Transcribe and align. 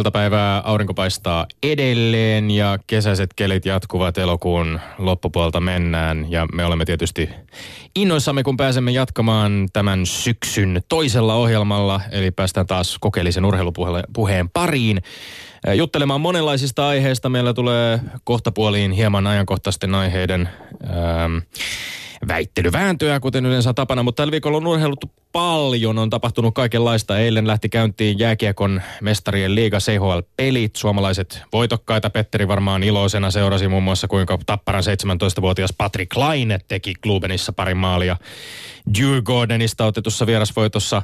iltapäivää. 0.00 0.60
Aurinko 0.60 0.94
paistaa 0.94 1.46
edelleen 1.62 2.50
ja 2.50 2.78
kesäiset 2.86 3.34
kelit 3.36 3.66
jatkuvat 3.66 4.18
elokuun 4.18 4.80
loppupuolta 4.98 5.60
mennään. 5.60 6.30
Ja 6.30 6.46
me 6.52 6.64
olemme 6.64 6.84
tietysti 6.84 7.30
innoissamme, 7.96 8.42
kun 8.42 8.56
pääsemme 8.56 8.90
jatkamaan 8.90 9.68
tämän 9.72 10.06
syksyn 10.06 10.82
toisella 10.88 11.34
ohjelmalla. 11.34 12.00
Eli 12.10 12.30
päästään 12.30 12.66
taas 12.66 12.96
kokeellisen 13.00 13.44
urheilupuheen 13.44 14.48
pariin. 14.48 15.02
Juttelemaan 15.74 16.20
monenlaisista 16.20 16.88
aiheista. 16.88 17.28
Meillä 17.28 17.54
tulee 17.54 18.00
kohtapuoliin 18.24 18.92
hieman 18.92 19.26
ajankohtaisten 19.26 19.94
aiheiden 19.94 20.48
ähm, 20.84 21.36
väittelyvääntöä, 22.28 23.20
kuten 23.20 23.46
yleensä 23.46 23.74
tapana, 23.74 24.02
mutta 24.02 24.20
tällä 24.20 24.32
viikolla 24.32 24.56
on 24.56 24.66
urheilut 24.66 25.04
paljon, 25.32 25.98
on 25.98 26.10
tapahtunut 26.10 26.54
kaikenlaista. 26.54 27.18
Eilen 27.18 27.46
lähti 27.46 27.68
käyntiin 27.68 28.18
jääkiekon 28.18 28.82
mestarien 29.00 29.54
liiga 29.54 29.78
CHL-pelit. 29.78 30.76
Suomalaiset 30.76 31.42
voitokkaita 31.52 32.10
Petteri 32.10 32.48
varmaan 32.48 32.82
iloisena 32.82 33.30
seurasi 33.30 33.68
muun 33.68 33.82
muassa, 33.82 34.08
kuinka 34.08 34.38
Tapparan 34.46 34.82
17-vuotias 34.82 35.74
Patrick 35.78 36.16
Laine 36.16 36.58
teki 36.68 36.94
Klubenissa 36.94 37.52
pari 37.52 37.74
maalia. 37.74 38.16
Djurgårdenista 38.94 39.84
otetussa 39.86 40.26
vierasvoitossa 40.26 41.02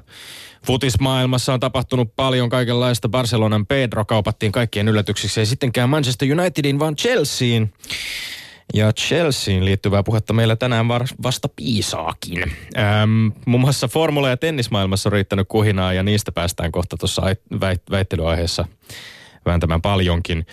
Futismaailmassa 0.67 1.55
on 1.55 1.61
tapahtunut 1.61 2.17
paljon 2.17 2.49
kaikenlaista. 2.49 3.09
Barcelonan 3.09 3.67
Pedro 3.67 4.05
kaupattiin 4.05 4.53
kaikkien 4.53 4.89
yllätyksiksi. 4.89 5.41
Ei 5.41 5.47
sittenkään 5.47 5.91
Manchester 5.91 6.29
Unitedin, 6.41 6.79
vaan 6.79 6.97
Chelseain. 6.97 7.73
Ja 8.75 8.93
Chelseain 8.93 9.65
liittyvää 9.65 10.03
puhetta 10.03 10.33
meillä 10.33 10.57
tänään 10.57 10.89
vasta 11.23 11.49
piisaakin. 11.57 12.53
Ähm, 12.79 13.29
muun 13.47 13.61
muassa 13.61 13.89
formula- 13.89 14.29
ja 14.29 14.37
tennismaailmassa 14.37 15.09
on 15.09 15.13
riittänyt 15.13 15.49
kuhinaa 15.49 15.93
ja 15.93 16.03
niistä 16.03 16.33
päästään 16.33 16.73
kohta 16.73 16.97
tuossa 16.97 17.23
väittelyaiheessa 17.91 18.65
vääntämään 19.47 19.83
paljonkin. 19.83 20.47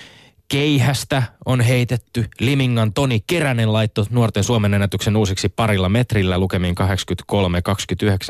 Keihästä 0.47 1.23
on 1.45 1.61
heitetty. 1.61 2.25
Limingan 2.39 2.93
Toni 2.93 3.23
Keränen 3.27 3.73
laitto 3.73 4.05
nuorten 4.09 4.43
Suomen 4.43 4.73
ennätyksen 4.73 5.15
uusiksi 5.15 5.49
parilla 5.49 5.89
metrillä 5.89 6.37
lukemiin 6.37 6.75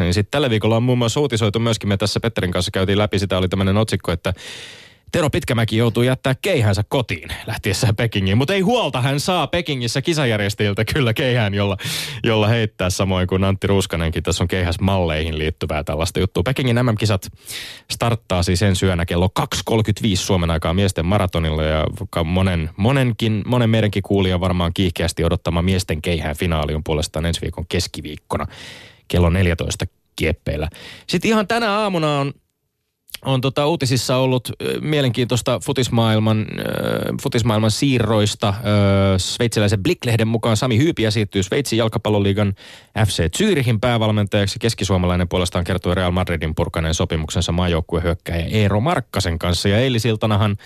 83-29. 0.01 0.03
Ja 0.03 0.13
sitten 0.13 0.31
tällä 0.31 0.49
viikolla 0.49 0.75
on 0.75 0.83
muun 0.83 0.97
muassa 0.97 1.19
uutisoitu 1.19 1.59
myöskin, 1.59 1.89
me 1.89 1.97
tässä 1.97 2.19
Petterin 2.19 2.51
kanssa 2.51 2.71
käytiin 2.71 2.97
läpi, 2.97 3.19
sitä 3.19 3.37
oli 3.37 3.49
tämmöinen 3.49 3.77
otsikko, 3.77 4.11
että 4.11 4.33
Tero 5.13 5.29
Pitkämäki 5.29 5.77
joutuu 5.77 6.03
jättää 6.03 6.35
keihänsä 6.41 6.83
kotiin 6.87 7.29
lähtiessään 7.47 7.95
Pekingiin, 7.95 8.37
mutta 8.37 8.53
ei 8.53 8.61
huolta, 8.61 9.01
hän 9.01 9.19
saa 9.19 9.47
Pekingissä 9.47 10.01
kisajärjestäjiltä 10.01 10.85
kyllä 10.85 11.13
keihään, 11.13 11.53
jolla, 11.53 11.77
jolla 12.23 12.47
heittää 12.47 12.89
samoin 12.89 13.27
kuin 13.27 13.43
Antti 13.43 13.67
Ruuskanenkin. 13.67 14.23
Tässä 14.23 14.43
on 14.43 14.47
keihäsmalleihin 14.47 15.37
liittyvää 15.37 15.83
tällaista 15.83 16.19
juttua. 16.19 16.43
Pekingin 16.43 16.75
MM-kisat 16.75 17.31
starttaa 17.91 18.43
siis 18.43 18.61
ensi 18.61 18.85
yönä 18.85 19.05
kello 19.05 19.29
2.35 19.39 20.15
Suomen 20.15 20.51
aikaa 20.51 20.73
miesten 20.73 21.05
maratonilla 21.05 21.63
ja 21.63 21.85
monen, 22.23 22.69
monenkin, 22.77 23.43
monen 23.45 23.69
meidänkin 23.69 24.03
kuulija 24.03 24.39
varmaan 24.39 24.71
kiihkeästi 24.73 25.23
odottama 25.23 25.61
miesten 25.61 26.01
keihään 26.01 26.35
finaali 26.35 26.75
on 26.75 26.83
puolestaan 26.83 27.25
ensi 27.25 27.41
viikon 27.41 27.65
keskiviikkona 27.69 28.47
kello 29.07 29.29
14 29.29 29.85
kieppeillä. 30.15 30.69
Sitten 31.07 31.29
ihan 31.29 31.47
tänä 31.47 31.71
aamuna 31.71 32.19
on 32.19 32.33
on 33.25 33.41
tota 33.41 33.67
uutisissa 33.67 34.17
ollut 34.17 34.51
mielenkiintoista 34.81 35.59
futismaailman, 35.63 36.39
äh, 36.39 36.65
futismaailman 37.21 37.71
siirroista. 37.71 38.47
Äh, 38.47 38.55
sveitsiläisen 39.17 39.83
Blick-lehden 39.83 40.27
mukaan 40.27 40.57
Sami 40.57 40.77
Hyypiä 40.77 41.11
siirtyy 41.11 41.43
Sveitsin 41.43 41.77
jalkapalloliigan 41.77 42.53
FC 43.07 43.37
Zürihin 43.37 43.79
päävalmentajaksi. 43.81 44.59
Keskisuomalainen 44.59 45.29
puolestaan 45.29 45.63
kertoi 45.63 45.95
Real 45.95 46.11
Madridin 46.11 46.55
purkaneen 46.55 46.93
sopimuksensa 46.93 47.51
maajoukkuehyökkäjä 47.51 48.45
Eero 48.45 48.79
Markkasen 48.79 49.39
kanssa. 49.39 49.69
Ja 49.69 49.77
eilisiltanahan, 49.77 50.57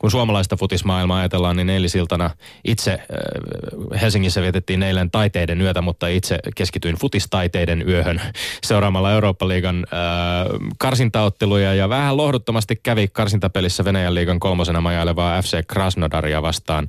kun 0.00 0.10
suomalaista 0.10 0.56
futismaailmaa 0.56 1.18
ajatellaan, 1.18 1.56
niin 1.56 1.70
eilisiltana 1.70 2.30
itse 2.64 2.92
äh, 2.92 4.00
Helsingissä 4.00 4.42
vietettiin 4.42 4.82
eilen 4.82 5.10
taiteiden 5.10 5.60
yötä, 5.60 5.82
mutta 5.82 6.08
itse 6.08 6.38
keskityin 6.56 6.96
futistaiteiden 6.96 7.88
yöhön 7.88 8.20
seuraamalla 8.68 9.12
Eurooppa-liigan 9.12 9.76
äh, 9.76 10.70
karsintaotteluja. 10.78 11.74
Ja 11.74 11.88
vähän 11.88 12.16
lohduttomasti 12.16 12.76
kävi 12.82 13.08
karsintapelissä 13.08 13.84
Venäjän 13.84 14.14
liigan 14.14 14.40
kolmosena 14.40 14.80
majailevaa 14.80 15.42
FC 15.42 15.66
Krasnodaria 15.66 16.42
vastaan 16.42 16.88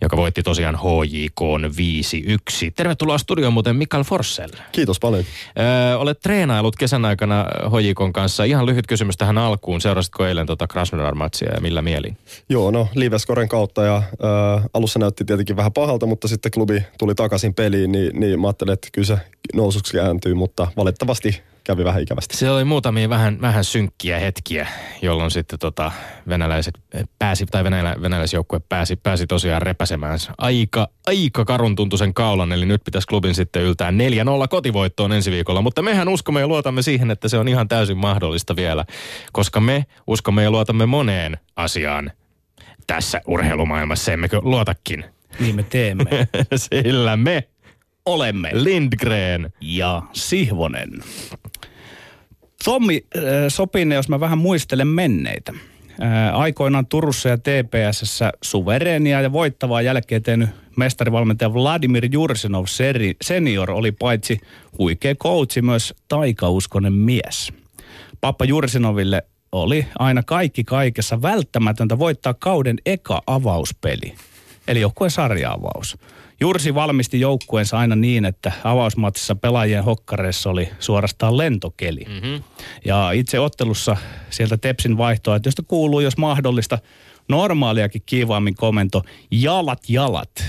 joka 0.00 0.16
voitti 0.16 0.42
tosiaan 0.42 0.78
HJK 0.78 1.40
5-1. 2.68 2.72
Tervetuloa 2.76 3.18
studioon 3.18 3.52
muuten 3.52 3.76
Mikael 3.76 4.04
Forssell. 4.04 4.50
Kiitos 4.72 5.00
paljon. 5.00 5.24
Öö, 5.58 5.96
olet 5.96 6.20
treenailut 6.20 6.76
kesän 6.76 7.04
aikana 7.04 7.44
HJK 7.44 8.12
kanssa. 8.12 8.44
Ihan 8.44 8.66
lyhyt 8.66 8.86
kysymys 8.86 9.16
tähän 9.16 9.38
alkuun. 9.38 9.80
Seurasitko 9.80 10.26
eilen 10.26 10.46
tuota 10.46 10.66
Krasnodar-matsia 10.66 11.54
ja 11.54 11.60
millä 11.60 11.82
mielin? 11.82 12.16
Joo, 12.48 12.70
no 12.70 12.88
Liveskoren 12.94 13.48
kautta 13.48 13.82
ja 13.82 14.02
ö, 14.12 14.68
alussa 14.74 14.98
näytti 14.98 15.24
tietenkin 15.24 15.56
vähän 15.56 15.72
pahalta, 15.72 16.06
mutta 16.06 16.28
sitten 16.28 16.52
klubi 16.52 16.82
tuli 16.98 17.14
takaisin 17.14 17.54
peliin, 17.54 17.92
niin, 17.92 18.20
niin 18.20 18.40
mä 18.40 18.46
ajattelin, 18.46 18.72
että 18.72 18.88
kyllä 18.92 19.06
se 19.06 19.18
nousuksi 19.54 19.92
kääntyy, 19.92 20.34
mutta 20.34 20.66
valitettavasti 20.76 21.42
kävi 21.68 21.84
vähän 21.84 22.02
ikävästi. 22.02 22.36
Se 22.36 22.50
oli 22.50 22.64
muutamia 22.64 23.08
vähän, 23.08 23.40
vähän 23.40 23.64
synkkiä 23.64 24.18
hetkiä, 24.18 24.68
jolloin 25.02 25.30
sitten 25.30 25.58
tota 25.58 25.92
venäläiset 26.28 26.74
pääsi, 27.18 27.46
tai 27.46 27.64
venälä, 27.64 27.96
venäläisjoukkue 28.02 28.60
pääsi, 28.68 28.96
pääsi 28.96 29.26
tosiaan 29.26 29.62
repäsemään 29.62 30.18
aika, 30.38 30.88
aika 31.06 31.44
karun 31.44 31.76
tuntuisen 31.76 32.14
kaulan, 32.14 32.52
eli 32.52 32.66
nyt 32.66 32.84
pitäisi 32.84 33.06
klubin 33.06 33.34
sitten 33.34 33.62
yltää 33.62 33.90
4-0 33.90 33.94
kotivoittoon 34.50 35.12
ensi 35.12 35.30
viikolla, 35.30 35.62
mutta 35.62 35.82
mehän 35.82 36.08
uskomme 36.08 36.40
ja 36.40 36.48
luotamme 36.48 36.82
siihen, 36.82 37.10
että 37.10 37.28
se 37.28 37.38
on 37.38 37.48
ihan 37.48 37.68
täysin 37.68 37.96
mahdollista 37.96 38.56
vielä, 38.56 38.84
koska 39.32 39.60
me 39.60 39.86
uskomme 40.06 40.42
ja 40.42 40.50
luotamme 40.50 40.86
moneen 40.86 41.38
asiaan 41.56 42.12
tässä 42.86 43.20
urheilumaailmassa, 43.26 44.12
emmekö 44.12 44.40
luotakin? 44.42 45.04
Niin 45.40 45.56
me 45.56 45.62
teemme. 45.62 46.28
Sillä 46.56 47.16
me 47.16 47.48
olemme 48.08 48.50
Lindgren 48.52 49.52
ja 49.60 50.02
Sihvonen. 50.12 50.90
Tommi 52.64 53.04
äh, 53.16 53.94
jos 53.94 54.08
mä 54.08 54.20
vähän 54.20 54.38
muistelen 54.38 54.88
menneitä. 54.88 55.52
Äh, 56.02 56.40
aikoinaan 56.40 56.86
Turussa 56.86 57.28
ja 57.28 57.38
TPSssä 57.38 58.32
suvereenia 58.42 59.20
ja 59.20 59.32
voittavaa 59.32 59.82
jälkeen 59.82 60.22
tehnyt 60.22 60.48
mestarivalmentaja 60.76 61.54
Vladimir 61.54 62.08
Jursinov 62.12 62.64
senior 63.22 63.70
oli 63.70 63.92
paitsi 63.92 64.40
huikea 64.78 65.14
coachi 65.14 65.62
myös 65.62 65.94
taikauskonen 66.08 66.92
mies. 66.92 67.52
Pappa 68.20 68.44
Jursinoville 68.44 69.22
oli 69.52 69.86
aina 69.98 70.22
kaikki 70.22 70.64
kaikessa 70.64 71.22
välttämätöntä 71.22 71.98
voittaa 71.98 72.34
kauden 72.34 72.76
eka 72.86 73.22
avauspeli, 73.26 74.14
eli 74.68 74.80
joukkueen 74.80 75.10
sarjaavaus. 75.10 75.96
Jursi 76.40 76.74
valmisti 76.74 77.20
joukkueensa 77.20 77.78
aina 77.78 77.96
niin, 77.96 78.24
että 78.24 78.52
avausmatsissa 78.64 79.34
pelaajien 79.34 79.84
hokkareissa 79.84 80.50
oli 80.50 80.68
suorastaan 80.78 81.38
lentokeli. 81.38 82.04
Mm-hmm. 82.08 82.42
Ja 82.84 83.10
itse 83.10 83.40
ottelussa 83.40 83.96
sieltä 84.30 84.56
Tepsin 84.56 84.98
vaihtoa, 84.98 85.36
että 85.36 85.46
josta 85.46 85.62
kuuluu, 85.62 86.00
jos 86.00 86.16
mahdollista, 86.16 86.78
normaaliakin 87.28 88.02
kiivaammin 88.06 88.54
komento, 88.54 89.02
jalat 89.30 89.80
jalat. 89.88 90.44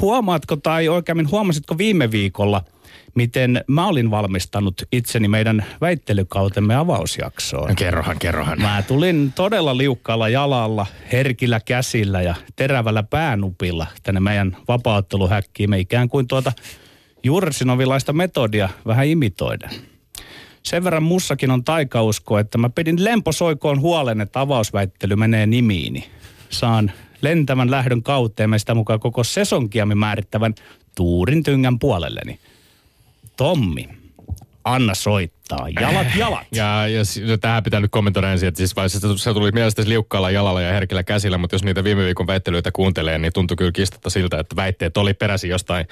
huomaatko 0.00 0.56
tai 0.56 0.88
oikeammin 0.88 1.30
huomasitko 1.30 1.78
viime 1.78 2.10
viikolla– 2.10 2.62
miten 3.16 3.64
mä 3.66 3.86
olin 3.86 4.10
valmistanut 4.10 4.82
itseni 4.92 5.28
meidän 5.28 5.64
väittelykautemme 5.80 6.76
avausjaksoon. 6.76 7.68
No 7.68 7.74
kerrohan, 7.74 8.18
kerrohan. 8.18 8.60
Mä 8.60 8.82
tulin 8.88 9.32
todella 9.32 9.76
liukkaalla 9.76 10.28
jalalla, 10.28 10.86
herkillä 11.12 11.60
käsillä 11.60 12.22
ja 12.22 12.34
terävällä 12.56 13.02
päänupilla 13.02 13.86
tänne 14.02 14.20
meidän 14.20 14.56
vapautteluhäkkiin. 14.68 15.70
Me 15.70 15.78
ikään 15.78 16.08
kuin 16.08 16.28
tuota 16.28 16.52
Jursinovilaista 17.22 18.12
metodia 18.12 18.68
vähän 18.86 19.06
imitoiden. 19.06 19.70
Sen 20.62 20.84
verran 20.84 21.02
mussakin 21.02 21.50
on 21.50 21.64
taikausko, 21.64 22.38
että 22.38 22.58
mä 22.58 22.70
pidin 22.70 23.04
lemposoikoon 23.04 23.80
huolen, 23.80 24.20
että 24.20 24.40
avausväittely 24.40 25.16
menee 25.16 25.46
nimiini. 25.46 26.10
Saan 26.50 26.92
lentävän 27.22 27.70
lähdön 27.70 28.02
kauteen 28.02 28.58
sitä 28.58 28.74
mukaan 28.74 29.00
koko 29.00 29.24
sesonkiamme 29.24 29.94
määrittävän 29.94 30.54
tuurin 30.96 31.42
tyngän 31.42 31.78
puolelleni. 31.78 32.38
Tommi, 33.36 33.88
anna 34.64 34.94
soittaa. 34.94 35.35
Jalat, 35.80 36.06
jalat. 36.16 36.46
Ja, 36.52 36.88
ja, 36.88 37.02
ja 37.26 37.38
tähän 37.38 37.62
pitää 37.62 37.80
nyt 37.80 37.90
kommentoida 37.90 38.32
ensin, 38.32 38.48
että 38.48 38.58
siis 38.58 38.76
vaiheessa 38.76 39.16
se 39.16 39.34
tuli 39.34 39.52
mielestäni 39.52 39.88
liukkaalla 39.88 40.30
jalalla 40.30 40.60
ja 40.60 40.72
herkillä 40.72 41.02
käsillä, 41.02 41.38
mutta 41.38 41.54
jos 41.54 41.64
niitä 41.64 41.84
viime 41.84 42.04
viikon 42.04 42.26
väittelyitä 42.26 42.70
kuuntelee, 42.72 43.18
niin 43.18 43.32
tuntui 43.32 43.56
kyllä 43.56 43.72
kistatta 43.72 44.10
siltä, 44.10 44.40
että 44.40 44.56
väitteet 44.56 44.96
oli 44.96 45.14
peräsi 45.14 45.48
jostain 45.48 45.86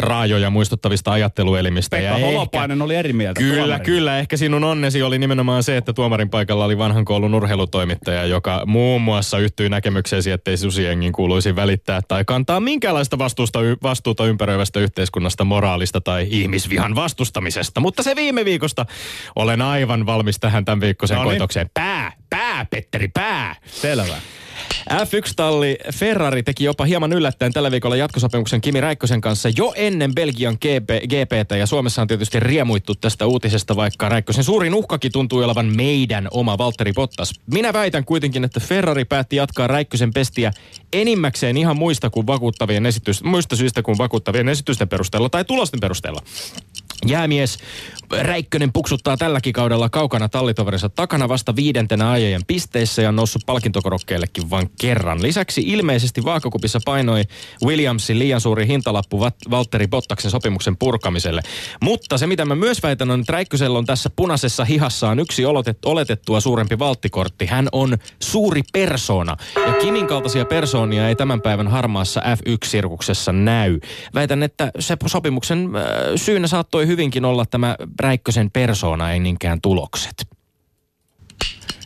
raajoja 0.00 0.50
muistuttavista 0.50 1.12
ajatteluelimistä. 1.12 1.96
Pekka 1.96 2.18
ja 2.18 2.26
Holopainen 2.26 2.76
ehkä, 2.76 2.84
oli 2.84 2.94
eri 2.94 3.12
mieltä. 3.12 3.38
Kyllä, 3.38 3.56
tuomarin. 3.56 3.84
kyllä. 3.84 4.18
Ehkä 4.18 4.36
sinun 4.36 4.64
onnesi 4.64 5.02
oli 5.02 5.18
nimenomaan 5.18 5.62
se, 5.62 5.76
että 5.76 5.92
tuomarin 5.92 6.30
paikalla 6.30 6.64
oli 6.64 6.78
vanhan 6.78 7.04
koulun 7.04 7.34
urheilutoimittaja, 7.34 8.26
joka 8.26 8.62
muun 8.66 9.02
muassa 9.02 9.38
yhtyi 9.38 9.68
näkemykseesi, 9.68 10.30
ettei 10.30 10.56
susiengin 10.56 11.12
kuuluisi 11.12 11.56
välittää 11.56 12.00
tai 12.08 12.24
kantaa 12.24 12.60
minkäänlaista 12.60 13.18
vastuusta, 13.18 13.58
vastuuta 13.82 14.26
ympäröivästä 14.26 14.80
yhteiskunnasta, 14.80 15.44
moraalista 15.44 16.00
tai 16.00 16.26
ihmisvihan 16.30 16.94
vastustamisesta. 16.94 17.80
Mutta 17.80 18.02
se 18.02 18.16
viime 18.16 18.44
viikosta 18.44 18.86
olen 19.36 19.62
aivan 19.62 20.06
valmis 20.06 20.38
tähän 20.38 20.64
tämän 20.64 20.80
viikkoisen 20.80 21.16
No 21.16 21.22
niin. 21.22 21.30
koitokseen. 21.30 21.70
Pää, 21.74 22.12
pää, 22.30 22.66
Petteri, 22.70 23.08
pää. 23.08 23.56
Selvä. 23.66 24.16
F1-talli 24.90 25.78
Ferrari 25.94 26.42
teki 26.42 26.64
jopa 26.64 26.84
hieman 26.84 27.12
yllättäen 27.12 27.52
tällä 27.52 27.70
viikolla 27.70 27.96
jatkosopimuksen 27.96 28.60
Kimi 28.60 28.80
Räikkösen 28.80 29.20
kanssa 29.20 29.48
jo 29.56 29.72
ennen 29.76 30.14
Belgian 30.14 30.54
GP, 30.54 30.90
GPtä 31.08 31.56
ja 31.56 31.66
Suomessa 31.66 32.02
on 32.02 32.08
tietysti 32.08 32.40
riemuittu 32.40 32.94
tästä 32.94 33.26
uutisesta, 33.26 33.76
vaikka 33.76 34.08
Räikkösen 34.08 34.44
suurin 34.44 34.74
uhkakin 34.74 35.12
tuntuu 35.12 35.38
olevan 35.38 35.76
meidän 35.76 36.28
oma 36.30 36.58
Valtteri 36.58 36.92
Bottas. 36.92 37.32
Minä 37.52 37.72
väitän 37.72 38.04
kuitenkin, 38.04 38.44
että 38.44 38.60
Ferrari 38.60 39.04
päätti 39.04 39.36
jatkaa 39.36 39.66
Räikkösen 39.66 40.12
pestiä 40.12 40.50
enimmäkseen 40.92 41.56
ihan 41.56 41.76
muista, 41.78 42.10
kuin 42.10 42.26
vakuuttavien 42.26 42.86
esitys, 42.86 43.24
muista 43.24 43.56
syistä 43.56 43.82
kuin 43.82 43.98
vakuuttavien 43.98 44.48
esitysten 44.48 44.88
perusteella 44.88 45.28
tai 45.28 45.44
tulosten 45.44 45.80
perusteella. 45.80 46.22
Jäämies 47.08 47.58
Räikkönen 48.10 48.72
puksuttaa 48.72 49.16
tälläkin 49.16 49.52
kaudella 49.52 49.88
kaukana 49.88 50.28
tallitoverinsa 50.28 50.88
takana 50.88 51.28
vasta 51.28 51.56
viidentenä 51.56 52.10
ajajan 52.10 52.42
pisteissä 52.46 53.02
ja 53.02 53.08
on 53.08 53.16
noussut 53.16 53.42
palkintokorokkeellekin 53.46 54.50
vain 54.50 54.70
kerran. 54.80 55.22
Lisäksi 55.22 55.62
ilmeisesti 55.66 56.24
vaakakupissa 56.24 56.80
painoi 56.84 57.22
Williamsin 57.64 58.18
liian 58.18 58.40
suuri 58.40 58.66
hintalappu 58.66 59.20
Valtteri 59.50 59.86
Bottaksen 59.88 60.30
sopimuksen 60.30 60.76
purkamiselle. 60.76 61.42
Mutta 61.82 62.18
se 62.18 62.26
mitä 62.26 62.44
mä 62.44 62.54
myös 62.54 62.82
väitän 62.82 63.10
on, 63.10 63.20
että 63.20 63.32
Räikkösellä 63.32 63.78
on 63.78 63.86
tässä 63.86 64.10
punaisessa 64.16 64.64
hihassaan 64.64 65.18
yksi 65.18 65.44
oletet- 65.44 65.84
oletettua 65.86 66.40
suurempi 66.40 66.78
valttikortti. 66.78 67.46
Hän 67.46 67.68
on 67.72 67.98
suuri 68.22 68.62
persona 68.72 69.36
ja 69.66 69.72
Kimin 69.72 70.06
kaltaisia 70.06 70.44
persoonia 70.44 71.08
ei 71.08 71.16
tämän 71.16 71.40
päivän 71.40 71.68
harmaassa 71.68 72.20
F1-sirkuksessa 72.20 73.32
näy. 73.32 73.78
Väitän, 74.14 74.42
että 74.42 74.70
se 74.78 74.96
sopimuksen 75.06 75.70
äh, 75.76 75.82
syynä 76.16 76.46
saattoi 76.46 76.86
hyvinkin 76.98 77.24
olla 77.24 77.46
tämä 77.46 77.76
Räikkösen 78.00 78.50
persona, 78.50 79.12
ei 79.12 79.20
niinkään 79.20 79.60
tulokset. 79.60 80.28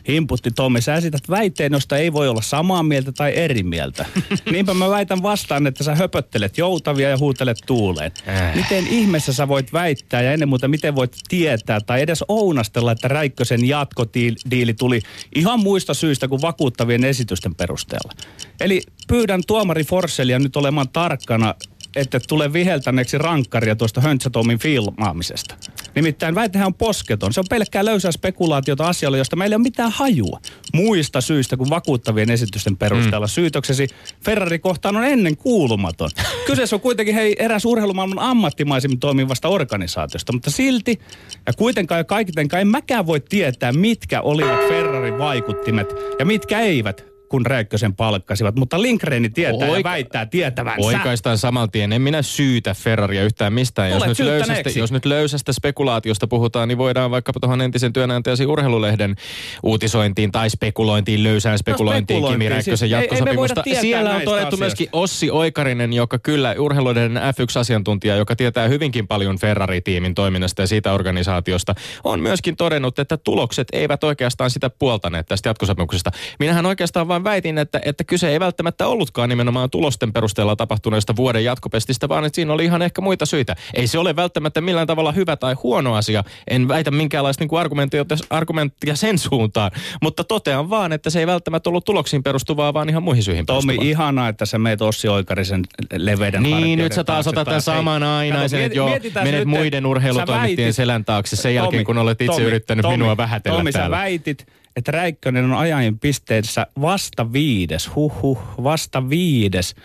Himputti 0.07 0.51
Tommi, 0.51 0.81
sä 0.81 0.95
esität 0.95 1.29
väitteen, 1.29 1.73
josta 1.73 1.97
ei 1.97 2.13
voi 2.13 2.27
olla 2.27 2.41
samaa 2.41 2.83
mieltä 2.83 3.11
tai 3.11 3.33
eri 3.35 3.63
mieltä. 3.63 4.05
Niinpä 4.51 4.73
mä 4.73 4.89
väitän 4.89 5.23
vastaan, 5.23 5.67
että 5.67 5.83
sä 5.83 5.95
höpöttelet 5.95 6.57
joutavia 6.57 7.09
ja 7.09 7.17
huutelet 7.17 7.57
tuuleen. 7.65 8.11
Äh. 8.27 8.55
Miten 8.55 8.87
ihmeessä 8.87 9.33
sä 9.33 9.47
voit 9.47 9.73
väittää 9.73 10.21
ja 10.21 10.31
ennen 10.31 10.49
muuta 10.49 10.67
miten 10.67 10.95
voit 10.95 11.15
tietää 11.27 11.81
tai 11.81 12.01
edes 12.01 12.23
ounastella, 12.27 12.91
että 12.91 13.07
Räikkösen 13.07 13.67
jatkodiili 13.67 14.73
tuli 14.73 15.01
ihan 15.35 15.59
muista 15.59 15.93
syistä 15.93 16.27
kuin 16.27 16.41
vakuuttavien 16.41 17.05
esitysten 17.05 17.55
perusteella. 17.55 18.11
Eli 18.59 18.81
pyydän 19.07 19.41
tuomari 19.47 19.83
Forssellia 19.83 20.39
nyt 20.39 20.55
olemaan 20.55 20.89
tarkkana 20.89 21.55
että 21.95 22.19
tule 22.27 22.53
viheltäneeksi 22.53 23.17
rankkaria 23.17 23.75
tuosta 23.75 24.01
Höntsätomin 24.01 24.59
filmaamisesta. 24.59 25.55
Nimittäin 25.95 26.35
väitehän 26.35 26.67
on 26.67 26.73
posketon. 26.73 27.33
Se 27.33 27.39
on 27.39 27.45
pelkkää 27.49 27.85
löysää 27.85 28.11
spekulaatiota 28.11 28.87
asialle, 28.87 29.17
josta 29.17 29.35
meillä 29.35 29.53
ei 29.53 29.57
ole 29.57 29.63
mitään 29.63 29.91
hajua. 29.91 30.39
Muista 30.73 31.21
syistä 31.21 31.57
kuin 31.57 31.69
vakuuttavien 31.69 32.29
esitysten 32.29 32.77
perusteella. 32.77 33.25
Mm. 33.25 33.29
Syytöksesi 33.29 33.87
Ferrari 34.25 34.59
kohtaan 34.59 34.95
on 34.95 35.03
ennen 35.03 35.37
kuulumaton. 35.37 36.09
Kyseessä 36.45 36.75
on 36.75 36.81
kuitenkin 36.81 37.15
hei, 37.15 37.35
eräs 37.39 37.65
urheilumaailman 37.65 38.19
ammattimaisemmin 38.19 38.99
toimivasta 38.99 39.47
organisaatiosta, 39.47 40.33
mutta 40.33 40.51
silti 40.51 40.99
ja 41.47 41.53
kuitenkaan 41.53 41.99
ja 41.99 42.03
kaikitenkaan 42.03 42.61
en 42.61 42.67
mäkään 42.67 43.07
voi 43.07 43.19
tietää, 43.19 43.71
mitkä 43.71 44.21
olivat 44.21 44.67
Ferrarin 44.67 45.17
vaikuttimet 45.17 45.87
ja 46.19 46.25
mitkä 46.25 46.59
eivät 46.59 47.12
kun 47.33 47.45
Räikkösen 47.45 47.95
palkkasivat, 47.95 48.55
mutta 48.55 48.81
Lindgreni 48.81 49.29
tietää 49.29 49.67
Oika- 49.67 49.77
ja 49.77 49.83
väittää 49.83 50.25
tietävänsä. 50.25 50.87
Oikaistaan 50.87 51.37
saman 51.37 51.71
tien. 51.71 51.93
En 51.93 52.01
minä 52.01 52.21
syytä 52.21 52.73
Ferraria 52.73 53.23
yhtään 53.23 53.53
mistään. 53.53 53.89
Jos 53.89 54.05
nyt, 54.05 54.19
löysästä, 54.19 54.69
jos 54.75 54.91
nyt 54.91 55.05
löysästä 55.05 55.53
spekulaatiosta 55.53 56.27
puhutaan, 56.27 56.67
niin 56.67 56.77
voidaan 56.77 57.11
vaikkapa 57.11 57.39
tuohon 57.39 57.61
entisen 57.61 57.93
työnantajasi 57.93 58.45
urheilulehden 58.45 59.15
uutisointiin 59.63 60.31
tai 60.31 60.49
spekulointiin, 60.49 61.23
löysään 61.23 61.57
spekulointiin, 61.57 62.17
spekulointiin, 62.17 62.39
Kimi 62.39 62.49
Räikkösen 62.49 62.77
siis 62.77 62.91
ei- 62.91 62.97
ei 62.97 63.01
jatkosopimusta. 63.03 63.63
tietää 63.63 63.81
Siellä 63.81 64.09
on 64.09 64.21
todettu 64.21 64.31
asioista. 64.33 64.57
myöskin 64.57 64.89
Ossi 64.91 65.31
Oikarinen, 65.31 65.93
joka 65.93 66.19
kyllä 66.19 66.55
urheilulehden 66.59 67.17
F1-asiantuntija, 67.17 68.15
joka 68.15 68.35
tietää 68.35 68.67
hyvinkin 68.67 69.07
paljon 69.07 69.37
Ferrari-tiimin 69.37 70.15
toiminnasta 70.15 70.61
ja 70.61 70.67
siitä 70.67 70.93
organisaatiosta, 70.93 71.75
on 72.03 72.19
myöskin 72.19 72.55
todennut, 72.55 72.99
että 72.99 73.17
tulokset 73.17 73.67
eivät 73.73 74.03
oikeastaan 74.03 74.49
sitä 74.49 74.69
puoltaneet 74.69 75.25
tästä 75.25 75.49
jatkosopimuksesta. 75.49 76.11
Minähän 76.39 76.65
oikeastaan 76.65 77.07
vain 77.07 77.22
väitin, 77.23 77.57
että, 77.57 77.79
että 77.85 78.03
kyse 78.03 78.29
ei 78.29 78.39
välttämättä 78.39 78.87
ollutkaan 78.87 79.29
nimenomaan 79.29 79.69
tulosten 79.69 80.13
perusteella 80.13 80.55
tapahtuneesta 80.55 81.15
vuoden 81.15 81.43
jatkopestistä, 81.43 82.09
vaan 82.09 82.25
että 82.25 82.35
siinä 82.35 82.53
oli 82.53 82.65
ihan 82.65 82.81
ehkä 82.81 83.01
muita 83.01 83.25
syitä. 83.25 83.55
Ei 83.73 83.87
se 83.87 83.99
ole 83.99 84.15
välttämättä 84.15 84.61
millään 84.61 84.87
tavalla 84.87 85.11
hyvä 85.11 85.35
tai 85.35 85.53
huono 85.63 85.95
asia. 85.95 86.23
En 86.47 86.67
väitä 86.67 86.91
minkäänlaista 86.91 87.43
niin 87.43 87.59
argumenttia, 87.59 88.05
argumenttia 88.29 88.95
sen 88.95 89.17
suuntaan, 89.17 89.71
mutta 90.01 90.23
totean 90.23 90.69
vaan, 90.69 90.93
että 90.93 91.09
se 91.09 91.19
ei 91.19 91.27
välttämättä 91.27 91.69
ollut 91.69 91.85
tuloksiin 91.85 92.23
perustuvaa, 92.23 92.73
vaan 92.73 92.89
ihan 92.89 93.03
muihin 93.03 93.23
syihin 93.23 93.45
Tommi, 93.45 93.61
perustuvaa. 93.61 93.89
ihanaa, 93.89 94.29
että 94.29 94.45
sä 94.45 94.59
meet 94.59 94.81
Ossi 94.81 95.07
Oikarisen 95.07 95.63
leveiden 95.97 96.43
Niin, 96.43 96.79
nyt 96.79 96.93
sä 96.93 97.03
taas 97.03 97.27
otat 97.27 97.45
tämän 97.45 97.61
saman 97.61 98.03
ainaisen, 98.03 98.61
että 98.61 98.77
joo, 98.77 98.89
menet 99.23 99.45
muiden 99.45 99.83
sä 99.83 99.87
urheilutoimittajien 99.87 100.73
selän 100.73 101.05
taakse 101.05 101.35
sen 101.35 101.55
jälkeen, 101.55 101.71
Tommi, 101.71 101.85
kun 101.85 101.97
olet 101.97 102.21
itse 102.21 102.31
Tommi, 102.31 102.47
yrittänyt 102.47 102.83
Tommi, 102.83 102.97
minua 102.97 103.17
vähätellä 103.17 103.57
Tommi, 103.57 103.71
sä 103.71 103.79
täällä. 103.79 103.97
väitit, 103.97 104.47
että 104.75 104.91
Räikkönen 104.91 105.45
on 105.45 105.53
ajajan 105.53 105.99
pisteessä 105.99 106.67
vasta 106.81 107.33
viides. 107.33 107.95
Huhhuh, 107.95 108.39
vasta 108.63 109.09
viides. 109.09 109.75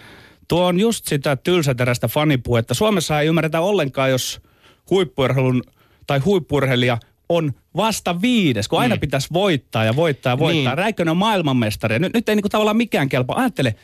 Tuo 0.48 0.64
on 0.66 0.80
just 0.80 1.06
sitä 1.06 1.36
tylsäterästä 1.36 2.08
fanipuhetta. 2.08 2.74
Suomessa 2.74 3.20
ei 3.20 3.28
ymmärretä 3.28 3.60
ollenkaan, 3.60 4.10
jos 4.10 4.40
huippuurheilun 4.90 5.62
tai 6.06 6.18
huippurheilija 6.18 6.98
on 7.28 7.52
vasta 7.76 8.20
viides, 8.20 8.68
kun 8.68 8.80
aina 8.80 8.94
Mm. 8.94 9.00
pitäisi 9.00 9.28
voittaa 9.32 9.84
ja 9.84 9.96
voittaa 9.96 10.32
ja 10.32 10.38
voittaa. 10.38 10.72
Niin. 10.72 10.78
Räikkönen 10.78 11.10
on 11.10 11.16
maailmanmestari. 11.16 11.98
Nyt, 11.98 12.14
nyt 12.14 12.28
ei 12.28 12.34
niinku 12.34 12.48
tavallaan 12.48 12.76
mikään 12.76 13.08
kelpaa. 13.08 13.36
Ajattele, 13.36 13.74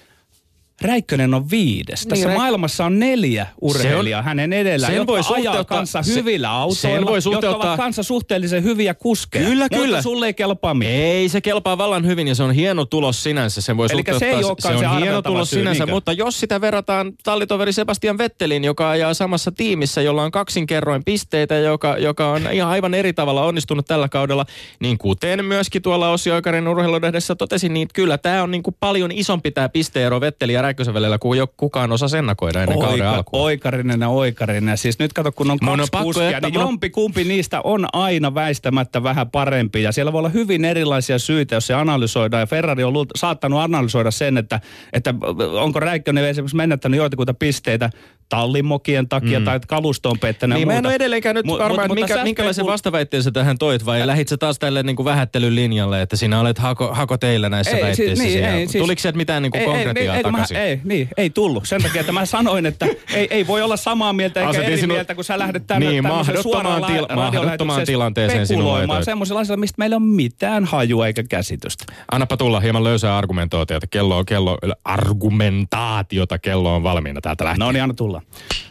Räikkönen 0.85 1.35
on 1.35 1.51
viides. 1.51 2.07
Tässä 2.07 2.29
Räik- 2.29 2.37
maailmassa 2.37 2.85
on 2.85 2.99
neljä 2.99 3.47
urheilijaa 3.61 4.23
hänen 4.23 4.53
edellään, 4.53 4.93
sen 4.93 4.97
jotka 4.97 5.13
voi 5.13 5.19
ajaa 5.21 5.35
suhteuttaa- 5.53 5.77
kanssa 5.79 6.03
se- 6.03 6.15
hyvillä 6.15 6.47
sen 6.49 6.53
autoilla, 6.55 7.07
voi 7.07 7.17
jotka 7.17 7.21
suhteuttaa- 7.21 7.69
ovat 7.71 7.77
kanssa 7.81 8.03
suhteellisen 8.03 8.63
hyviä 8.65 8.95
kuskeja. 8.95 9.49
Kyllä, 9.49 9.65
Mutta 9.65 9.77
kyllä. 9.77 10.03
sulle 10.03 10.27
ei 10.27 10.35
kelpaa 10.35 10.75
mitään. 10.75 10.97
Ei, 10.97 11.29
se 11.29 11.41
kelpaa 11.41 11.79
vallan 11.79 12.07
hyvin 12.07 12.29
ja 12.29 12.35
se 12.35 12.43
on 12.43 12.53
hieno 12.53 12.85
tulos 12.85 13.23
sinänsä. 13.23 13.61
Sen 13.61 13.77
voi 13.77 13.89
Elikkä 13.93 14.19
se 14.19 14.27
ei 14.31 14.45
olekaan 14.45 14.75
se 14.75 14.79
se 14.81 14.87
on 14.87 14.93
hieno 14.97 15.07
arveltava 15.07 15.33
tulos 15.35 15.51
syy, 15.51 15.59
sinänsä, 15.59 15.85
niinkö? 15.85 15.95
mutta 15.95 16.13
jos 16.13 16.41
sitä 16.41 16.61
verrataan 16.61 17.13
tallitoveri 17.25 17.73
Sebastian 17.73 18.19
Vettelin, 18.19 18.65
joka 18.65 18.91
ajaa 18.91 19.15
samassa 19.15 19.53
tiimissä, 19.53 20.03
jolla 20.03 20.23
on 20.23 20.31
kaksinkerroin 20.31 21.05
pisteitä, 21.05 21.55
joka, 21.55 21.99
joka 21.99 22.31
on 22.31 22.43
ihan 22.53 22.71
aivan 22.71 22.95
eri 22.95 23.13
tavalla 23.13 23.45
onnistunut 23.45 23.87
tällä 23.87 24.09
kaudella, 24.09 24.47
niin 24.81 24.99
kuten 24.99 25.45
myöskin 25.45 25.83
tuolla 25.83 26.11
Ossi 26.11 26.31
Oikarin 26.31 26.69
urheilulehdessä 26.69 27.35
totesin, 27.35 27.75
niin 27.75 27.89
kyllä 27.95 28.19
tämä 28.19 28.43
on 28.43 28.51
niin 28.51 28.63
kuin 28.63 28.77
paljon 28.81 29.13
isompi 29.13 29.51
tämä 29.51 29.69
pisteero 29.69 30.21
Vettelin 30.21 30.55
ja 30.55 30.63
Räikkösen 30.75 30.95
välillä, 30.95 31.19
kuin 31.19 31.39
jo 31.39 31.47
kukaan 31.57 31.93
osaa 31.93 32.19
ennakoida 32.19 32.63
ennen 32.63 32.79
kauden 32.79 32.93
Oika, 33.07 33.11
alkua. 33.17 33.41
oikarinen 33.41 34.01
ja 34.01 34.09
oikarinen. 34.09 34.79
Siis 34.79 34.99
nyt 34.99 35.13
kato, 35.13 35.33
kun 35.33 35.51
on 35.51 35.59
Mun 35.63 35.71
on 35.73 35.77
kaksi 35.79 35.91
pakko 35.91 36.05
kuskia, 36.05 36.41
niin 36.41 36.59
on- 36.59 36.65
jompi 36.65 36.91
kumpi 36.91 37.25
niistä 37.25 37.61
on 37.65 37.87
aina 37.93 38.35
väistämättä 38.35 39.03
vähän 39.03 39.31
parempi. 39.31 39.83
Ja 39.83 39.93
siellä 39.93 40.13
voi 40.13 40.19
olla 40.19 40.29
hyvin 40.29 40.65
erilaisia 40.65 41.19
syitä, 41.19 41.55
jos 41.55 41.67
se 41.67 41.75
analysoidaan. 41.75 42.41
Ja 42.41 42.47
Ferrari 42.47 42.85
on 42.85 42.93
luult- 42.95 43.11
saattanut 43.17 43.61
analysoida 43.61 44.11
sen, 44.11 44.39
että, 44.39 44.61
että 44.93 45.15
onko 45.61 45.81
Räikkönen 45.81 46.25
esimerkiksi 46.25 46.57
menettänyt 46.57 46.99
joitakuita 46.99 47.35
pisteitä 47.35 47.91
tallimokien 48.29 49.09
takia 49.09 49.39
mm. 49.39 49.45
tai 49.45 49.57
että 49.57 49.69
kalusto 49.69 50.11
on 50.11 50.19
pettänyt 50.19 50.57
Niin 50.59 50.69
mä 50.69 50.73
en 50.73 50.77
muuta. 50.77 50.89
ole 50.89 50.95
edelleenkään 50.95 51.35
nyt 51.35 51.47
Mut- 51.47 51.59
varma, 51.59 51.77
mut- 51.77 51.83
että 51.83 51.95
minkä, 51.95 52.25
minkälaisen 52.25 52.67
vastaväitteen 52.67 53.23
sä 53.23 53.31
tähän 53.31 53.59
toit 53.59 53.87
vai 53.87 54.07
lähit 54.07 54.29
sä 54.29 54.37
taas 54.37 54.59
tälle 54.59 54.83
niin 54.83 54.97
kuin 54.97 55.05
vähättelyn 55.05 55.55
linjalle, 55.55 56.03
että 56.03 56.17
sinä 56.17 56.41
olet 56.41 56.59
hako, 56.59 56.95
hako 56.95 57.19
teillä 57.19 57.49
näissä 57.49 57.77
Ei, 57.77 57.83
väitteissä. 57.83 58.23
siis- 58.25 58.35
niin, 58.35 58.45
ei, 58.45 58.67
siis- 58.69 58.83
Tuliko 58.83 59.01
sieltä 59.01 59.17
mitään 59.17 59.43
niin 59.43 59.51
kuin 59.53 59.61
Ei, 59.63 59.69
ei, 59.69 59.75
konkretiaa 59.75 60.17
ei, 60.17 60.23
kun 60.23 60.33
takaisin? 60.33 60.54
Mä, 60.55 60.65
ei, 60.65 60.81
niin, 60.85 61.09
ei 61.17 61.31
tullut. 61.31 61.69
Sen 61.69 61.83
takia, 61.83 62.01
että 62.01 62.13
mä 62.13 62.27
sanoin, 62.27 62.67
että 62.67 62.87
ei, 63.15 63.27
ei 63.31 63.47
voi 63.47 63.63
olla 63.63 63.77
samaa 63.77 64.13
mieltä 64.13 64.41
eikä 64.41 64.51
Asetin 64.51 64.67
eri 64.69 64.77
sinut- 64.81 64.97
mieltä, 64.97 65.15
kun 65.15 65.25
sä 65.25 65.39
lähdet 65.39 65.67
tänne 65.67 65.89
Niin, 65.89 66.03
mahdottomaan 66.03 66.83
til- 66.85 67.15
mahdottomaan 67.17 67.87
tilanteeseen 67.87 68.47
sinua 68.47 69.03
semmoisilla 69.03 69.41
asioilla, 69.41 69.61
mistä 69.61 69.75
meillä 69.79 69.97
on 69.97 70.03
mitään 70.03 70.65
hajua 70.65 71.07
eikä 71.07 71.23
käsitystä. 71.23 71.85
Annapa 72.13 72.37
tulla 72.37 72.61
hieman 72.61 72.85
löysää 72.85 73.19
argumentaatiota. 73.19 73.87
Kello 73.87 74.19
on 74.19 74.27
kello, 74.27 74.59
argumentaatiota 74.85 76.39
kello 76.39 76.77
on 76.77 76.83
valmiina 76.83 77.21
täältä 77.21 77.45
lähtien. 77.45 77.67
No 77.67 77.73
niin, 77.73 77.83
anna 77.83 77.95
tulla. 77.95 78.23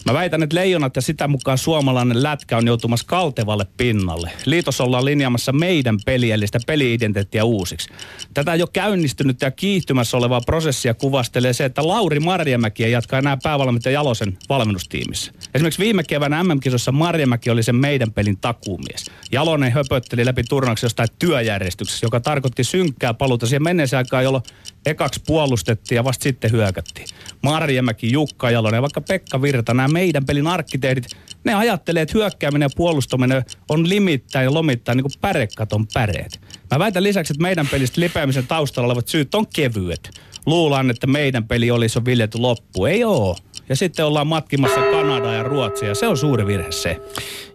Mä 0.06 0.14
väitän, 0.14 0.44
että 0.44 0.56
leijonat 0.56 0.96
ja 0.96 1.02
sitä 1.02 1.28
mukaan 1.28 1.58
suomalainen 1.58 2.24
lätkä 2.24 2.58
on 2.58 2.68
joutumassa 2.68 3.06
kaltevalle 3.08 3.66
pinnalle. 3.78 4.32
Liitossa 4.46 4.84
ollaan 4.84 5.06
linjaamassa 5.06 5.52
meidän 5.54 5.98
peliä, 6.06 6.36
eli 6.36 6.48
sitä 6.48 6.60
peli-identiteettiä 6.68 7.44
uusiksi. 7.44 7.90
Tätä 8.34 8.56
jo 8.56 8.68
käynnistynyt 8.68 9.42
ja 9.42 9.52
kiihtymässä 9.52 10.18
olevaa 10.18 10.42
prosessia 10.46 10.94
kuvastelee 10.94 11.54
se, 11.54 11.66
että 11.66 11.73
että 11.74 11.88
Lauri 11.88 12.20
Marjamäki 12.20 12.84
ei 12.84 12.92
jatka 12.92 13.18
enää 13.18 13.38
päävalmentaja 13.44 13.94
Jalosen 13.94 14.38
valmennustiimissä. 14.50 15.32
Esimerkiksi 15.56 15.84
viime 15.84 16.04
keväänä 16.04 16.44
MM-kisossa 16.44 16.92
Marjamäki 16.92 17.50
oli 17.50 17.64
sen 17.64 17.76
meidän 17.76 18.12
pelin 18.12 18.38
takuumies. 18.38 19.06
Jalonen 19.32 19.72
höpötteli 19.72 20.26
läpi 20.26 20.44
turnauksen 20.44 20.86
jostain 20.86 21.10
työjärjestyksessä, 21.20 22.06
joka 22.06 22.20
tarkoitti 22.20 22.64
synkkää 22.64 23.14
paluuta 23.14 23.46
siihen 23.46 23.64
menneeseen 23.64 23.98
aikaan, 23.98 24.24
jolloin 24.24 24.44
ekaksi 24.86 25.22
puolustettiin 25.28 25.96
ja 25.96 26.04
vasta 26.04 26.24
sitten 26.24 26.52
hyökättiin. 26.52 27.08
Marjamäki, 27.42 28.12
Jukka 28.12 28.52
Jalonen 28.52 28.78
ja 28.78 28.82
vaikka 28.82 29.02
Pekka 29.02 29.42
Virta, 29.42 29.74
nämä 29.74 29.88
meidän 29.88 30.26
pelin 30.26 30.48
arkkitehdit, 30.48 31.06
ne 31.44 31.54
ajattelee, 31.54 32.02
että 32.02 32.18
hyökkääminen 32.18 32.66
ja 32.66 32.76
puolustaminen 32.76 33.46
on 33.70 33.90
limittäin 33.90 34.44
ja 34.44 34.54
lomittain 34.54 34.96
niin 34.96 35.04
kuin 35.04 35.22
pärekaton 35.22 35.88
päreet. 35.94 36.42
Mä 36.72 36.80
väitän 36.80 37.04
lisäksi, 37.04 37.34
että 37.34 37.42
meidän 37.42 37.68
pelistä 37.68 38.02
lipeämisen 38.02 38.48
taustalla 38.48 38.86
olevat 38.86 39.08
syyt 39.08 39.36
on 39.36 39.48
kevyet. 39.56 40.10
Luullaan, 40.46 40.90
että 40.90 41.08
meidän 41.08 41.48
peli 41.48 41.72
olisi 41.72 41.98
jo 41.98 42.06
viljety 42.06 42.38
loppu. 42.38 42.86
Ei 42.86 43.04
oo. 43.04 43.36
Ja 43.70 43.76
sitten 43.76 44.06
ollaan 44.06 44.28
matkimassa 44.28 44.82
Kanadaa 44.82 45.34
ja 45.34 45.44
Ruotsia. 45.44 45.96
Se 45.96 46.08
on 46.08 46.18
suuri 46.18 46.48
virhe 46.48 46.72
se. 46.72 47.00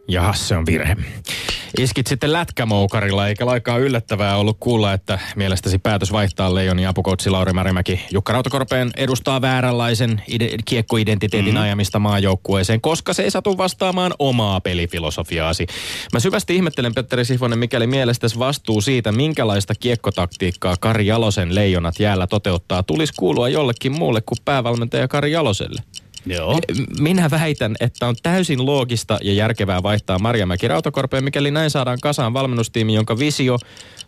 Jaha, 0.09 0.33
se 0.33 0.57
on 0.57 0.67
virhe. 0.67 0.97
Iskit 1.79 2.07
sitten 2.07 2.33
lätkämoukarilla, 2.33 3.29
eikä 3.29 3.47
laikaa 3.47 3.79
yllättävää 3.79 4.37
ollut 4.37 4.57
kuulla, 4.61 4.93
että 4.93 5.19
mielestäsi 5.37 5.79
päätös 5.79 6.13
vaihtaa 6.13 6.55
Leijonin 6.55 6.89
apukoutsi 6.89 7.31
Lauri 7.31 7.53
Märimäki 7.53 8.01
Jukka 8.11 8.33
Rautakorpeen 8.33 8.91
edustaa 8.97 9.41
vääränlaisen 9.41 10.23
ide- 10.29 10.57
kiekkoidentiteetin 10.65 11.55
mm-hmm. 11.55 11.63
ajamista 11.63 11.99
maajoukkueeseen, 11.99 12.81
koska 12.81 13.13
se 13.13 13.23
ei 13.23 13.31
satu 13.31 13.59
vastaamaan 13.59 14.15
omaa 14.19 14.61
pelifilosofiaasi. 14.61 15.67
Mä 16.13 16.21
syvästi 16.21 16.57
ihmettelen, 16.57 16.95
Petteri 16.95 17.25
Sihvonen, 17.25 17.59
mikäli 17.59 17.87
mielestäsi 17.87 18.39
vastuu 18.39 18.81
siitä, 18.81 19.13
minkälaista 19.13 19.75
kiekkotaktiikkaa 19.81 20.77
Kari 20.81 21.07
Jalosen 21.07 21.55
Leijonat 21.55 22.01
jäällä 22.01 22.27
toteuttaa, 22.27 22.83
tulisi 22.83 23.13
kuulua 23.17 23.49
jollekin 23.49 23.93
muulle 23.93 24.21
kuin 24.21 24.39
päävalmentaja 24.45 25.09
Kari 25.09 25.33
Jaloselle. 25.33 25.83
Joo. 26.29 26.61
Minä 27.01 27.31
väitän, 27.31 27.77
että 27.81 28.07
on 28.07 28.17
täysin 28.23 28.67
loogista 28.67 29.19
ja 29.23 29.33
järkevää 29.33 29.83
vaihtaa 29.83 30.19
Marjamäki 30.19 30.69
Rautakorpeen, 30.69 31.25
mikäli 31.25 31.51
näin 31.51 31.71
saadaan 31.71 31.99
kasaan 32.03 32.33
valmennustiimi, 32.33 32.95
jonka 32.95 33.19
visio 33.19 33.59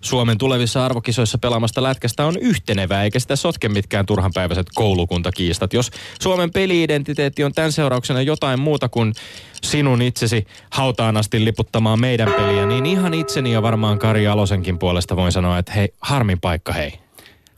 Suomen 0.01 0.39
tulevissa 0.39 0.85
arvokisoissa 0.85 1.39
pelaamasta 1.39 1.83
lätkästä 1.83 2.27
on 2.27 2.37
yhtenevää, 2.41 3.05
eikä 3.05 3.19
sitä 3.19 3.37
sotke 3.37 3.69
mitkään 3.69 4.07
turhanpäiväiset 4.07 4.67
koulukuntakiistat. 4.75 5.73
Jos 5.73 5.91
Suomen 6.21 6.51
peliidentiteetti 6.51 7.45
on 7.45 7.53
tämän 7.53 7.73
seurauksena 7.73 8.23
jotain 8.23 8.61
muuta 8.61 8.89
kuin 8.89 9.15
sinun 9.63 10.03
itsesi 10.03 10.47
hautaan 10.71 11.17
asti 11.17 11.45
liputtamaan 11.45 12.01
meidän 12.01 12.33
peliä, 12.33 12.67
niin 12.67 12.87
ihan 12.87 13.15
itseni 13.15 13.53
ja 13.53 13.63
varmaan 13.63 13.99
Kari 13.99 14.27
Alosenkin 14.27 14.79
puolesta 14.79 15.17
voin 15.17 15.33
sanoa, 15.33 15.59
että 15.59 15.73
hei, 15.73 15.89
harmin 16.01 16.41
paikka 16.41 16.73
hei. 16.73 16.93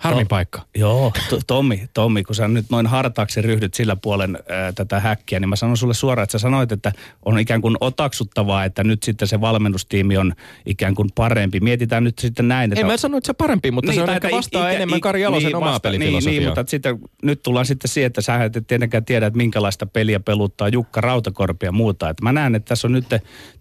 Harmin 0.03 0.27
To- 0.27 0.29
paikka. 0.29 0.63
Joo, 0.75 1.13
to, 1.31 1.39
Tommi, 1.47 1.89
Tommi, 1.95 2.25
kun 2.25 2.35
sä 2.35 2.49
nyt 2.49 2.67
noin 2.71 2.87
hartaaksi 2.87 3.43
ryhdyt 3.43 3.75
sillä 3.75 3.97
puolen 3.97 4.39
ää, 4.49 4.73
tätä 4.73 5.01
häkkiä, 5.01 5.41
niin 5.41 5.49
mä 5.49 5.57
sanon 5.57 5.77
sulle 5.77 5.95
suoraan, 5.95 6.23
että 6.23 6.33
sä 6.33 6.39
sanoit, 6.39 6.73
että 6.73 6.93
on 7.25 7.39
ikään 7.39 7.61
kuin 7.61 7.77
otaksuttavaa, 7.81 8.65
että 8.65 8.85
nyt 8.85 9.03
sitten 9.03 9.29
se 9.29 9.41
valmennustiimi 9.41 10.17
on 10.17 10.33
ikään 10.67 10.95
kuin 10.95 11.09
parempi. 11.15 11.61
Mietitään 11.61 12.05
nyt 12.05 12.19
sitten 12.19 12.49
näin, 12.49 12.73
että... 12.73 12.81
Ei 12.81 12.85
mä 12.85 12.97
sano, 12.97 13.19
että 13.19 13.27
se 13.27 13.33
parempi, 13.33 13.71
mutta 13.71 13.91
niin, 13.91 13.99
se 13.99 14.03
on 14.03 14.11
ehkä 14.11 14.31
vastaa 14.31 14.69
ikä- 14.69 14.75
enemmän 14.77 15.01
Kari 15.01 15.23
Jalosen 15.23 15.47
niin, 15.47 15.57
omaa 15.57 15.73
vasta- 15.73 15.89
pelifilosofiaa. 15.89 16.31
Niin, 16.31 16.41
niin, 16.41 16.49
mutta 16.49 16.71
sitten, 16.71 16.99
nyt 17.23 17.43
tullaan 17.43 17.67
sitten 17.67 17.89
siihen, 17.89 18.07
että 18.07 18.21
sä 18.21 18.45
et 18.45 18.53
tietenkään 18.67 19.05
tiedä, 19.05 19.27
että 19.27 19.37
minkälaista 19.37 19.87
peliä 19.87 20.21
peluttaa 20.21 20.69
Jukka 20.69 21.01
Rautakorpi 21.01 21.67
ja 21.67 21.73
muuta. 21.73 22.09
Että 22.11 22.23
mä 22.23 22.33
näen, 22.33 22.55
että 22.55 22.69
tässä 22.69 22.89
on 22.89 22.93
nyt 22.93 23.07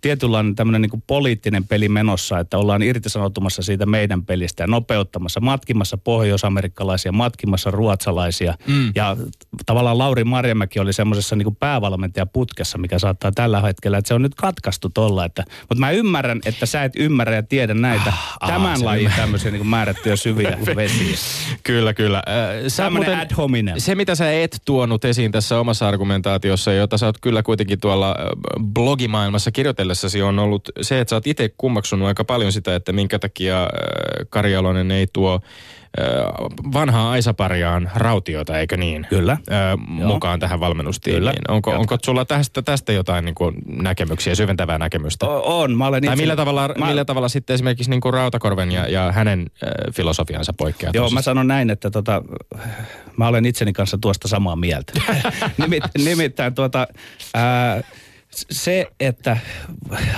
tietynlainen 0.02 0.56
tämmöinen 0.56 0.82
niin 0.82 1.04
poliittinen 1.08 1.64
peli 1.68 1.90
menossa, 1.90 2.40
että 2.40 2.58
ollaan 2.58 2.84
irtisanoutumassa 2.84 3.62
siitä 3.62 3.86
meidän 3.86 4.26
pelistä 4.26 4.64
ja 4.64 4.68
nopeuttamassa, 4.68 5.40
matkimassa 5.40 5.98
pohjoisamerikkalaisia, 6.32 7.12
matkimassa 7.12 7.72
ruotsalaisia. 7.72 8.54
Mm. 8.68 8.92
Ja 8.96 9.18
tavallaan 9.66 9.98
Lauri 9.98 10.24
Marjamäki 10.24 10.80
oli 10.80 10.94
semmoisessa 10.94 11.36
niin 11.36 11.56
päävalmentajaputkessa, 11.56 12.78
mikä 12.78 13.00
saattaa 13.00 13.32
tällä 13.32 13.62
hetkellä, 13.62 13.98
että 13.98 14.08
se 14.08 14.14
on 14.14 14.22
nyt 14.22 14.36
katkaistu 14.36 14.90
tolla. 14.94 15.26
Että, 15.26 15.44
mutta 15.60 15.80
mä 15.80 15.92
ymmärrän, 15.92 16.40
että 16.46 16.66
sä 16.66 16.84
et 16.84 16.94
ymmärrä 16.96 17.36
ja 17.36 17.44
tiedä 17.44 17.74
näitä 17.74 18.14
Ah, 18.42 18.50
tämän 18.50 18.80
se 18.80 18.86
lajin 18.86 19.12
tämmöisiä 19.16 19.52
niin 19.52 19.68
määrättyjä 19.68 20.16
syviä 20.16 20.58
vesiä. 20.76 21.18
Kyllä, 21.64 21.94
kyllä. 21.94 22.18
Äh, 22.18 22.68
Sä 22.68 22.84
Tämmönen 22.84 23.20
ad 23.20 23.32
hominem. 23.38 23.76
se, 23.78 23.96
mitä 23.96 24.16
sä 24.16 24.32
et 24.32 24.62
tuonut 24.66 25.06
esiin 25.06 25.32
tässä 25.32 25.60
omassa 25.60 25.88
argumentaatiossa, 25.88 26.74
jota 26.74 26.98
sä 26.98 27.06
oot 27.06 27.18
kyllä 27.22 27.44
kuitenkin 27.44 27.80
tuolla 27.80 28.16
blogimaailmassa 28.74 29.52
kirjoitellessasi, 29.52 30.22
on 30.22 30.40
ollut 30.40 30.70
se, 30.82 31.00
että 31.00 31.10
sä 31.10 31.16
oot 31.16 31.28
itse 31.28 31.50
kummaksunut 31.58 32.08
aika 32.08 32.24
paljon 32.24 32.52
sitä, 32.52 32.76
että 32.76 32.94
minkä 32.94 33.20
takia 33.20 33.62
äh, 33.64 33.70
Kari 34.30 34.52
Jalonen 34.52 34.92
ei 34.92 35.08
tuo 35.14 35.42
vanhaa 36.74 37.12
Aisapariaan 37.12 37.92
rautiota, 37.96 38.60
eikö 38.60 38.78
niin? 38.78 39.08
Kyllä. 39.10 39.32
Äh, 39.32 39.78
mukaan 39.88 40.40
tähän 40.40 40.60
valmennustiimiin. 40.60 41.20
Kyllä. 41.22 41.34
Onko, 41.48 41.70
Jatka. 41.72 41.80
onko 41.82 41.98
sulla 42.06 42.26
tästä, 42.26 42.62
tästä 42.62 42.92
jotain 42.94 43.26
niin 43.26 43.36
kuin 43.36 43.56
näkemyksiä, 43.66 44.36
syventävää 44.36 44.78
näkemystä? 44.78 45.26
O- 45.26 45.62
on, 45.62 45.78
mä 45.78 45.88
olen 45.88 46.04
Tai 46.04 46.14
itse- 46.14 46.24
millä 46.24 46.36
tavalla, 46.36 46.70
mä, 46.78 46.86
millä 46.86 47.06
tavalla 47.06 47.30
sitten 47.30 47.54
esimerkiksi 47.54 47.90
niin 47.90 48.02
kuin 48.02 48.14
Rautakorven 48.14 48.72
ja, 48.72 48.88
ja 48.88 49.12
hänen 49.12 49.40
äh, 49.64 49.70
filosofiansa 49.94 50.54
poikkeaa? 50.58 50.92
Joo, 50.94 51.04
toisistaan? 51.04 51.18
mä 51.18 51.22
sanon 51.22 51.48
näin, 51.48 51.70
että 51.70 51.92
tota, 51.92 52.22
mä 53.18 53.28
olen 53.28 53.46
itseni 53.46 53.74
kanssa 53.74 53.98
tuosta 54.02 54.28
samaa 54.28 54.56
mieltä. 54.56 54.94
Nimit, 55.58 55.84
nimittäin 56.06 56.56
tuota, 56.56 56.88
ää, 57.34 57.82
se, 58.36 58.88
että 59.00 59.38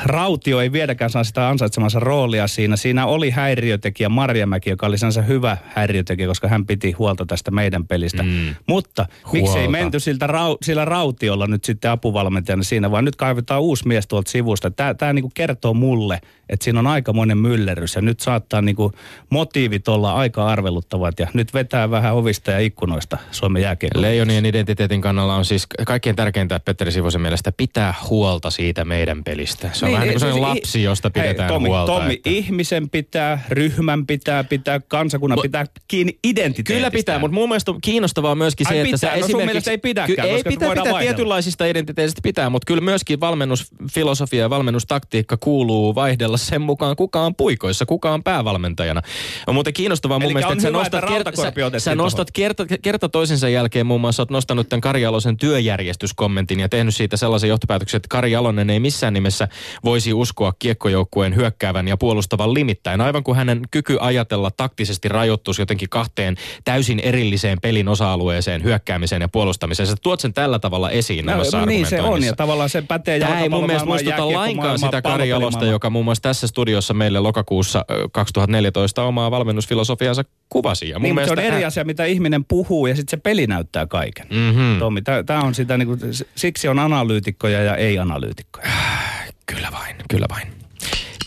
Rautio 0.03 0.60
ei 0.60 0.72
vieläkään 0.72 1.10
saa 1.10 1.24
sitä 1.24 1.50
ansaitsemansa 1.50 2.00
roolia 2.00 2.48
siinä. 2.48 2.75
Siinä 2.75 3.05
oli 3.05 3.29
häiriötekijä 3.29 4.10
Marjamäki, 4.10 4.70
joka 4.70 4.86
oli 4.86 4.98
sinänsä 4.98 5.22
hyvä 5.22 5.58
häiriötekijä, 5.65 6.27
koska 6.27 6.48
hän 6.48 6.65
piti 6.65 6.91
huolta 6.91 7.25
tästä 7.25 7.51
meidän 7.51 7.88
pelistä. 7.88 8.24
Mm. 8.24 8.55
Mutta 8.67 9.05
miksei 9.32 9.53
Huolta. 9.53 9.72
menty 9.72 10.00
siltä 10.00 10.27
rau, 10.27 10.58
sillä 10.62 10.86
Rautiolla 10.86 11.48
nyt 11.48 11.63
sitten 11.63 11.91
apuvalmentajana 11.91 12.63
siinä, 12.63 12.91
vaan 12.91 13.05
nyt 13.05 13.15
kaivetaan 13.15 13.62
uusi 13.62 13.88
mies 13.88 14.08
tuolta 14.08 14.32
sivusta. 14.32 14.72
Tämä, 14.72 14.93
tämä 14.93 15.13
niin 15.13 15.32
kertoo 15.34 15.74
mulle, 15.74 16.20
että 16.50 16.63
siinä 16.63 16.79
on 16.79 16.88
aikamoinen 16.88 17.38
myllerrys 17.38 17.96
ja 17.96 18.01
nyt 18.01 18.20
saattaa 18.20 18.62
niin 18.62 18.75
kuin 18.75 18.93
motiivit 19.29 19.88
olla 19.88 20.13
aika 20.13 20.48
arveluttavat 20.48 21.20
ja 21.20 21.27
nyt 21.34 21.53
vetää 21.53 21.91
vähän 21.91 22.15
ovista 22.15 22.51
ja 22.51 22.60
ikkunoista 22.60 23.17
Suomen 23.32 23.62
jääkiekko. 23.62 24.01
Leijonien 24.01 24.46
identiteetin 24.46 25.01
kannalla 25.01 25.36
on 25.36 25.46
siis 25.46 25.67
kaikkein 25.86 26.15
tärkeintä 26.15 26.60
Petteri 26.60 26.91
Sivosen 26.91 27.22
mielestä 27.22 27.51
pitää 27.51 27.93
huolta 28.10 28.50
siitä 28.50 28.86
meidän 28.86 29.24
pelistä. 29.24 29.69
Se 29.74 29.86
on 29.86 29.89
niin, 29.89 29.93
vähän 29.93 30.07
niin 30.07 30.13
kuin 30.13 30.19
sellainen 30.19 30.53
siis 30.53 30.63
lapsi, 30.63 30.83
josta 30.83 31.10
pidetään 31.10 31.50
hei, 31.50 31.55
Tommi, 31.55 31.69
huolta. 31.69 31.91
Tommi, 31.91 32.13
että... 32.13 32.29
ihmisen 32.29 32.89
pitää, 32.89 33.43
ryhmän 33.50 34.05
pitää, 34.07 34.43
pitää, 34.43 34.79
kansakunnan 34.79 35.39
pitää 35.41 35.65
kiinni 35.88 36.19
identiteetistä. 36.24 36.74
Kyllä 36.74 36.91
pitää, 36.91 37.19
mutta 37.19 37.36
mun 37.36 37.50
mielestä 37.50 37.72
on 37.72 37.81
kiinnostavaa 37.81 38.36
myöskin 38.36 38.67
se, 38.67 38.74
Ai 38.74 38.79
että 38.79 38.86
pitää? 38.86 39.00
sä 39.00 39.07
No 39.07 39.12
sun 39.12 39.25
esimerkiksi... 39.25 39.45
mielestä 39.45 39.72
ei 39.72 39.77
pidäkään, 39.77 40.15
Ky- 40.15 40.22
ei 40.22 40.33
koska 40.33 40.50
pitää, 40.50 40.69
pitää 40.69 41.00
tietynlaisista 41.00 41.65
identiteetistä 41.65 42.22
pitää, 42.24 42.50
mutta 42.50 42.65
kyllä 42.65 42.81
myöskin 42.81 43.19
valmennusfilosofia 43.19 44.41
ja 44.41 44.50
valmennustaktiikka 44.50 45.38
kuuluu 45.38 45.95
vaihdella 45.95 46.38
sen 46.38 46.62
mukaan, 46.62 46.95
kuka 46.95 47.22
on 47.22 47.36
puikoissa, 47.36 47.86
kuka 47.86 48.13
on 48.13 48.24
päävalmentajana. 48.24 49.01
On 49.48 49.53
muuten 49.53 49.74
kiinnostavaa 49.74 50.19
mun 50.19 50.24
Elikkä 50.24 50.33
mielestä, 50.33 50.51
on 50.51 50.53
että 50.53 50.62
sä 50.62 50.67
hyvä, 50.67 50.77
nostat, 50.77 51.03
että 51.03 51.13
Rautakorpi 51.13 51.79
sä, 51.79 51.79
sä 51.79 51.95
nostat 51.95 52.31
kerta, 52.31 52.65
kerta 52.81 53.10
toisensa 53.10 53.50
jälkeen 53.50 53.86
muun 53.86 54.01
muassa, 54.01 54.22
oot 54.22 54.29
nostanut 54.29 54.69
tämän 54.69 54.81
Kari 54.81 55.01
Jalosen 55.01 55.38
työjärjestyskommentin 55.38 56.60
ja 56.60 56.69
tehnyt 56.69 56.95
siitä 56.95 57.17
sellaisen 57.17 57.50
johtopäätöksen, 57.50 57.92
että 57.97 58.07
Kari 58.09 58.31
Jalonen 58.31 58.69
ei 58.69 58.79
missään 58.79 59.13
nimessä 59.13 59.47
voisi 59.83 60.13
uskoa 60.13 60.53
kiekkojoukkueen 60.59 61.35
hyökkäävän 61.35 61.88
ja 61.88 61.97
puolustavan 61.97 62.53
limittäin. 62.53 63.01
Aivan 63.01 63.23
kuin 63.23 63.38
hänen 63.38 63.62
kyky 63.71 63.97
ajatella 64.00 64.51
taktisesti 64.51 65.09
rajoittuisi 65.09 65.62
jotenkin 65.62 65.89
kahteen 65.89 66.35
täysin 66.63 67.00
erilliseen 67.00 67.57
pelin 67.62 67.88
osa-alueeseen, 67.88 68.63
hyökkäämiseen 68.63 69.21
ja 69.21 69.27
puolustamiseen. 69.27 69.88
Sä 69.88 69.95
tuot 70.01 70.19
sen 70.19 70.33
tällä 70.33 70.59
tavalla 70.59 70.89
esiin 70.89 71.25
No, 71.25 71.33
omassa 71.33 71.65
niin 71.65 71.85
se 71.85 72.01
on 72.01 72.23
ja 72.23 72.33
tavallaan 72.35 72.69
se 72.69 72.81
pätee 72.81 73.19
Tämä 73.19 73.39
ei 73.39 73.50
mun 73.50 73.65
mielestä 73.65 73.88
muistuta 73.88 74.33
lainkaan 74.33 74.79
sitä 74.79 75.01
Kari 75.01 75.29
Jalosta, 75.29 75.65
joka 75.65 75.89
muun 75.89 76.05
muassa 76.05 76.21
tässä 76.21 76.47
studiossa 76.47 76.93
meille 76.93 77.19
lokakuussa 77.19 77.85
ö, 77.91 78.09
2014 78.12 79.03
omaa 79.03 79.31
valmennusfilosofiansa 79.31 80.23
kuvasi. 80.50 80.89
Ja 80.89 81.00
mun 81.00 81.03
Niin, 81.03 81.15
mutta 81.15 81.25
se 81.27 81.31
on 81.31 81.38
mielestä 81.38 81.55
eri 81.55 81.62
hän- 81.63 81.67
asia, 81.67 81.83
mitä 81.85 82.05
ihminen 82.05 82.45
puhuu 82.45 82.88
ja 82.88 82.95
sitten 82.95 83.17
se 83.19 83.21
peli 83.21 83.47
näyttää 83.47 83.88
kaiken. 83.88 84.27
Mhm. 84.29 84.79
Tommi, 84.79 85.01
tämä 85.25 85.41
on 85.41 85.55
sitä, 85.55 85.77
niinku, 85.77 85.97
siksi 86.35 86.67
on 86.67 86.79
analyytikkoja 86.79 87.63
ja 87.63 87.75
ei-analyytikkoja. 87.83 88.67
Kyllä 89.45 89.71
vain, 89.71 89.95
kyllä 90.09 90.25
vain. 90.29 90.63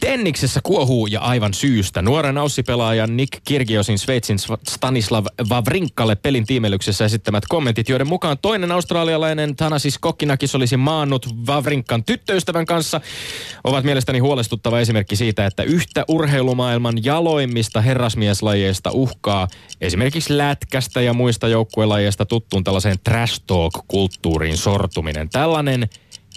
Tenniksessä 0.01 0.61
kuohuu 0.63 1.07
ja 1.07 1.21
aivan 1.21 1.55
syystä. 1.55 2.03
Nuoren 2.03 2.39
aussipelaajan 2.39 3.17
Nick 3.17 3.41
Kirgiosin 3.45 3.99
Sveitsin 3.99 4.39
Sv- 4.39 4.61
Stanislav 4.69 5.27
Wawrinkalle 5.51 6.15
pelin 6.15 6.47
tiimelyksessä 6.47 7.05
esittämät 7.05 7.45
kommentit, 7.49 7.89
joiden 7.89 8.07
mukaan 8.07 8.39
toinen 8.43 8.73
australialainen 8.73 9.57
Thanasis 9.57 9.99
Kokkinakis 9.99 10.55
olisi 10.55 10.77
maannut 10.77 11.27
Wawrinkan 11.49 12.05
tyttöystävän 12.05 12.67
kanssa, 12.67 13.01
ovat 13.65 13.85
mielestäni 13.85 14.19
huolestuttava 14.19 14.81
esimerkki 14.81 15.17
siitä, 15.17 15.47
että 15.47 15.63
yhtä 15.63 16.05
urheilumaailman 16.09 17.05
jaloimmista 17.05 17.81
herrasmieslajeista 17.81 18.91
uhkaa 18.91 19.49
esimerkiksi 19.81 20.37
lätkästä 20.37 21.01
ja 21.01 21.13
muista 21.13 21.49
joukkuelajeista 21.49 22.25
tuttuun 22.25 22.65
tällaiseen 22.65 22.97
trash 23.05 23.43
talk-kulttuuriin 23.47 24.57
sortuminen. 24.57 25.29
Tällainen 25.29 25.89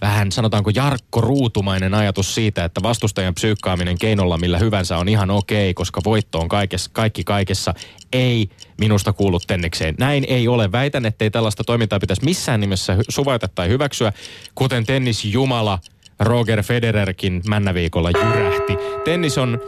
vähän 0.01 0.32
sanotaanko 0.32 0.72
Jarkko 0.75 1.22
Ruutumainen 1.22 1.94
ajatus 1.94 2.36
siitä, 2.36 2.65
että 2.65 2.84
vastustajan 2.84 3.36
psyykkaaminen 3.36 3.98
keinolla 3.98 4.38
millä 4.38 4.58
hyvänsä 4.58 4.98
on 4.98 5.10
ihan 5.10 5.32
okei, 5.32 5.74
koska 5.74 6.01
voitto 6.03 6.39
on 6.39 6.50
kaikessa, 6.50 6.89
kaikki 6.94 7.24
kaikessa, 7.24 7.74
ei 8.13 8.50
minusta 8.79 9.13
kuulu 9.13 9.39
tennikseen. 9.39 9.96
Näin 10.00 10.25
ei 10.27 10.48
ole. 10.48 10.72
Väitän, 10.72 11.06
ettei 11.06 11.32
tällaista 11.32 11.63
toimintaa 11.63 12.00
pitäisi 12.00 12.25
missään 12.25 12.62
nimessä 12.62 12.98
suvaita 13.10 13.48
tai 13.48 13.70
hyväksyä, 13.70 14.13
kuten 14.56 14.86
tennisjumala 14.86 15.79
Roger 16.20 16.63
Federerkin 16.63 17.41
männäviikolla 17.48 18.12
jyrähti. 18.12 18.77
Tennis 19.06 19.38
on 19.38 19.60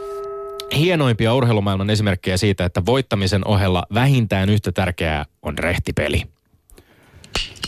hienoimpia 0.76 1.34
urheilumaailman 1.34 1.90
esimerkkejä 1.90 2.36
siitä, 2.36 2.64
että 2.64 2.86
voittamisen 2.86 3.46
ohella 3.48 3.86
vähintään 3.94 4.48
yhtä 4.48 4.72
tärkeää 4.72 5.24
on 5.42 5.58
rehtipeli. 5.58 6.22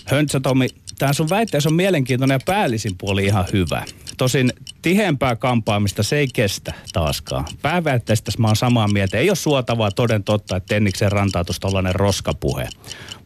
Höntsä 0.06 0.40
Tomi, 0.40 0.68
tämä 0.98 1.12
sun 1.12 1.30
väitteessä 1.30 1.68
on 1.68 1.74
mielenkiintoinen 1.74 2.34
ja 2.34 2.40
päällisin 2.46 2.92
puoli 2.98 3.24
ihan 3.24 3.44
hyvä. 3.52 3.84
Tosin 4.16 4.52
tiheämpää 4.82 5.36
kampaamista 5.36 6.02
se 6.02 6.18
ei 6.18 6.28
kestä 6.32 6.74
taaskaan. 6.92 7.46
Pääväitteestä 7.62 8.32
mä 8.38 8.46
oon 8.46 8.56
samaa 8.56 8.88
mieltä. 8.88 9.18
Ei 9.18 9.30
ole 9.30 9.36
suotavaa 9.36 9.90
toden 9.90 10.24
totta, 10.24 10.56
että 10.56 10.74
Tenniksen 10.74 11.12
rantautus 11.12 11.60
tollainen 11.60 11.94
roskapuhe. 11.94 12.68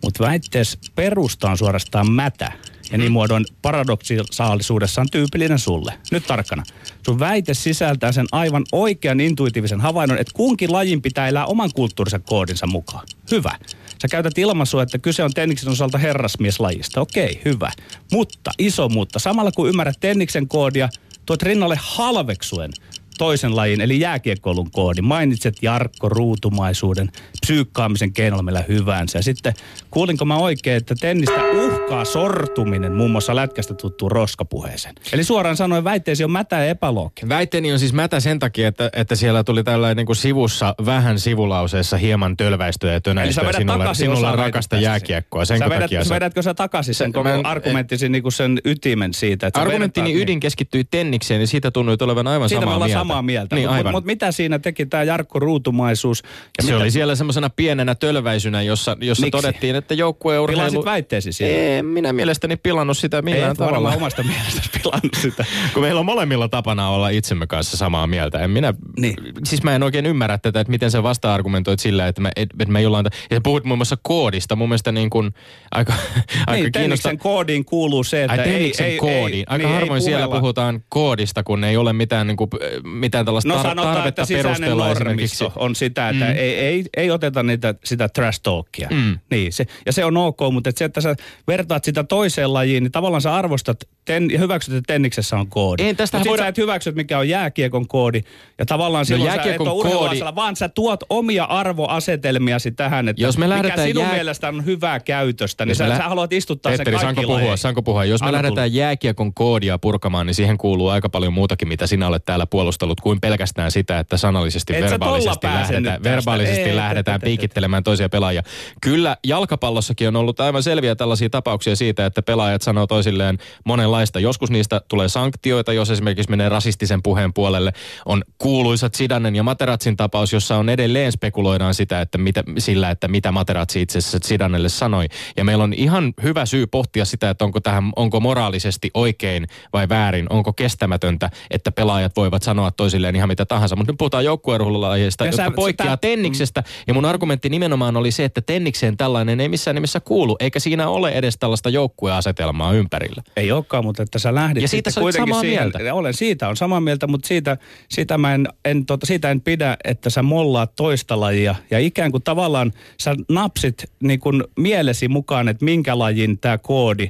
Mutta 0.03 0.25
väitteessä 0.25 0.79
perusta 0.95 1.51
on 1.51 1.59
suorastaan 1.59 2.11
mätä. 2.11 2.53
Ja 2.93 2.99
niin 2.99 3.13
muodon 3.13 3.45
paradoksaalisuudessaan 3.63 5.07
tyypillinen 5.11 5.59
sulle. 5.59 5.95
Nyt 6.11 6.27
tarkkana. 6.27 6.63
Sun 7.07 7.19
väite 7.19 7.55
sisältää 7.55 8.13
sen 8.13 8.27
aivan 8.33 8.65
oikean 8.73 9.21
intuitiivisen 9.21 9.81
havainnon, 9.81 10.19
että 10.19 10.33
kunkin 10.35 10.73
lajin 10.73 11.03
pitää 11.03 11.29
elää 11.29 11.47
oman 11.47 11.71
kulttuurisen 11.75 12.23
koodinsa 12.23 12.67
mukaan. 12.67 13.07
Hyvä. 13.31 13.59
Sä 14.03 14.09
käytät 14.09 14.39
ilmaisua, 14.39 14.83
että 14.83 14.99
kyse 14.99 15.23
on 15.23 15.33
tenniksen 15.35 15.69
osalta 15.69 15.99
herrasmieslajista. 15.99 17.01
Okei, 17.01 17.41
hyvä. 17.45 17.73
Mutta, 18.13 18.51
iso 18.59 18.89
mutta, 18.89 19.19
samalla 19.19 19.53
kun 19.53 19.69
ymmärrät 19.69 20.01
tenniksen 20.01 20.49
koodia, 20.49 20.89
tuot 21.27 21.43
rinnalle 21.43 21.77
halveksuen 21.81 22.71
toisen 23.19 23.57
lajin, 23.57 23.81
eli 23.81 24.01
jääkiekkoilun 24.01 24.71
koodi. 24.71 25.01
Mainitset 25.01 25.55
Jarkko 25.63 26.09
ruutumaisuuden, 26.09 27.11
psyykkaamisen 27.41 28.13
keinolla 28.13 28.43
millä 28.43 28.65
hyvänsä. 28.69 29.19
Ja 29.19 29.23
sitten 29.23 29.55
kuulinko 29.91 30.25
mä 30.25 30.37
oikein, 30.37 30.77
että 30.77 30.95
tennistä 31.01 31.45
uhkaa 31.67 32.05
sortuminen 32.05 32.93
muun 32.93 33.11
muassa 33.11 33.37
lätkästä 33.37 33.75
tuttuun 33.75 34.13
roskapuheeseen. 34.13 34.95
Eli 35.13 35.25
suoraan 35.25 35.57
sanoen 35.57 35.85
väitteesi 35.85 36.25
on 36.25 36.31
mätä 36.31 36.57
ja 36.57 36.65
epälooginen. 36.65 37.29
Väitteeni 37.29 37.73
on 37.73 37.79
siis 37.79 37.93
mätä 37.93 38.21
sen 38.21 38.39
takia, 38.39 38.69
että, 38.69 38.91
että 38.93 39.15
siellä 39.15 39.45
tuli 39.45 39.65
tällainen 39.65 39.97
niin 39.97 40.07
kuin 40.07 40.17
sivussa 40.17 40.75
vähän 40.87 41.19
sivulauseessa 41.19 41.97
hieman 41.97 42.37
tölväistyä 42.37 42.93
ja 42.93 43.01
tönäistyä 43.01 43.53
sinulle, 43.53 43.95
sinulle 43.95 44.37
rakasta 44.37 44.77
jääkiekkoa. 44.77 45.45
Sen 45.45 45.59
sä 45.59 45.69
vedät, 45.69 45.91
sä... 46.03 46.15
vedätkö 46.15 46.43
sä 46.43 46.55
takaisin 46.55 46.95
sen 46.95 47.13
koko 47.13 47.29
mä, 47.29 47.41
argumenttisi 47.45 48.09
niin 48.09 48.23
kuin 48.23 48.33
sen 48.33 48.61
ytimen 48.65 49.15
siitä? 49.15 49.47
Että 49.47 49.61
Argumenttini 49.61 50.15
ydin 50.15 50.27
niin. 50.27 50.41
keskittyi 50.41 50.85
tennikseen, 50.85 51.39
niin 51.39 51.49
siitä 51.49 51.71
tunnui 51.71 51.97
olevan 52.01 52.27
aivan 52.27 52.49
siitä 52.49 52.63
samaa 52.63 52.79
mieltä 52.79 52.99
samaa 53.09 53.23
mieltä. 53.23 53.57
Niin, 53.57 53.71
Mutta 53.75 53.91
mut 53.91 54.05
mitä 54.05 54.33
siinä 54.33 54.59
teki 54.59 54.87
tämä 54.87 55.03
Jarkko 55.03 55.39
Ruutumaisuus? 55.39 56.23
Ja 56.59 56.65
se 56.65 56.67
mitä... 56.67 56.83
oli 56.83 56.91
siellä 56.91 57.15
semmoisena 57.15 57.51
pienenä 57.51 57.95
tölväisynä, 57.95 58.63
jossa, 58.63 58.97
jossa 59.01 59.27
todettiin, 59.31 59.77
että 59.77 59.95
joukkueurheilu... 59.95 60.71
Pilasit 60.71 60.85
väitteesi 60.85 61.33
siellä? 61.33 61.59
Ei, 61.59 61.83
minä 61.83 62.13
mielestäni 62.13 62.57
pilannut 62.57 62.99
sitä 62.99 63.23
millään 63.23 63.51
Ei, 63.51 63.55
tavalla. 63.55 63.95
omasta 63.95 64.23
mielestäsi 64.23 64.71
pilannut 64.83 65.15
sitä. 65.23 65.45
Kun 65.75 65.83
meillä 65.83 66.01
on 66.01 66.07
molemmilla 66.07 66.49
tapana 66.49 66.89
olla 66.89 67.09
itsemme 67.09 67.47
kanssa 67.47 67.77
samaa 67.77 68.07
mieltä. 68.07 68.39
En 68.39 68.51
minä, 68.51 68.75
niin. 68.99 69.15
Siis 69.45 69.63
mä 69.63 69.75
en 69.75 69.83
oikein 69.83 70.07
ymmärrä 70.07 70.39
tätä, 70.39 70.61
että 70.61 70.71
miten 70.71 70.91
sä 70.91 71.03
vasta-argumentoit 71.03 71.81
sillä, 71.81 72.09
että 72.09 72.21
me, 72.21 72.31
että 72.37 72.65
me 72.69 72.83
jollain... 72.83 73.07
Ja 73.31 73.41
puhut 73.41 73.65
muun 73.65 73.79
muassa 73.79 73.97
koodista. 74.03 74.57
Mun 74.57 74.69
mielestä 74.69 74.93
niin 74.93 75.11
kuin 75.11 75.35
aika, 75.71 75.93
aika 76.47 76.63
niin, 76.63 76.73
kiinnosta... 76.73 77.17
koodiin 77.17 77.65
kuuluu 77.65 78.05
se, 78.05 78.25
että 78.25 78.43
Ai, 78.43 78.49
ei, 78.49 78.73
ei, 78.81 78.97
koodiin. 78.97 79.45
Aika 79.49 79.67
niin, 79.67 79.75
harvoin 79.75 80.03
siellä 80.03 80.27
puhella. 80.27 80.41
puhutaan 80.41 80.85
koodista, 80.89 81.43
kun 81.43 81.65
ei 81.65 81.77
ole 81.77 81.93
mitään, 81.93 82.27
niin 82.27 82.37
kuin, 82.37 82.51
mitään 82.99 83.25
tällaista 83.25 83.49
no, 83.49 83.59
tar- 83.59 83.63
sanotaan, 83.63 83.95
tarvetta 83.95 84.23
että 84.23 84.35
perustella 84.35 84.91
esimerkiksi. 84.91 85.45
on 85.57 85.75
sitä, 85.75 86.09
että 86.09 86.25
mm. 86.25 86.31
ei, 86.31 86.55
ei, 86.55 86.85
ei 86.97 87.11
oteta 87.11 87.43
niitä, 87.43 87.75
sitä 87.85 88.09
trash 88.09 88.41
talkia. 88.43 88.89
Mm. 88.91 89.19
Niin, 89.31 89.53
se, 89.53 89.67
ja 89.87 89.93
se 89.93 90.05
on 90.05 90.17
ok, 90.17 90.39
mutta 90.53 90.71
se, 90.77 90.85
että 90.85 91.01
sä 91.01 91.17
vertaat 91.49 91.85
sitä 91.85 92.05
toiseen 92.05 92.53
lajiin, 92.53 92.83
niin 92.83 92.93
tavallaan 92.93 93.23
sä 93.23 93.35
arvostat 93.35 93.79
ten, 94.09 94.29
hyväksyt, 94.39 94.75
että 94.75 94.93
tenniksessä 94.93 95.37
on 95.37 95.47
koodi. 95.47 95.83
Ei, 95.83 95.95
tästä 95.95 96.21
voida... 96.27 96.43
sä 96.43 96.49
et 96.49 96.59
hyväksyt, 96.59 96.95
mikä 96.95 97.19
on 97.19 97.29
jääkiekon 97.29 97.89
koodi. 97.89 98.23
Ja 98.59 98.67
tavallaan 98.67 99.01
no, 99.01 99.05
silloin 99.05 99.33
sä 99.33 99.43
et 99.43 99.61
ole 99.61 99.93
koodi... 99.93 100.21
vaan 100.35 100.57
sä 100.57 100.69
tuot 100.69 101.01
omia 101.11 101.45
arvoasetelmiasi 101.45 102.73
tähän, 102.73 103.09
että 103.09 103.23
Jos 103.23 103.39
me 103.39 103.47
mikä 103.63 103.77
sinun 103.77 104.05
jää... 104.05 104.13
mielestä 104.13 104.49
on 104.49 104.65
hyvää 104.65 105.01
käytöstä, 105.01 105.67
niin 105.67 105.77
sä, 105.77 105.89
lä... 105.89 105.97
sä 105.97 106.09
haluat 106.09 106.33
istuttaa 106.33 106.73
Petteri, 106.73 106.97
sen 106.97 107.01
saanko 107.01 107.23
puhua, 107.23 107.57
saanko 107.57 107.83
puhua? 107.83 108.05
Jos 108.05 108.23
me 108.23 108.33
lähdetään 108.33 108.75
jääkiekon 108.75 109.35
koodia 109.35 109.79
purkamaan, 109.79 110.27
niin 110.27 110.35
siihen 110.35 110.59
kuuluu 110.59 110.89
aika 110.89 111.09
paljon 111.09 111.33
muutakin, 111.33 111.69
mitä 111.69 111.87
sinä 111.87 112.07
olet 112.07 112.25
täällä 112.25 112.47
puolustellut, 112.47 113.01
kuin 113.01 113.21
pelkästään 113.21 113.71
sitä, 113.71 113.99
että 113.99 114.17
sanallisesti, 114.17 114.77
Et 114.77 114.85
verbaalisesti 114.85 115.47
lähdetään, 115.47 116.03
verbaalisesti 116.03 116.77
lähdetään 116.77 117.21
piikittelemään 117.21 117.85
toisia 117.85 118.09
pelaajia. 118.09 118.43
Kyllä 118.81 119.17
jalkapallossakin 119.27 120.09
on 120.09 120.17
ollut 120.17 120.41
aivan 120.41 120.63
selviä 120.63 120.95
tällaisia 120.95 121.31
tapauksia 121.31 121.77
siitä, 121.77 122.07
että 122.07 122.23
pelaajat 122.23 122.63
sanoo 122.63 122.87
toisilleen 122.87 123.39
monenlaista. 123.65 123.98
Joskus 124.21 124.51
niistä 124.51 124.81
tulee 124.89 125.09
sanktioita, 125.09 125.73
jos 125.73 125.91
esimerkiksi 125.91 126.31
menee 126.31 126.49
rasistisen 126.49 127.03
puheen 127.03 127.33
puolelle. 127.33 127.73
On 128.07 128.23
kuuluisat 128.39 128.95
Sidanen 128.95 129.37
ja 129.37 129.43
Materatsin 129.43 129.97
tapaus, 129.97 130.33
jossa 130.33 130.57
on 130.57 130.69
edelleen 130.69 131.13
spekuloidaan 131.13 131.75
sitä, 131.75 132.01
että 132.01 132.19
mitä, 132.19 132.45
sillä, 132.59 132.91
että 132.91 133.09
mitä 133.09 133.33
Materatsi 133.33 133.83
itse 133.83 133.99
asiassa 133.99 134.19
Sidanelle 134.25 134.69
sanoi. 134.69 135.07
Ja 135.37 135.45
meillä 135.45 135.65
on 135.65 135.73
ihan 135.73 136.15
hyvä 136.23 136.47
syy 136.47 136.67
pohtia 136.67 137.05
sitä, 137.05 137.31
että 137.31 137.45
onko 137.45 137.61
tähän, 137.61 137.93
onko 137.97 138.21
moraalisesti 138.21 138.91
oikein 138.95 139.47
vai 139.73 139.89
väärin, 139.89 140.27
onko 140.31 140.53
kestämätöntä, 140.53 141.31
että 141.51 141.73
pelaajat 141.73 142.17
voivat 142.17 142.43
sanoa 142.43 142.71
toisilleen 142.71 143.17
ihan 143.17 143.29
mitä 143.29 143.47
tahansa. 143.47 143.77
Mutta 143.77 143.93
nyt 143.93 143.99
puhutaan 143.99 144.25
joukkueurheilulajeista, 144.25 145.27
jotka 145.27 145.45
sä, 145.45 145.51
poikkeaa 145.51 145.89
sitä... 145.89 145.97
tenniksestä. 145.97 146.63
Ja 146.87 146.95
mun 146.95 147.05
argumentti 147.05 147.49
nimenomaan 147.49 147.97
oli 147.97 148.11
se, 148.11 148.25
että 148.25 148.41
tennikseen 148.41 148.97
tällainen 148.97 149.41
ei 149.41 149.49
missään 149.49 149.75
nimessä 149.75 150.01
kuulu, 150.01 150.37
eikä 150.41 150.61
siinä 150.61 150.89
ole 150.89 151.11
edes 151.11 151.37
tällaista 151.39 151.69
joukkueasetelmaa 151.69 152.73
ympärillä. 152.73 153.23
Ei 153.37 153.53
olekaan, 153.53 153.85
mutta 153.89 154.03
että 154.03 154.19
sä 154.19 154.35
lähdit 154.35 154.63
ja 154.63 154.69
siitä 154.69 154.91
kuitenkin 155.01 155.29
samaa 155.29 155.41
siihen, 155.41 155.73
mieltä. 155.75 155.95
Olen 155.95 156.15
siitä 156.15 156.49
on 156.49 156.57
samaa 156.57 156.81
mieltä, 156.81 157.07
mutta 157.07 157.29
siitä, 157.29 157.57
siitä, 157.89 158.19
mä 158.19 158.35
en, 158.35 158.49
en, 158.65 158.87
tota, 158.87 159.07
siitä 159.07 159.31
en 159.31 159.41
pidä, 159.41 159.77
että 159.85 160.11
sä 160.11 160.23
mollaat 160.23 160.77
toista 160.77 161.21
lajia. 161.21 161.55
Ja 161.71 161.79
ikään 161.79 162.11
kuin 162.11 162.23
tavallaan 162.23 162.73
sä 163.01 163.15
napsit 163.29 163.85
niin 164.03 164.21
kuin 164.21 164.45
mielesi 164.59 165.09
mukaan, 165.09 165.49
että 165.49 165.65
minkä 165.65 165.99
lajin 165.99 166.39
tämä 166.39 166.59
koodi 166.59 167.09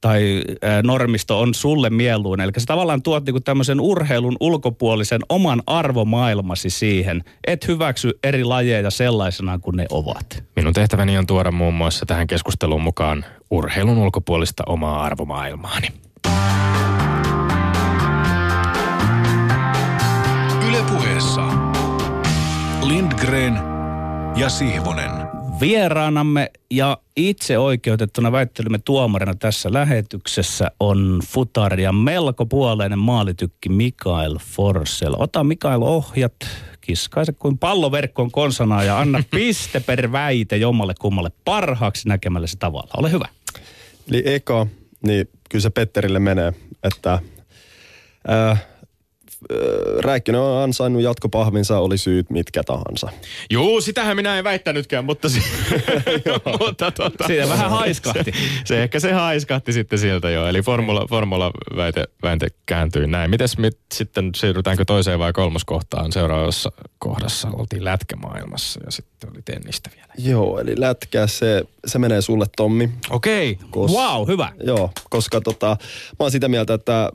tai 0.00 0.42
normisto 0.82 1.40
on 1.40 1.54
sulle 1.54 1.90
mieluinen. 1.90 2.44
Eli 2.44 2.52
sä 2.58 2.66
tavallaan 2.66 3.02
tuot 3.02 3.24
niinku 3.24 3.40
tämmöisen 3.40 3.80
urheilun 3.80 4.36
ulkopuolisen 4.40 5.20
oman 5.28 5.62
arvomaailmasi 5.66 6.70
siihen, 6.70 7.24
et 7.46 7.68
hyväksy 7.68 8.18
eri 8.24 8.44
lajeja 8.44 8.90
sellaisena 8.90 9.58
kuin 9.58 9.76
ne 9.76 9.86
ovat. 9.90 10.44
Minun 10.56 10.72
tehtäväni 10.72 11.18
on 11.18 11.26
tuoda 11.26 11.50
muun 11.50 11.74
muassa 11.74 12.06
tähän 12.06 12.26
keskusteluun 12.26 12.82
mukaan 12.82 13.24
urheilun 13.50 13.98
ulkopuolista 13.98 14.62
omaa 14.66 15.02
arvomaailmaani. 15.02 15.88
Ylepuheessa 20.68 21.46
Lindgren 22.82 23.58
ja 24.36 24.48
Sihvonen. 24.48 25.10
Vieraanamme 25.60 26.50
ja 26.70 26.98
itse 27.16 27.58
oikeutettuna 27.58 28.32
väittelymme 28.32 28.78
tuomarina 28.78 29.34
tässä 29.34 29.72
lähetyksessä 29.72 30.70
on 30.80 31.20
futaria 31.26 31.92
melko 31.92 32.46
puoleinen 32.46 32.98
maalitykki 32.98 33.68
Mikael 33.68 34.38
Forsell. 34.38 35.14
Ota 35.18 35.44
Mikael 35.44 35.82
ohjat, 35.82 36.34
kiskaise 36.80 37.32
kuin 37.32 37.58
palloverkkoon 37.58 38.30
konsana 38.30 38.84
ja 38.84 38.98
anna 38.98 39.22
piste 39.36 39.80
per 39.80 40.12
väite 40.12 40.56
jommalle 40.56 40.94
kummalle 41.00 41.30
parhaaksi 41.44 42.08
näkemällesi 42.08 42.56
tavalla. 42.58 42.90
Ole 42.96 43.10
hyvä. 43.10 43.28
Eli 44.08 44.22
eka, 44.26 44.66
niin 45.06 45.28
kyllä 45.52 45.62
se 45.62 45.70
Petterille 45.70 46.18
menee, 46.18 46.52
että 46.82 47.18
äh, 48.30 48.64
Räikkönen 49.98 50.40
on 50.40 50.62
ansainnut 50.62 51.02
jatkopahvinsa, 51.02 51.78
oli 51.78 51.98
syyt 51.98 52.30
mitkä 52.30 52.62
tahansa. 52.62 53.08
Juu, 53.50 53.80
sitähän 53.80 54.16
minä 54.16 54.38
en 54.38 54.44
väittänytkään, 54.44 55.04
mutta, 55.04 55.28
si- 55.28 55.42
mutta 56.60 56.90
tuota, 56.90 57.26
Siinä 57.26 57.48
vähän 57.48 57.70
haiskahti. 57.70 58.32
Se, 58.64 58.64
se, 58.64 58.82
ehkä 58.82 59.00
se 59.00 59.12
haiskahti 59.12 59.72
sitten 59.72 59.98
sieltä 59.98 60.30
jo, 60.30 60.46
eli 60.46 60.62
formula, 60.62 61.06
formula 61.08 61.50
väite, 61.76 62.04
väite 62.22 62.46
kääntyi 62.66 63.06
näin. 63.06 63.30
Mites 63.30 63.58
mit, 63.58 63.78
sitten 63.94 64.30
siirrytäänkö 64.36 64.84
toiseen 64.84 65.18
vai 65.18 65.32
kolmoskohtaan? 65.32 66.12
Seuraavassa 66.12 66.72
kohdassa 66.98 67.48
oltiin 67.52 67.84
lätkämaailmassa 67.84 68.80
ja 68.84 68.90
sitten 68.90 69.30
oli 69.30 69.42
tennistä 69.44 69.90
vielä. 69.96 70.12
Joo, 70.18 70.60
eli 70.60 70.74
lätkä 70.76 71.26
se, 71.26 71.64
se 71.86 71.98
menee 71.98 72.20
sulle 72.20 72.46
Tommi. 72.56 72.90
Okei, 73.10 73.58
okay. 73.72 73.96
wow, 73.96 74.26
hyvä. 74.26 74.52
Joo, 74.64 74.90
koska 75.10 75.40
tota, 75.40 75.76
mä 76.10 76.16
oon 76.18 76.30
sitä 76.30 76.48
mieltä, 76.48 76.74
että 76.74 77.10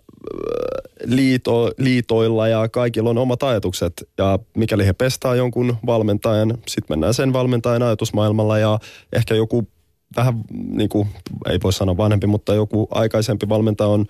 liito, 1.06 1.72
liitoilla 1.78 2.48
ja 2.48 2.70
kaikilla 2.70 3.10
on 3.10 3.18
omat 3.18 3.44
ajatukset. 3.44 4.10
Ja 4.18 4.40
mikäli 4.58 4.86
he 4.86 4.94
pestaa 4.94 5.36
jonkun 5.36 5.78
valmentajan, 5.86 6.50
sitten 6.68 6.94
mennään 6.96 7.14
sen 7.14 7.34
valmentajan 7.34 7.84
ajatusmaailmalla 7.84 8.60
ja 8.60 8.80
ehkä 9.14 9.36
joku 9.36 9.68
vähän 10.16 10.42
niin 10.52 10.90
kuin, 10.90 11.08
ei 11.50 11.60
voi 11.64 11.74
sanoa 11.74 11.98
vanhempi, 11.98 12.28
mutta 12.28 12.54
joku 12.54 12.88
aikaisempi 12.92 13.50
valmentaja 13.50 13.88
on 13.88 14.06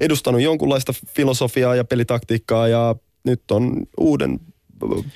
edustanut 0.00 0.40
jonkunlaista 0.40 0.92
filosofiaa 1.06 1.74
ja 1.74 1.84
pelitaktiikkaa 1.84 2.68
ja 2.68 2.94
nyt 3.24 3.50
on 3.50 3.86
uuden 3.98 4.40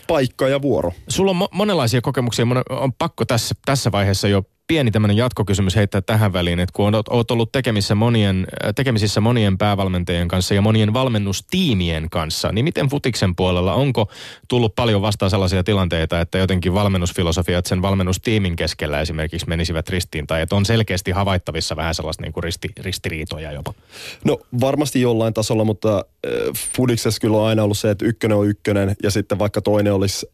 paikka 0.06 0.48
ja 0.48 0.62
vuoro. 0.62 0.92
Sulla 1.08 1.30
on 1.30 1.36
mo- 1.36 1.48
monenlaisia 1.52 2.00
kokemuksia, 2.00 2.46
on 2.70 2.92
pakko 2.92 3.24
tässä, 3.24 3.54
tässä 3.64 3.92
vaiheessa 3.92 4.28
jo 4.28 4.42
pieni 4.66 4.90
tämmöinen 4.90 5.16
jatkokysymys 5.16 5.76
heittää 5.76 6.00
tähän 6.00 6.32
väliin, 6.32 6.60
että 6.60 6.72
kun 6.72 6.94
olet 7.10 7.30
ollut 7.30 7.52
tekemissä 7.52 7.94
monien, 7.94 8.46
äh, 8.64 8.74
tekemisissä 8.74 9.20
monien 9.20 9.58
päävalmentajien 9.58 10.28
kanssa 10.28 10.54
ja 10.54 10.62
monien 10.62 10.92
valmennustiimien 10.92 12.10
kanssa, 12.10 12.52
niin 12.52 12.64
miten 12.64 12.88
futiksen 12.88 13.36
puolella, 13.36 13.74
onko 13.74 14.10
tullut 14.48 14.74
paljon 14.74 15.02
vastaan 15.02 15.30
sellaisia 15.30 15.64
tilanteita, 15.64 16.20
että 16.20 16.38
jotenkin 16.38 16.74
valmennusfilosofiat 16.74 17.66
sen 17.66 17.82
valmennustiimin 17.82 18.56
keskellä 18.56 19.00
esimerkiksi 19.00 19.48
menisivät 19.48 19.88
ristiin, 19.88 20.26
tai 20.26 20.42
että 20.42 20.56
on 20.56 20.64
selkeästi 20.64 21.10
havaittavissa 21.10 21.76
vähän 21.76 21.94
sellaista 21.94 22.22
niin 22.22 22.32
kuin 22.32 22.44
risti, 22.44 22.68
ristiriitoja 22.80 23.52
jopa? 23.52 23.74
No 24.24 24.38
varmasti 24.60 25.00
jollain 25.00 25.34
tasolla, 25.34 25.64
mutta 25.64 25.96
äh, 25.96 26.32
fudiksessa 26.76 27.20
kyllä 27.20 27.36
on 27.36 27.46
aina 27.46 27.64
ollut 27.64 27.78
se, 27.78 27.90
että 27.90 28.04
ykkönen 28.04 28.36
on 28.36 28.48
ykkönen, 28.48 28.96
ja 29.02 29.10
sitten 29.10 29.38
vaikka 29.38 29.60
toinen 29.60 29.92
olisi 29.92 30.26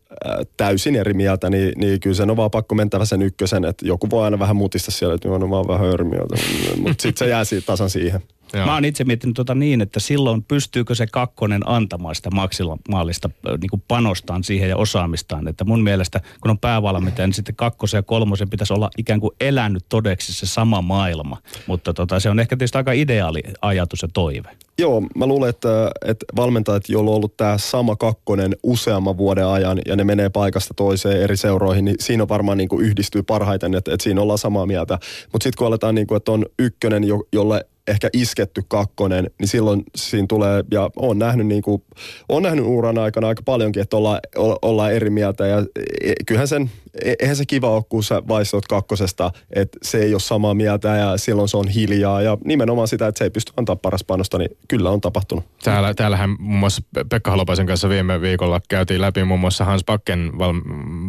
täysin 0.56 0.96
eri 0.96 1.14
mieltä, 1.14 1.50
niin, 1.50 1.72
niin 1.76 2.00
kyllä 2.00 2.16
sen 2.16 2.30
on 2.30 2.36
vaan 2.36 2.50
pakko 2.50 2.74
mentävä 2.74 3.04
sen 3.04 3.22
ykkösen, 3.22 3.64
että 3.64 3.86
joku 3.86 4.10
voi 4.10 4.24
aina 4.24 4.38
vähän 4.38 4.56
mutista 4.56 4.90
siellä, 4.90 5.14
että 5.14 5.28
mä 5.28 5.34
oon 5.34 5.68
vähän 5.68 5.86
hörmiötä. 5.86 6.36
Mutta 6.76 7.02
sitten 7.02 7.26
se 7.26 7.28
jää 7.28 7.44
siitä 7.44 7.66
tasan 7.66 7.90
siihen. 7.90 8.20
Joo. 8.54 8.66
Mä 8.66 8.74
oon 8.74 8.84
itse 8.84 9.04
miettinyt 9.04 9.36
tota 9.36 9.54
niin, 9.54 9.80
että 9.80 10.00
silloin 10.00 10.42
pystyykö 10.42 10.94
se 10.94 11.06
kakkonen 11.06 11.68
antamaan 11.68 12.14
sitä 12.14 12.30
maksimaalista 12.30 13.30
niin 13.60 13.70
kuin 13.70 13.82
panostaan 13.88 14.44
siihen 14.44 14.68
ja 14.68 14.76
osaamistaan. 14.76 15.48
Että 15.48 15.64
mun 15.64 15.82
mielestä, 15.82 16.20
kun 16.40 16.50
on 16.50 16.58
päävalmentaja, 16.58 17.26
niin 17.26 17.34
sitten 17.34 17.56
kakkosen 17.56 17.98
ja 17.98 18.02
kolmosen 18.02 18.50
pitäisi 18.50 18.72
olla 18.72 18.90
ikään 18.98 19.20
kuin 19.20 19.30
elänyt 19.40 19.84
todeksi 19.88 20.32
se 20.32 20.46
sama 20.46 20.82
maailma. 20.82 21.36
Mutta 21.66 21.94
tota, 21.94 22.20
se 22.20 22.30
on 22.30 22.40
ehkä 22.40 22.56
tietysti 22.56 22.78
aika 22.78 22.92
ideaali 22.92 23.40
ajatus 23.62 24.02
ja 24.02 24.08
toive. 24.14 24.48
Joo, 24.78 25.00
mä 25.16 25.26
luulen, 25.26 25.50
että, 25.50 25.90
että 26.06 26.26
valmentajat, 26.36 26.88
joilla 26.88 27.10
on 27.10 27.16
ollut 27.16 27.36
tämä 27.36 27.58
sama 27.58 27.96
kakkonen 27.96 28.56
useamman 28.62 29.16
vuoden 29.16 29.46
ajan 29.46 29.78
ja 29.86 29.96
ne 29.96 30.04
menee 30.04 30.28
paikasta 30.28 30.74
toiseen 30.74 31.22
eri 31.22 31.36
seuroihin, 31.36 31.84
niin 31.84 31.96
siinä 32.00 32.22
on 32.22 32.28
varmaan 32.28 32.58
niin 32.58 32.68
kuin 32.68 32.86
yhdistyy 32.86 33.22
parhaiten, 33.22 33.74
että, 33.74 33.94
että 33.94 34.04
siinä 34.04 34.20
ollaan 34.20 34.38
samaa 34.38 34.66
mieltä. 34.66 34.98
Mutta 35.32 35.42
sitten 35.44 35.58
kun 35.58 35.66
aletaan, 35.66 35.94
niin 35.94 36.06
kuin, 36.06 36.16
että 36.16 36.32
on 36.32 36.46
ykkönen, 36.58 37.04
jo, 37.04 37.22
jolle 37.32 37.64
ehkä 37.88 38.08
isketty 38.12 38.62
kakkonen, 38.68 39.30
niin 39.38 39.48
silloin 39.48 39.82
siinä 39.96 40.26
tulee, 40.28 40.64
ja 40.70 40.90
on 40.96 41.18
nähnyt, 41.18 41.46
niin 41.46 41.62
kuin, 41.62 41.82
on 42.28 42.42
nähnyt 42.42 42.64
uran 42.64 42.98
aikana 42.98 43.28
aika 43.28 43.42
paljonkin, 43.42 43.82
että 43.82 43.96
olla, 43.96 44.20
ollaan 44.62 44.92
eri 44.92 45.10
mieltä, 45.10 45.46
ja 45.46 45.66
e, 46.00 46.12
kyllähän 46.26 46.48
sen, 46.48 46.70
e, 46.89 46.89
eihän 47.20 47.36
se 47.36 47.46
kiva 47.46 47.70
ole, 47.70 47.82
kun 47.88 48.04
sä 48.04 48.22
vaistot 48.28 48.66
kakkosesta, 48.66 49.30
että 49.50 49.78
se 49.82 49.98
ei 49.98 50.14
ole 50.14 50.20
samaa 50.20 50.54
mieltä, 50.54 50.88
ja 50.88 51.16
silloin 51.16 51.48
se 51.48 51.56
on 51.56 51.68
hiljaa, 51.68 52.22
ja 52.22 52.38
nimenomaan 52.44 52.88
sitä, 52.88 53.06
että 53.06 53.18
se 53.18 53.24
ei 53.24 53.30
pysty 53.30 53.52
antaa 53.56 53.76
paras 53.76 54.04
panosta, 54.04 54.38
niin 54.38 54.50
kyllä 54.68 54.90
on 54.90 55.00
tapahtunut. 55.00 55.44
Täällä, 55.62 55.94
täällähän 55.94 56.30
muun 56.38 56.60
muassa 56.60 56.82
Pekka 57.10 57.30
Halopaisen 57.30 57.66
kanssa 57.66 57.88
viime 57.88 58.20
viikolla 58.20 58.60
käytiin 58.68 59.00
läpi 59.00 59.24
muun 59.24 59.40
muassa 59.40 59.64
Hans 59.64 59.84
Bakken 59.84 60.30
val, 60.38 60.54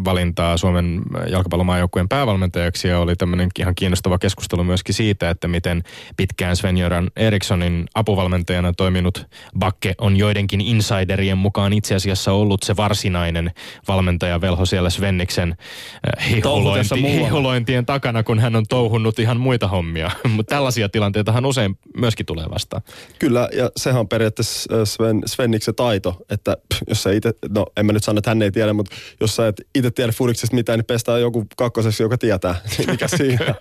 valintaa 0.06 0.58
Suomen 0.58 1.02
jalkapallomaajoukkueen 1.30 2.10
päävalmentajaksi, 2.10 2.88
ja 2.88 3.00
oli 3.00 3.16
tämmöinen 3.16 3.50
ihan 3.60 3.76
kiinnostava 3.76 4.18
keskustelu 4.18 4.64
myöskin 4.64 4.96
siitä, 4.96 5.30
että 5.30 5.48
miten 5.48 5.84
pitkään 6.18 6.56
Sven 6.56 6.72
Sven-Göran 6.72 7.12
Erikssonin 7.16 7.86
apuvalmentajana 7.96 8.74
toiminut 8.74 9.28
Bakke 9.60 9.94
on 9.98 10.18
joidenkin 10.18 10.62
insiderien 10.62 11.38
mukaan 11.38 11.74
itse 11.74 11.96
asiassa 11.96 12.32
ollut 12.32 12.64
se 12.64 12.76
varsinainen 12.76 13.52
valmentaja 13.88 14.42
velho 14.42 14.66
siellä 14.66 14.90
Svenniksen 14.90 15.56
äh, 16.20 16.30
hihulointien 17.04 17.86
takana, 17.86 18.24
kun 18.24 18.40
hän 18.40 18.56
on 18.56 18.66
touhunnut 18.70 19.20
ihan 19.20 19.40
muita 19.40 19.68
hommia. 19.68 20.12
Mutta 20.36 20.56
tällaisia 20.56 20.90
tilanteitahan 20.90 21.46
usein 21.46 21.78
myöskin 21.98 22.26
tulee 22.26 22.46
vastaan. 22.50 22.82
Kyllä, 23.20 23.50
ja 23.54 23.70
sehän 23.78 24.00
on 24.00 24.08
periaatteessa 24.08 24.76
äh, 24.76 24.80
Sven, 24.84 25.22
Svenniksen 25.26 25.76
taito, 25.76 26.18
että 26.30 26.58
jos 26.90 27.04
sä 27.04 27.12
itse, 27.12 27.34
no 27.50 27.66
en 27.78 27.86
mä 27.86 27.94
nyt 27.94 28.04
sano, 28.04 28.18
että 28.18 28.30
hän 28.30 28.42
ei 28.42 28.52
tiedä, 28.52 28.74
mutta 28.74 28.96
jos 29.22 29.36
sä 29.36 29.48
et 29.48 29.62
itse 29.76 29.92
tiedä 29.92 30.12
fudiksesta 30.12 30.56
mitään, 30.56 30.80
niin 30.80 30.86
pestään 30.86 31.22
joku 31.22 31.46
kakkoseksi, 31.58 32.04
joka 32.04 32.18
tietää. 32.18 32.56
Mikä 32.92 33.08
siinä? 33.08 33.56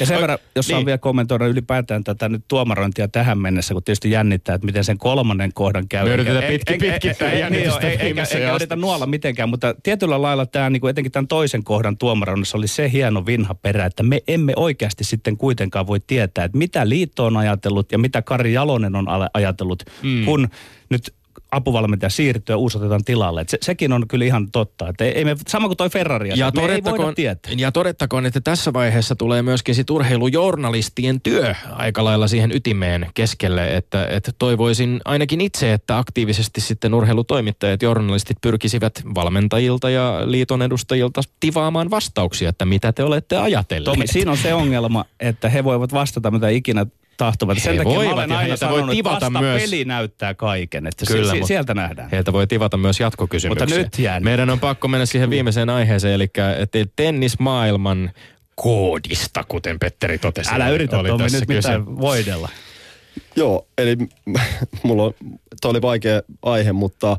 ja 0.00 0.06
sen 0.06 0.20
verran, 0.20 0.38
jos 0.56 0.68
niin. 0.68 0.86
vielä 0.86 0.98
kommentoida 0.98 1.46
ylipäätään 1.46 2.04
tätä 2.04 2.26
tätä 2.26 2.28
nyt 2.28 2.44
tuomarointia 2.48 3.08
tähän 3.08 3.38
mennessä, 3.38 3.74
kun 3.74 3.82
tietysti 3.82 4.10
jännittää, 4.10 4.54
että 4.54 4.66
miten 4.66 4.84
sen 4.84 4.98
kolmannen 4.98 5.52
kohdan 5.54 5.88
käy. 5.88 6.04
Me 6.04 6.14
yritetään 6.14 6.44
pitki, 6.44 6.78
pitkittää 6.78 7.34
jännitystä 7.34 7.88
Eikä 7.88 8.54
yritä 8.54 8.76
nuolla 8.76 9.06
mitenkään, 9.06 9.48
mutta 9.48 9.74
tietyllä 9.82 10.22
lailla 10.22 10.46
tämä 10.46 10.70
niin 10.70 10.80
kuin 10.80 10.90
etenkin 10.90 11.12
tämän 11.12 11.25
toisen 11.26 11.64
kohdan 11.64 11.98
tuomaroinnissa 11.98 12.58
oli 12.58 12.68
se 12.68 12.92
hieno 12.92 13.26
vinha 13.26 13.54
perä, 13.54 13.86
että 13.86 14.02
me 14.02 14.22
emme 14.28 14.52
oikeasti 14.56 15.04
sitten 15.04 15.36
kuitenkaan 15.36 15.86
voi 15.86 16.00
tietää, 16.00 16.44
että 16.44 16.58
mitä 16.58 16.88
liitto 16.88 17.24
on 17.26 17.36
ajatellut 17.36 17.92
ja 17.92 17.98
mitä 17.98 18.22
Kari 18.22 18.52
Jalonen 18.52 18.96
on 18.96 19.06
ajatellut, 19.34 19.82
mm. 20.02 20.24
kun 20.24 20.48
nyt 20.90 21.14
apuvalmentaja 21.56 22.10
siirtyy 22.10 22.52
ja 22.52 22.56
uusi 22.56 22.78
otetaan 22.78 23.04
tilalle. 23.04 23.40
Et 23.40 23.48
se, 23.48 23.58
sekin 23.62 23.92
on 23.92 24.08
kyllä 24.08 24.24
ihan 24.24 24.50
totta. 24.50 24.88
Et 24.88 25.00
ei, 25.00 25.12
ei 25.12 25.24
me, 25.24 25.36
sama 25.48 25.66
kuin 25.66 25.76
toi 25.76 25.90
Ferrari, 25.90 26.28
ja 26.34 26.52
me 26.54 26.62
ei 26.62 26.84
voida 26.84 27.12
tietää. 27.12 27.52
Ja 27.56 27.72
todettakoon, 27.72 28.26
että 28.26 28.40
tässä 28.40 28.72
vaiheessa 28.72 29.16
tulee 29.16 29.42
myöskin 29.42 29.74
sit 29.74 29.90
urheilujournalistien 29.90 31.20
työ 31.20 31.54
aika 31.72 32.04
lailla 32.04 32.28
siihen 32.28 32.52
ytimeen 32.52 33.06
keskelle, 33.14 33.76
että, 33.76 34.06
että 34.06 34.32
toivoisin 34.38 35.00
ainakin 35.04 35.40
itse, 35.40 35.72
että 35.72 35.98
aktiivisesti 35.98 36.60
sitten 36.60 36.94
urheilutoimittajat, 36.94 37.82
journalistit 37.82 38.36
pyrkisivät 38.40 39.02
valmentajilta 39.14 39.90
ja 39.90 40.20
liiton 40.24 40.62
edustajilta 40.62 41.20
tivaamaan 41.40 41.90
vastauksia, 41.90 42.48
että 42.48 42.64
mitä 42.64 42.92
te 42.92 43.02
olette 43.02 43.36
ajatelleet. 43.36 43.94
Tomi, 43.94 44.06
siinä 44.06 44.30
on 44.30 44.36
se 44.36 44.54
ongelma, 44.54 45.04
että 45.20 45.48
he 45.48 45.64
voivat 45.64 45.92
vastata 45.92 46.30
mitä 46.30 46.48
ikinä 46.48 46.86
tahtovat. 47.16 47.58
Sen 47.58 47.76
takia 47.76 47.94
voivat, 47.94 48.14
mä 48.14 48.20
olen 48.20 48.32
aina 48.32 48.56
sanonut, 48.56 49.04
voi 49.04 49.12
että 49.12 49.30
myös. 49.30 49.62
peli 49.62 49.84
näyttää 49.84 50.34
kaiken. 50.34 50.86
Että 50.86 51.06
Kyllä, 51.06 51.32
si- 51.32 51.42
sieltä 51.44 51.74
nähdään. 51.74 52.10
Heiltä 52.10 52.32
voi 52.32 52.46
tivata 52.46 52.76
myös 52.76 53.00
jatkokysymyksiä. 53.00 53.66
Mutta 53.66 53.78
nyt 53.78 53.98
jään. 53.98 54.24
Meidän 54.24 54.50
on 54.50 54.60
pakko 54.60 54.88
mennä 54.88 55.06
siihen 55.06 55.30
viimeiseen 55.30 55.70
aiheeseen, 55.70 56.14
eli 56.14 56.28
että 56.58 56.78
tennismaailman 56.96 58.10
koodista, 58.54 59.44
kuten 59.48 59.78
Petteri 59.78 60.18
totesi. 60.18 60.50
Älä 60.54 60.68
yritä 60.68 60.96
Tommi 60.96 61.30
nyt 61.32 61.48
mitään 61.48 61.86
voidella. 62.00 62.48
Joo, 63.36 63.68
eli 63.78 63.96
mulla 64.82 65.02
on, 65.02 65.14
toi 65.60 65.70
oli 65.70 65.82
vaikea 65.82 66.22
aihe, 66.42 66.72
mutta 66.72 67.16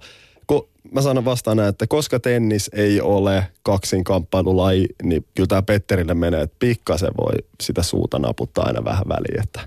mä 0.91 1.01
sanon 1.01 1.25
vastaan 1.25 1.57
näin, 1.57 1.69
että 1.69 1.87
koska 1.87 2.19
tennis 2.19 2.69
ei 2.73 3.01
ole 3.01 3.47
kaksinkamppailulaji, 3.63 4.85
niin 5.03 5.25
kyllä 5.35 5.47
tämä 5.47 5.61
Petterille 5.61 6.13
menee, 6.13 6.41
että 6.41 6.55
pikkasen 6.59 7.11
voi 7.17 7.33
sitä 7.63 7.83
suuta 7.83 8.19
naputtaa 8.19 8.65
aina 8.65 8.83
vähän 8.83 9.05
väliin, 9.07 9.43
että 9.43 9.59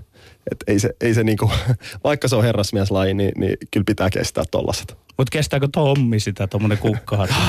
et 0.51 0.57
ei 0.67 0.79
se, 0.79 0.89
ei 1.01 1.13
se 1.13 1.23
niinku, 1.23 1.51
vaikka 2.03 2.27
se 2.27 2.35
on 2.35 2.43
herrasmieslaji, 2.43 3.13
niin, 3.13 3.31
niin 3.37 3.57
kyllä 3.71 3.83
pitää 3.87 4.09
kestää 4.09 4.43
tollaset. 4.51 4.97
Mutta 5.17 5.31
kestääkö 5.31 5.67
Tommi 5.71 6.19
sitä, 6.19 6.47
tuommoinen 6.47 6.77
kukkaharja? 6.77 7.35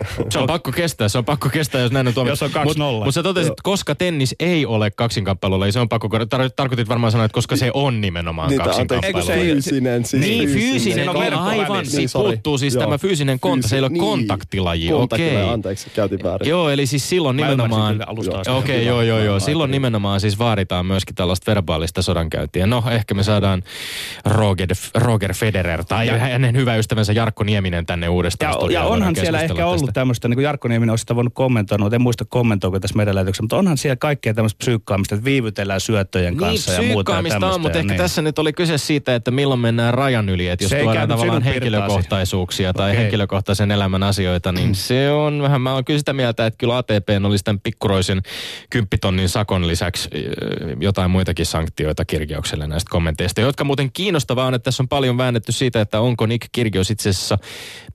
Se 0.30 0.38
on 0.38 0.46
pakko 0.46 0.72
kestää, 0.72 1.08
se 1.08 1.18
on 1.18 1.24
pakko 1.24 1.48
kestää, 1.48 1.80
jos 1.80 1.92
näin 1.92 2.08
on 2.08 2.14
tuomittu. 2.14 2.44
Jos 2.44 2.56
on 2.56 2.62
2-0. 2.62 2.64
Mutta 2.64 3.04
mut 3.04 3.14
sä 3.14 3.22
totesit, 3.22 3.50
että 3.50 3.62
koska 3.62 3.94
tennis 3.94 4.34
ei 4.40 4.66
ole 4.66 4.90
kaksinkamppailulla, 4.90 5.64
niin 5.64 5.72
se 5.72 5.80
on 5.80 5.88
pakko, 5.88 6.08
tar- 6.08 6.50
tarkoitit 6.56 6.88
varmaan 6.88 7.12
sanoa, 7.12 7.24
että 7.24 7.34
koska 7.34 7.56
se 7.56 7.70
on 7.74 8.00
nimenomaan 8.00 8.48
niin, 8.48 8.60
kaksinkamppailulla. 8.62 9.24
Se 9.24 9.34
fyysinen, 9.34 10.04
siis 10.04 10.22
niin, 10.22 10.48
fyysinen, 10.48 10.72
fyysinen 10.72 11.08
on 11.08 11.42
aivan, 11.42 11.82
niin, 11.82 11.90
siis 11.90 12.12
puuttuu 12.12 12.58
siis 12.58 12.74
Joo. 12.74 12.84
tämä 12.84 12.98
fyysinen 12.98 13.40
konta, 13.40 13.68
se 13.68 13.76
ei 13.76 13.80
ole 13.80 13.88
niin, 13.88 14.00
kontaktilaji. 14.00 14.88
Kontaktilaji, 14.88 15.36
okay. 15.36 15.54
anteeksi, 15.54 15.90
käytin 15.90 16.22
väärin. 16.22 16.48
Joo, 16.48 16.70
eli 16.70 16.86
siis 16.86 17.08
silloin 17.08 17.36
nimenomaan, 17.36 18.04
okei, 18.08 18.48
okay, 18.48 18.82
joo, 18.82 19.02
joo, 19.02 19.18
joo, 19.18 19.40
silloin 19.40 19.70
nimenomaan 19.70 20.20
siis 20.20 20.38
vaaditaan 20.38 20.86
myöskin 20.86 21.14
tällaista 21.14 21.50
verbaalista 21.50 22.02
sodankäyntiä. 22.02 22.66
No, 22.66 22.84
ehkä 22.90 23.14
me 23.14 23.22
saadaan 23.22 23.62
Roger, 24.24 24.68
Roger 24.94 25.34
Federer 25.34 25.84
tai 25.84 26.08
hänen 26.08 26.56
hyvä 26.56 26.76
ystävänsä 26.76 27.12
Jarkko 27.12 27.44
Nieminen 27.44 27.86
tänne 27.86 28.08
uudestaan. 28.08 28.72
Ja, 28.72 28.80
ja 28.80 28.84
onhan 28.84 29.16
siellä 29.16 29.40
ehkä 29.40 29.66
ollut 29.66 29.90
tämmöistä, 29.94 30.09
niin 30.28 30.36
kuin 30.36 30.44
Jarkko 30.44 30.68
Nieminen 30.68 30.90
olisi 30.90 31.02
sitä 31.02 31.14
voinut 31.14 31.34
kommentoida, 31.34 31.82
mutta 31.82 31.96
en 31.96 32.02
muista 32.02 32.24
kommentoiko 32.24 32.80
tässä 32.80 32.96
meidän 32.96 33.14
lähetyksessä, 33.14 33.42
mutta 33.42 33.56
onhan 33.56 33.78
siellä 33.78 33.96
kaikkea 33.96 34.34
tämmöistä 34.34 34.58
psyykkaamista, 34.58 35.14
että 35.14 35.24
viivytellään 35.24 35.80
syöttöjen 35.80 36.32
niin, 36.32 36.38
kanssa 36.38 36.72
niin, 36.72 36.88
ja 36.88 36.94
muuta. 36.94 37.22
Niin, 37.22 37.44
on, 37.44 37.60
mutta 37.60 37.78
ehkä 37.78 37.92
niin. 37.92 37.98
tässä 37.98 38.22
nyt 38.22 38.38
oli 38.38 38.52
kyse 38.52 38.78
siitä, 38.78 39.14
että 39.14 39.30
milloin 39.30 39.60
mennään 39.60 39.94
rajan 39.94 40.28
yli, 40.28 40.48
että 40.48 40.64
jos 40.64 40.72
tuodaan 40.82 41.08
tavallaan 41.08 41.42
henkilökohtaisuuksia 41.42 42.72
tai 42.72 42.90
okay. 42.90 43.02
henkilökohtaisen 43.02 43.70
elämän 43.70 44.02
asioita, 44.02 44.52
niin 44.52 44.74
se 44.74 45.10
on 45.10 45.42
vähän, 45.42 45.60
mä 45.60 45.74
oon 45.74 45.84
kyllä 45.84 45.98
sitä 45.98 46.12
mieltä, 46.12 46.46
että 46.46 46.58
kyllä 46.58 46.76
ATP 46.76 47.08
olisi 47.24 47.44
tämän 47.44 47.60
pikkuroisen 47.60 48.22
kymppitonnin 48.70 49.28
sakon 49.28 49.68
lisäksi 49.68 50.08
jotain 50.80 51.10
muitakin 51.10 51.46
sanktioita 51.46 52.04
kirjaukselle 52.04 52.66
näistä 52.66 52.90
kommenteista, 52.90 53.40
jotka 53.40 53.64
muuten 53.64 53.92
kiinnostavaa 53.92 54.46
on, 54.46 54.54
että 54.54 54.64
tässä 54.64 54.82
on 54.82 54.88
paljon 54.88 55.18
väännetty 55.18 55.52
siitä, 55.52 55.80
että 55.80 56.00
onko 56.00 56.26
Nick 56.26 56.48
Kirgios 56.52 56.90
itse 56.90 57.08
asiassa 57.08 57.38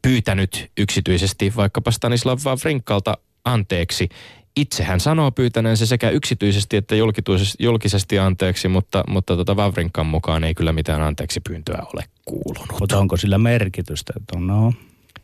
pyytänyt 0.01 0.71
yksityisesti 0.77 1.53
vaikkapa 1.55 1.91
Stanislav 2.05 2.39
Wawrinkalta 2.45 3.17
anteeksi. 3.45 4.09
Itse 4.55 4.83
hän 4.83 4.99
sanoo 4.99 5.31
pyytäneensä 5.31 5.85
sekä 5.85 6.09
yksityisesti 6.09 6.77
että 6.77 6.95
julkisesti 7.59 8.19
anteeksi, 8.19 8.67
mutta, 8.67 9.03
mutta 9.07 9.35
tota 9.35 9.55
Vavrinkan 9.55 10.05
mukaan 10.05 10.43
ei 10.43 10.53
kyllä 10.53 10.73
mitään 10.73 11.01
anteeksi 11.01 11.39
pyyntöä 11.39 11.83
ole 11.93 12.03
kuulunut. 12.25 12.79
Mutta 12.79 12.99
onko 12.99 13.17
sillä 13.17 13.37
merkitystä? 13.37 14.13
Että 14.17 14.37
on, 14.37 14.47
no, 14.47 14.73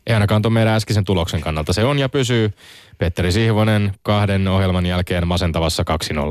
Ei 0.07 0.13
ainakaan 0.13 0.41
tuon 0.41 0.53
meidän 0.53 0.73
äskeisen 0.73 1.03
tuloksen 1.03 1.41
kannalta. 1.41 1.73
Se 1.73 1.83
on 1.83 1.99
ja 1.99 2.09
pysyy 2.09 2.53
Petteri 2.97 3.31
Sihvonen 3.31 3.93
kahden 4.03 4.47
ohjelman 4.47 4.85
jälkeen 4.85 5.27
masentavassa 5.27 5.83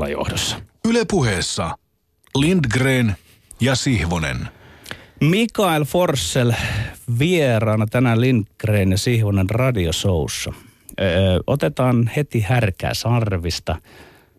2-0 0.05 0.09
johdossa. 0.09 0.61
Ylepuheessa 0.85 1.77
Lindgren 2.35 3.15
ja 3.61 3.75
Sihvonen. 3.75 4.47
Mikael 5.21 5.83
Forssell 5.85 6.51
vieraana 7.19 7.85
tänään 7.85 8.21
Lindgren 8.21 8.91
ja 8.91 8.97
Sihvonen 8.97 9.49
radiosoussa. 9.49 10.53
Öö, 11.01 11.39
otetaan 11.47 12.11
heti 12.15 12.41
härkää 12.41 12.93
sarvista. 12.93 13.75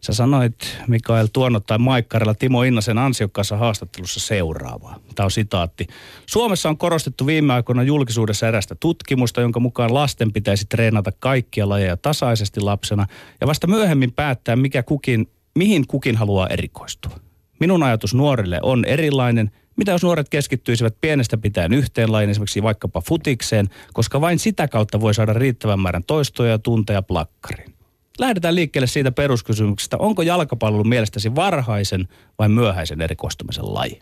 Sä 0.00 0.12
sanoit, 0.12 0.78
Mikael 0.88 1.28
Tuonot 1.32 1.66
tai 1.66 1.78
Maikkarilla 1.78 2.34
Timo 2.34 2.62
Innasen 2.62 2.98
ansiokkaassa 2.98 3.56
haastattelussa 3.56 4.20
seuraavaa. 4.20 4.98
Tämä 5.14 5.24
on 5.24 5.30
sitaatti. 5.30 5.86
Suomessa 6.26 6.68
on 6.68 6.78
korostettu 6.78 7.26
viime 7.26 7.52
aikoina 7.52 7.82
julkisuudessa 7.82 8.48
erästä 8.48 8.74
tutkimusta, 8.74 9.40
jonka 9.40 9.60
mukaan 9.60 9.94
lasten 9.94 10.32
pitäisi 10.32 10.66
treenata 10.68 11.12
kaikkia 11.18 11.68
lajeja 11.68 11.96
tasaisesti 11.96 12.60
lapsena 12.60 13.06
ja 13.40 13.46
vasta 13.46 13.66
myöhemmin 13.66 14.12
päättää, 14.12 14.56
mikä 14.56 14.82
kukin, 14.82 15.28
mihin 15.54 15.86
kukin 15.86 16.16
haluaa 16.16 16.48
erikoistua. 16.48 17.12
Minun 17.60 17.82
ajatus 17.82 18.14
nuorille 18.14 18.58
on 18.62 18.84
erilainen. 18.84 19.50
Mitä 19.76 19.92
jos 19.92 20.02
nuoret 20.02 20.28
keskittyisivät 20.28 20.94
pienestä 21.00 21.36
pitäen 21.36 21.72
yhteen 21.72 22.12
lajiin, 22.12 22.30
esimerkiksi 22.30 22.62
vaikkapa 22.62 23.00
futikseen, 23.00 23.68
koska 23.92 24.20
vain 24.20 24.38
sitä 24.38 24.68
kautta 24.68 25.00
voi 25.00 25.14
saada 25.14 25.32
riittävän 25.32 25.80
määrän 25.80 26.04
toistoja 26.04 26.50
ja 26.50 26.58
tunteja 26.58 27.02
plakkariin. 27.02 27.72
Lähdetään 28.18 28.54
liikkeelle 28.54 28.86
siitä 28.86 29.12
peruskysymyksestä, 29.12 29.96
onko 29.98 30.22
jalkapallo 30.22 30.84
mielestäsi 30.84 31.34
varhaisen 31.34 32.08
vai 32.38 32.48
myöhäisen 32.48 33.00
erikoistumisen 33.00 33.74
laji? 33.74 34.00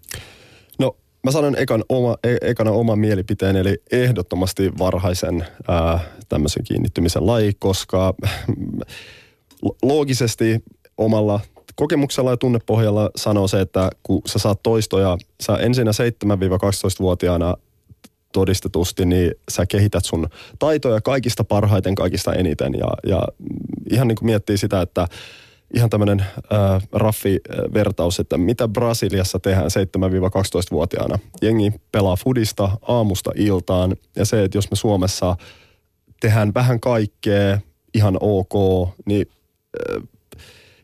No 0.78 0.96
mä 1.24 1.30
sanon 1.30 1.59
ekan 1.59 1.85
oma, 1.88 2.16
e, 2.24 2.37
ekana 2.50 2.70
oman 2.70 2.98
mielipiteen, 2.98 3.56
eli 3.56 3.83
ehdottomasti 3.92 4.72
varhaisen 4.78 5.46
ää, 5.68 6.00
tämmöisen 6.28 6.64
kiinnittymisen 6.64 7.26
laji, 7.26 7.52
koska 7.59 8.14
loogisesti 9.83 10.64
omalla 10.98 11.40
kokemuksella 11.76 12.30
ja 12.30 12.37
tunnepohjalla 12.37 13.11
sanoo 13.16 13.48
se, 13.48 13.61
että 13.61 13.90
kun 14.02 14.22
sä 14.26 14.38
saat 14.38 14.62
toistoja, 14.62 15.18
sä 15.42 15.56
ensinnä 15.56 15.90
7-12-vuotiaana 15.90 17.54
todistetusti, 18.33 19.06
niin 19.06 19.35
sä 19.50 19.66
kehität 19.66 20.04
sun 20.04 20.28
taitoja 20.59 21.00
kaikista 21.00 21.44
parhaiten, 21.44 21.94
kaikista 21.94 22.33
eniten. 22.33 22.74
Ja, 22.74 22.88
ja 23.06 23.22
ihan 23.90 24.09
niin 24.09 24.16
kuin 24.16 24.26
miettii 24.26 24.59
sitä, 24.59 24.80
että 24.80 25.06
ihan 25.74 25.90
tämmöinen 25.90 26.20
äh, 26.20 26.83
raffi 26.92 27.40
vertaus, 27.74 28.20
että 28.20 28.38
mitä 28.38 28.68
Brasiliassa 28.68 29.38
tehdään 29.38 29.66
7-12-vuotiaana. 29.66 31.18
Jengi 31.42 31.72
pelaa 31.92 32.16
fudista 32.16 32.70
aamusta 32.83 33.30
iltaan 33.35 33.96
ja 34.16 34.24
se, 34.24 34.44
että 34.44 34.59
jos 34.59 34.70
me 34.70 34.76
Suomessa 34.76 35.37
tehdään 36.20 36.54
vähän 36.54 36.80
kaikkea 36.80 37.59
ihan 37.94 38.16
ok, 38.20 38.54
niin 39.06 39.26
äh, 39.30 40.02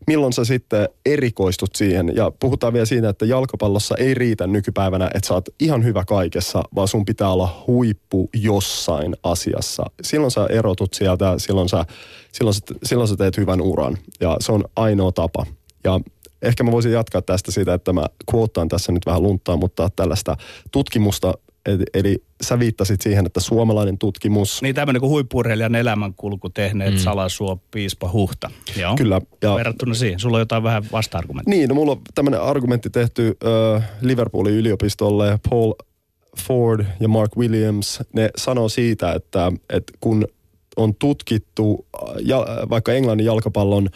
milloin 0.06 0.32
sä 0.32 0.44
sitten 0.44 0.88
erikoistut 1.06 1.76
siihen. 1.76 2.12
Ja 2.16 2.32
puhutaan 2.40 2.72
vielä 2.72 2.86
siitä, 2.86 3.08
että 3.08 3.26
jalkapallossa 3.26 3.94
ei 3.96 4.14
riitä 4.14 4.46
nykypäivänä, 4.46 5.10
että 5.14 5.28
sä 5.28 5.34
oot 5.34 5.48
ihan 5.60 5.84
hyvä 5.84 6.04
kaikessa, 6.04 6.62
vaan 6.74 6.88
sun 6.88 7.04
pitää 7.04 7.32
olla 7.32 7.64
huippu 7.66 8.28
jossain 8.34 9.16
asiassa. 9.22 9.82
Silloin 10.02 10.30
sä 10.30 10.46
erotut 10.50 10.94
sieltä, 10.94 11.34
silloin 11.38 11.68
sä, 11.68 11.84
silloin 12.32 12.54
sä, 12.54 12.60
silloin 12.82 13.08
sä 13.08 13.16
teet 13.16 13.36
hyvän 13.36 13.60
uran. 13.60 13.98
Ja 14.20 14.36
se 14.40 14.52
on 14.52 14.64
ainoa 14.76 15.12
tapa. 15.12 15.46
Ja 15.84 16.00
ehkä 16.42 16.64
mä 16.64 16.72
voisin 16.72 16.92
jatkaa 16.92 17.22
tästä 17.22 17.52
siitä, 17.52 17.74
että 17.74 17.92
mä 17.92 18.06
kuottaan 18.26 18.68
tässä 18.68 18.92
nyt 18.92 19.06
vähän 19.06 19.22
lunttaa, 19.22 19.56
mutta 19.56 19.88
tällaista 19.96 20.36
tutkimusta 20.72 21.34
Eli 21.94 22.22
sä 22.42 22.58
viittasit 22.58 23.00
siihen, 23.00 23.26
että 23.26 23.40
suomalainen 23.40 23.98
tutkimus... 23.98 24.62
Niin 24.62 24.74
tämmöinen 24.74 25.00
kuin 25.00 25.10
huippurheilijan 25.10 25.74
elämänkulku 25.74 26.48
tehneet 26.48 26.94
mm. 26.94 26.98
Salasuo, 26.98 27.60
Piispa, 27.70 28.10
Huhta. 28.12 28.50
Joo. 28.76 28.96
Kyllä. 28.96 29.20
Ja... 29.42 29.54
Verrattuna 29.54 29.94
siihen, 29.94 30.20
sulla 30.20 30.36
on 30.36 30.40
jotain 30.40 30.62
vähän 30.62 30.84
vasta-argumenttia. 30.92 31.50
Niin, 31.50 31.68
no 31.68 31.74
mulla 31.74 31.92
on 31.92 32.00
tämmöinen 32.14 32.42
argumentti 32.42 32.90
tehty 32.90 33.36
äh, 33.76 33.90
Liverpoolin 34.00 34.54
yliopistolle. 34.54 35.38
Paul 35.50 35.72
Ford 36.38 36.86
ja 37.00 37.08
Mark 37.08 37.36
Williams, 37.36 38.00
ne 38.12 38.30
sanoo 38.36 38.68
siitä, 38.68 39.12
että, 39.12 39.52
että 39.70 39.92
kun 40.00 40.26
on 40.76 40.94
tutkittu 40.94 41.86
ja, 42.22 42.46
vaikka 42.70 42.92
Englannin 42.92 43.26
jalkapallon 43.26 43.88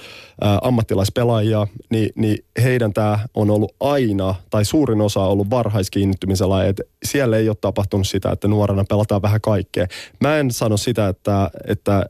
ä, 0.45 0.59
ammattilaispelaajia, 0.63 1.67
niin, 1.91 2.11
niin 2.17 2.45
heidän 2.63 2.93
tämä 2.93 3.19
on 3.35 3.51
ollut 3.51 3.75
aina, 3.81 4.35
tai 4.51 4.65
suurin 4.65 5.01
osa 5.01 5.21
on 5.21 5.31
ollut 5.31 5.51
varhaiskiinnittymisellä, 5.51 6.65
että 6.65 6.83
siellä 7.05 7.37
ei 7.37 7.49
ole 7.49 7.57
tapahtunut 7.61 8.09
sitä, 8.09 8.31
että 8.31 8.49
nuorena 8.49 8.85
pelataan 8.89 9.23
vähän 9.23 9.41
kaikkea. 9.41 9.87
Mä 10.21 10.39
en 10.39 10.51
sano 10.51 10.77
sitä, 10.77 11.09
että, 11.09 11.51
että 11.69 12.07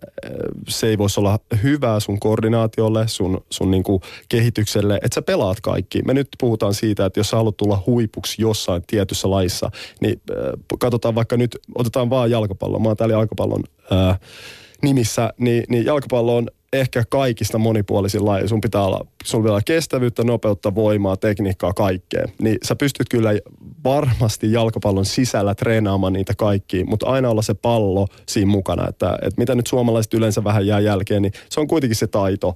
se 0.69 0.87
ei 0.87 0.99
voisi 0.99 1.21
olla 1.21 1.39
hyvää 1.63 2.01
sun 2.01 2.21
koordinaatiolle, 2.21 3.09
sun, 3.09 3.45
sun 3.51 3.71
niinku 3.71 4.01
kehitykselle, 4.29 4.95
että 4.95 5.15
sä 5.15 5.23
pelaat 5.23 5.61
kaikki. 5.61 6.03
Me 6.03 6.15
nyt 6.15 6.29
puhutaan 6.41 6.75
siitä, 6.75 7.07
että 7.07 7.21
jos 7.21 7.31
sä 7.31 7.37
haluat 7.37 7.57
tulla 7.57 7.83
huipuksi 7.87 8.43
jossain 8.43 8.83
tietyssä 8.87 9.31
laissa, 9.31 9.71
niin 10.01 10.21
äh, 10.31 10.37
katsotaan 10.81 11.15
vaikka 11.15 11.37
nyt, 11.37 11.59
otetaan 11.75 12.11
vaan 12.11 12.31
jalkapallo. 12.31 12.79
Mä 12.79 12.89
oon 12.89 12.97
täällä 12.97 13.15
jalkapallon 13.15 13.65
nimissä, 14.83 15.33
niin, 15.39 15.65
niin 15.69 15.85
jalkapallo 15.85 16.37
on 16.37 16.49
ehkä 16.73 17.05
kaikista 17.09 17.59
monipuolisin 17.59 18.25
laji. 18.25 18.49
Sun 18.49 18.61
pitää 18.61 18.83
olla, 18.83 19.07
sun 19.25 19.43
pitää 19.43 19.53
olla 19.53 19.63
kestävyyttä, 19.65 20.25
nopeutta, 20.25 20.75
voimaa, 20.75 21.17
tekniikkaa, 21.17 21.73
kaikkea. 21.73 22.25
Niin 22.43 22.59
sä 22.65 22.77
pystyt 22.77 23.09
kyllä 23.11 23.31
varmasti 23.85 24.53
jalkapallon 24.53 25.05
sisällä 25.05 25.55
treenaamaan 25.55 26.13
niitä 26.13 26.35
kaikkia, 26.35 26.85
mutta 26.85 27.07
aina 27.07 27.31
olla 27.31 27.43
se 27.43 27.55
pallo 27.55 28.07
siinä 28.29 28.51
mukana. 28.51 28.89
Että, 28.89 29.19
että 29.23 29.41
mitä 29.41 29.55
nyt 29.55 29.67
suomalaiset 29.67 30.15
yleensä 30.15 30.45
vähän 30.45 30.67
jää 30.67 30.81
jälkeen, 30.81 31.23
niin 31.23 31.33
se 31.49 31.61
on 31.61 31.69
kuitenkin 31.69 31.97
se 31.97 32.07
taito. 32.07 32.55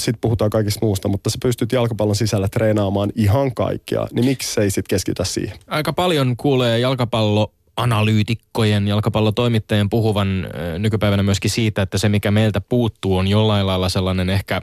Sitten 0.00 0.20
puhutaan 0.20 0.50
kaikista 0.50 0.86
muusta, 0.86 1.08
mutta 1.08 1.30
sä 1.30 1.38
pystyt 1.42 1.72
jalkapallon 1.72 2.16
sisällä 2.16 2.48
treenaamaan 2.48 3.12
ihan 3.14 3.54
kaikkea, 3.54 4.06
niin 4.12 4.24
miksi 4.24 4.60
ei 4.60 4.70
sitten 4.70 4.88
keskitä 4.88 5.24
siihen? 5.24 5.58
Aika 5.66 5.92
paljon 5.92 6.36
kuulee 6.36 6.78
jalkapallo 6.78 7.52
analyytikkojen, 7.76 8.88
jalkapallotoimittajien 8.88 9.90
puhuvan 9.90 10.48
nykypäivänä 10.78 11.22
myöskin 11.22 11.50
siitä, 11.50 11.82
että 11.82 11.98
se 11.98 12.08
mikä 12.08 12.30
meiltä 12.30 12.60
puuttuu 12.60 13.16
on 13.16 13.28
jollain 13.28 13.66
lailla 13.66 13.88
sellainen 13.88 14.30
ehkä 14.30 14.62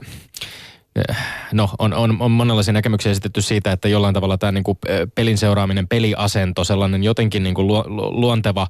No, 1.52 1.70
on, 1.80 1.94
on, 1.94 2.22
on 2.22 2.32
monenlaisia 2.32 2.74
näkemyksiä 2.74 3.12
esitetty 3.12 3.42
siitä, 3.42 3.72
että 3.72 3.88
jollain 3.88 4.14
tavalla 4.14 4.38
tämä 4.38 4.52
niin 4.52 4.64
kuin 4.64 4.78
pelin 5.16 5.38
seuraaminen, 5.38 5.88
peliasento, 5.88 6.64
sellainen 6.64 7.04
jotenkin 7.04 7.44
niin 7.44 7.56
kuin 7.56 7.68
lu, 7.68 7.84
luonteva, 8.22 8.68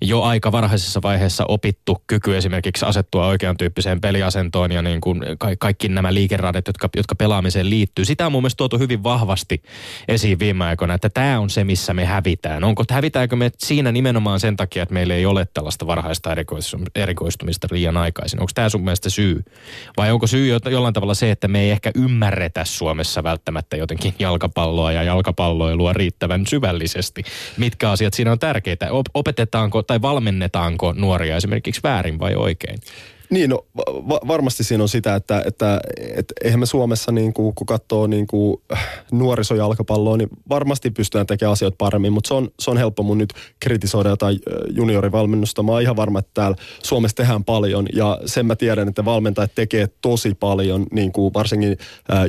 jo 0.00 0.22
aika 0.22 0.52
varhaisessa 0.52 1.00
vaiheessa 1.02 1.44
opittu 1.48 2.02
kyky 2.06 2.36
esimerkiksi 2.36 2.86
asettua 2.86 3.26
oikean 3.26 3.56
tyyppiseen 3.56 4.00
peliasentoon 4.00 4.72
ja 4.72 4.82
niin 4.82 5.00
kuin 5.00 5.20
ka- 5.38 5.56
kaikki 5.58 5.88
nämä 5.88 6.14
liikeradet, 6.14 6.66
jotka, 6.66 6.88
jotka 6.96 7.14
pelaamiseen 7.14 7.70
liittyy. 7.70 8.04
Sitä 8.04 8.26
on 8.26 8.32
mun 8.32 8.42
mielestä 8.42 8.56
tuotu 8.56 8.78
hyvin 8.78 9.02
vahvasti 9.02 9.62
esiin 10.08 10.38
viime 10.38 10.64
aikoina, 10.64 10.94
että 10.94 11.10
tämä 11.10 11.40
on 11.40 11.50
se, 11.50 11.64
missä 11.64 11.94
me 11.94 12.04
hävitään. 12.04 12.64
Onko, 12.64 12.84
hävitäänkö 12.90 13.36
me 13.36 13.50
siinä 13.58 13.92
nimenomaan 13.92 14.40
sen 14.40 14.56
takia, 14.56 14.82
että 14.82 14.94
meillä 14.94 15.14
ei 15.14 15.26
ole 15.26 15.46
tällaista 15.54 15.86
varhaista 15.86 16.30
erikoistumista 16.94 17.68
liian 17.70 17.96
aikaisin? 17.96 18.40
Onko 18.40 18.50
tämä 18.54 18.68
sun 18.68 18.84
mielestä 18.84 19.10
syy? 19.10 19.44
Vai 19.96 20.12
onko 20.12 20.26
syy 20.26 20.58
jollain 20.70 20.94
tavalla 20.94 21.14
se, 21.14 21.30
että 21.30 21.48
me 21.48 21.60
ei 21.60 21.65
ehkä 21.70 21.90
ymmärretä 21.94 22.64
Suomessa 22.64 23.22
välttämättä 23.22 23.76
jotenkin 23.76 24.14
jalkapalloa 24.18 24.92
ja 24.92 25.02
jalkapalloilua 25.02 25.92
riittävän 25.92 26.46
syvällisesti. 26.46 27.22
Mitkä 27.56 27.90
asiat 27.90 28.14
siinä 28.14 28.32
on 28.32 28.38
tärkeitä? 28.38 28.88
Opetetaanko 29.14 29.82
tai 29.82 30.02
valmennetaanko 30.02 30.92
nuoria 30.92 31.36
esimerkiksi 31.36 31.80
väärin 31.84 32.18
vai 32.18 32.34
oikein? 32.34 32.78
Niin, 33.30 33.50
no 33.50 33.66
va- 34.08 34.20
varmasti 34.28 34.64
siinä 34.64 34.82
on 34.82 34.88
sitä, 34.88 35.14
että, 35.14 35.42
että 35.46 35.80
et, 36.16 36.32
eihän 36.44 36.60
me 36.60 36.66
Suomessa, 36.66 37.12
niin 37.12 37.32
kuin, 37.32 37.54
kun 37.54 37.66
katsoo 37.66 38.06
niin 38.06 38.26
kuin, 38.26 38.62
nuorisojalkapalloa, 39.12 40.16
niin 40.16 40.28
varmasti 40.48 40.90
pystytään 40.90 41.26
tekemään 41.26 41.52
asioita 41.52 41.76
paremmin, 41.78 42.12
mutta 42.12 42.28
se 42.28 42.34
on, 42.34 42.48
se 42.60 42.70
on 42.70 42.76
helppo 42.76 43.02
mun 43.02 43.18
nyt 43.18 43.32
kritisoida 43.60 44.08
jotain 44.08 44.38
juniorivalmennusta. 44.70 45.62
Mä 45.62 45.72
oon 45.72 45.82
ihan 45.82 45.96
varma, 45.96 46.18
että 46.18 46.30
täällä 46.34 46.56
Suomessa 46.82 47.16
tehdään 47.16 47.44
paljon 47.44 47.86
ja 47.92 48.18
sen 48.26 48.46
mä 48.46 48.56
tiedän, 48.56 48.88
että 48.88 49.04
valmentajat 49.04 49.54
tekee 49.54 49.88
tosi 50.02 50.34
paljon, 50.34 50.86
niin 50.92 51.12
kuin 51.12 51.34
varsinkin 51.34 51.76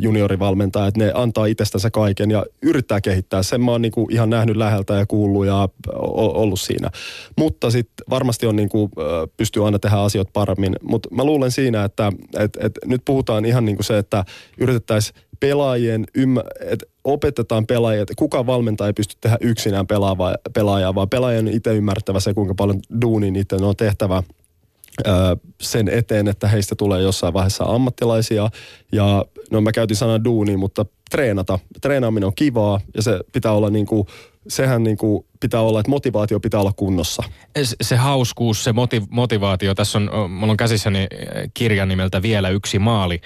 juniorivalmentajat, 0.01 0.97
ne 0.97 1.11
antaa 1.13 1.45
itsestänsä 1.45 1.89
kaiken 1.89 2.31
ja 2.31 2.45
yrittää 2.61 3.01
kehittää. 3.01 3.43
Sen 3.43 3.61
mä 3.61 3.71
oon 3.71 3.81
niin 3.81 3.91
kuin 3.91 4.13
ihan 4.13 4.29
nähnyt 4.29 4.57
läheltä 4.57 4.93
ja 4.93 5.05
kuullut 5.05 5.45
ja 5.45 5.69
ollut 6.13 6.59
siinä. 6.59 6.89
Mutta 7.37 7.71
sitten 7.71 8.05
varmasti 8.09 8.45
on 8.45 8.55
niin 8.55 8.69
kuin, 8.69 8.91
pystyy 9.37 9.65
aina 9.65 9.79
tehdä 9.79 9.97
asioita 9.97 10.31
paremmin 10.33 10.75
mutta 10.89 11.09
mä 11.11 11.23
luulen 11.23 11.51
siinä, 11.51 11.83
että 11.83 12.11
et, 12.39 12.57
et 12.59 12.71
nyt 12.85 13.01
puhutaan 13.05 13.45
ihan 13.45 13.65
niin 13.65 13.75
kuin 13.75 13.85
se, 13.85 13.97
että 13.97 14.25
yritettäisiin 14.57 15.21
pelaajien, 15.39 16.05
ymmä, 16.15 16.43
että 16.59 16.85
opetetaan 17.03 17.67
pelaajia, 17.67 18.01
että 18.01 18.13
kuka 18.17 18.45
valmentaja 18.45 18.87
ei 18.87 18.93
pysty 18.93 19.15
tehdä 19.21 19.37
yksinään 19.41 19.87
pelaava, 19.87 20.35
pelaajaa, 20.53 20.95
vaan 20.95 21.09
pelaajan 21.09 21.47
itse 21.47 21.75
ymmärtävä 21.75 22.19
se, 22.19 22.33
kuinka 22.33 22.53
paljon 22.55 22.79
duunin 23.01 23.35
itse 23.35 23.55
on 23.55 23.75
tehtävä 23.75 24.23
sen 25.61 25.89
eteen, 25.89 26.27
että 26.27 26.47
heistä 26.47 26.75
tulee 26.75 27.01
jossain 27.01 27.33
vaiheessa 27.33 27.63
ammattilaisia. 27.63 28.49
Ja 28.91 29.25
no 29.51 29.61
mä 29.61 29.71
käytin 29.71 29.97
sanan 29.97 30.23
duuni, 30.23 30.57
mutta 30.57 30.85
treenata. 31.11 31.59
Treenaaminen 31.81 32.27
on 32.27 32.35
kivaa 32.35 32.79
ja 32.95 33.01
se 33.01 33.19
pitää 33.31 33.51
olla 33.51 33.69
niin 33.69 33.85
kuin 33.85 34.07
sehän 34.47 34.83
niin 34.83 34.97
kuin 34.97 35.25
pitää 35.39 35.61
olla, 35.61 35.79
että 35.79 35.89
motivaatio 35.89 36.39
pitää 36.39 36.59
olla 36.59 36.73
kunnossa. 36.73 37.23
Se, 37.63 37.75
se 37.81 37.95
hauskuus, 37.95 38.63
se 38.63 38.73
motiv, 38.73 39.03
motivaatio. 39.09 39.75
Tässä 39.75 39.97
on, 39.97 40.31
mulla 40.31 40.51
on 40.51 40.57
käsissäni 40.57 41.07
kirja 41.53 41.85
nimeltä 41.85 42.21
Vielä 42.21 42.49
yksi 42.49 42.79
maali 42.79 43.21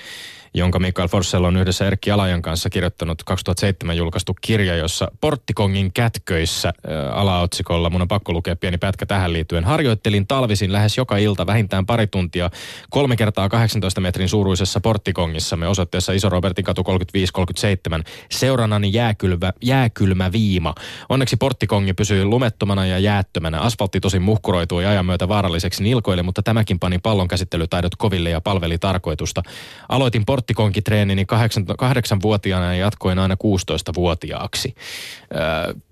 jonka 0.54 0.80
Mikael 0.80 1.08
Forssell 1.08 1.44
on 1.44 1.58
yhdessä 1.58 1.88
Erkki 1.88 2.12
Alajan 2.12 2.42
kanssa 2.42 2.70
kirjoittanut 2.70 3.24
2007 3.24 3.98
julkaistu 3.98 4.36
kirja, 4.42 4.76
jossa 4.76 5.12
Porttikongin 5.22 5.94
kätköissä 5.94 6.68
äh, 6.70 7.18
alaotsikolla, 7.18 7.90
mun 7.90 8.02
on 8.02 8.08
pakko 8.08 8.34
lukea 8.34 8.56
pieni 8.56 8.78
pätkä 8.78 9.06
tähän 9.06 9.34
liittyen, 9.34 9.64
harjoittelin 9.64 10.28
talvisin 10.28 10.72
lähes 10.72 10.98
joka 10.98 11.18
ilta 11.18 11.46
vähintään 11.46 11.86
pari 11.86 12.08
tuntia 12.08 12.50
kolme 12.90 13.16
kertaa 13.16 13.50
18 13.50 14.02
metrin 14.02 14.30
suuruisessa 14.30 14.82
Porttikongissamme 14.82 15.68
osoitteessa 15.68 16.14
Iso 16.14 16.30
Robertin 16.30 16.66
katu 16.66 16.82
35-37. 16.82 18.04
Seurannani 18.32 18.94
jääkylmä, 18.94 19.54
jääkylmä 19.62 20.32
viima. 20.32 20.76
Onneksi 21.10 21.36
Porttikongi 21.36 21.94
pysyi 21.94 22.26
lumettomana 22.26 22.86
ja 22.86 23.00
jäättömänä. 23.00 23.60
Asfaltti 23.60 24.00
tosin 24.00 24.22
muhkuroitui 24.22 24.86
ajan 24.86 25.06
myötä 25.06 25.28
vaaralliseksi 25.28 25.84
nilkoille, 25.84 26.24
mutta 26.24 26.44
tämäkin 26.44 26.80
pani 26.80 27.00
pallon 27.00 27.28
käsittelytaidot 27.28 27.96
koville 27.96 28.30
ja 28.30 28.42
palveli 28.42 28.78
tarkoitusta. 28.78 29.44
Aloitin 29.90 30.26
Port 30.26 30.40
porttikonkitreeni 30.41 31.25
kahdeksan, 31.25 31.65
kahdeksanvuotiaana 31.65 32.65
ja 32.65 32.80
jatkoin 32.80 33.19
aina 33.19 33.36
16-vuotiaaksi. 33.36 34.75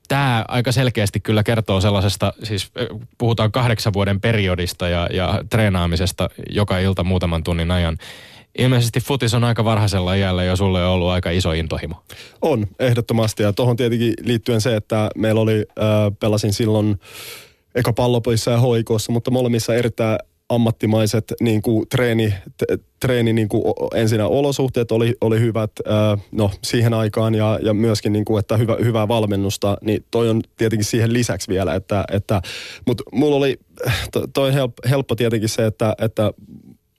Tämä 0.08 0.46
aika 0.48 0.72
selkeästi 0.72 1.20
kyllä 1.20 1.44
kertoo 1.44 1.82
sellaisesta, 1.82 2.34
siis 2.44 2.72
puhutaan 3.18 3.52
kahdeksan 3.52 3.94
vuoden 3.94 4.22
periodista 4.22 4.90
ja, 4.90 5.08
ja 5.14 5.44
treenaamisesta 5.50 6.30
joka 6.50 6.80
ilta 6.80 7.04
muutaman 7.04 7.44
tunnin 7.44 7.72
ajan. 7.72 7.98
Ilmeisesti 8.58 9.00
futis 9.00 9.34
on 9.34 9.44
aika 9.44 9.66
varhaisella 9.66 10.14
iällä 10.14 10.44
jo 10.44 10.56
sulle 10.56 10.86
on 10.86 10.92
ollut 10.92 11.10
aika 11.10 11.30
iso 11.30 11.52
intohimo. 11.52 12.04
On, 12.42 12.68
ehdottomasti. 12.80 13.44
Ja 13.44 13.54
tuohon 13.54 13.76
tietenkin 13.76 14.14
liittyen 14.22 14.62
se, 14.62 14.76
että 14.76 15.10
meillä 15.16 15.42
oli, 15.42 15.66
äh, 15.80 15.86
pelasin 16.20 16.54
silloin 16.54 17.00
eka 17.76 17.94
pallopissa 17.94 18.52
ja 18.52 18.60
hoikossa, 18.60 19.12
mutta 19.12 19.32
molemmissa 19.32 19.76
erittäin 19.76 20.20
ammattimaiset 20.50 21.34
niin 21.42 21.62
kuin 21.62 21.90
treeni, 21.90 22.34
treeni 23.00 23.34
niin 23.34 23.50
kuin 23.50 23.64
ensinnä 23.94 24.28
olosuhteet 24.28 24.92
oli, 24.92 25.16
oli 25.22 25.40
hyvät 25.40 25.72
no, 26.32 26.52
siihen 26.64 26.94
aikaan 26.94 27.36
ja, 27.36 27.60
ja 27.62 27.74
myöskin 27.74 28.14
niin 28.14 28.26
kuin, 28.26 28.40
että 28.40 28.58
hyvä, 28.58 28.78
hyvää 28.84 29.08
valmennusta, 29.08 29.78
niin 29.82 30.06
toi 30.12 30.30
on 30.30 30.42
tietenkin 30.58 30.86
siihen 30.86 31.14
lisäksi 31.14 31.48
vielä, 31.48 31.76
että, 31.76 32.06
että 32.12 32.42
mutta 32.88 33.04
mulla 33.12 33.36
oli, 33.36 33.60
toi 34.34 34.54
helppo, 34.54 34.82
helppo 34.90 35.16
tietenkin 35.16 35.50
se, 35.50 35.66
että, 35.66 35.96
että 36.02 36.34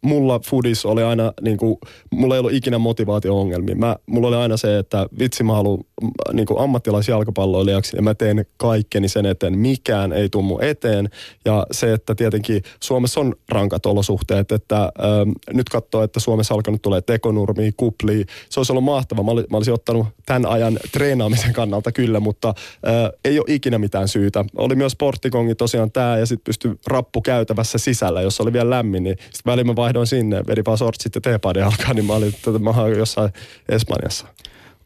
mulla 0.03 0.41
foodis 0.51 0.87
oli 0.87 1.03
aina, 1.03 1.33
niin 1.43 1.57
kuin, 1.57 1.79
mulla 2.13 2.35
ei 2.35 2.39
ollut 2.39 2.53
ikinä 2.53 2.79
motivaatio-ongelmia. 2.79 3.75
Mä, 3.75 3.97
mulla 4.07 4.29
oli 4.29 4.37
aina 4.37 4.57
se, 4.57 4.79
että 4.79 5.07
vitsi 5.19 5.45
mä 5.45 5.55
haluan 5.55 5.85
niin 6.33 6.47
kuin 6.47 6.61
ammattilaisjalkapalloilijaksi 6.61 7.97
ja 7.97 8.03
mä 8.03 8.15
teen 8.15 8.47
kaikkeni 8.57 9.09
sen 9.09 9.27
eteen. 9.27 9.59
Mikään 9.59 10.13
ei 10.13 10.29
tuu 10.29 10.43
mun 10.43 10.65
eteen. 10.65 11.11
Ja 11.45 11.67
se, 11.71 11.93
että 11.93 12.15
tietenkin 12.15 12.63
Suomessa 12.83 13.21
on 13.21 13.35
rankat 13.49 13.87
olosuhteet, 13.87 14.53
että 14.53 14.81
ähm, 14.83 15.31
nyt 15.53 15.69
katsoo, 15.69 16.03
että 16.03 16.21
Suomessa 16.21 16.55
alkanut 16.55 16.83
tulee 16.83 17.01
tekonurmi, 17.01 17.73
kupli. 17.77 18.25
Se 18.51 18.61
olisi 18.61 18.73
ollut 18.73 18.85
mahtava. 18.85 19.23
Mä, 19.23 19.31
oli, 19.31 19.45
mä 19.51 19.57
olisin 19.57 19.75
ottanut 19.75 20.07
tämän 20.27 20.47
ajan 20.47 20.79
treenaamisen 20.93 21.53
kannalta 21.53 21.93
kyllä, 21.93 22.21
mutta 22.21 22.49
äh, 22.49 23.11
ei 23.25 23.39
ole 23.39 23.47
ikinä 23.49 23.79
mitään 23.79 24.09
syytä. 24.09 24.45
Oli 24.57 24.75
myös 24.75 24.93
sporttikongi 24.93 25.55
tosiaan 25.55 25.93
tämä 25.93 26.19
ja 26.19 26.27
sitten 26.27 26.45
pystyi 26.45 26.75
rappu 26.87 27.23
käytävässä 27.23 27.79
sisällä, 27.79 28.23
jos 28.23 28.41
oli 28.41 28.53
vielä 28.53 28.71
lämmin, 28.71 29.03
niin 29.03 29.17
sitten 29.21 29.51
väliin 29.51 29.67
mä 29.67 29.77
vaihdoin 29.91 30.07
sinne, 30.07 30.43
vedin 30.47 30.65
vaan 30.65 30.79
sortsit 30.79 31.15
ja 31.15 31.21
teepaiden 31.21 31.65
alkaa, 31.65 31.95
niin 31.95 32.05
mä 32.05 32.13
olin, 32.13 32.29
että 32.29 32.51
mä 32.51 32.89
jossain 32.99 33.33
Espanjassa 33.69 34.27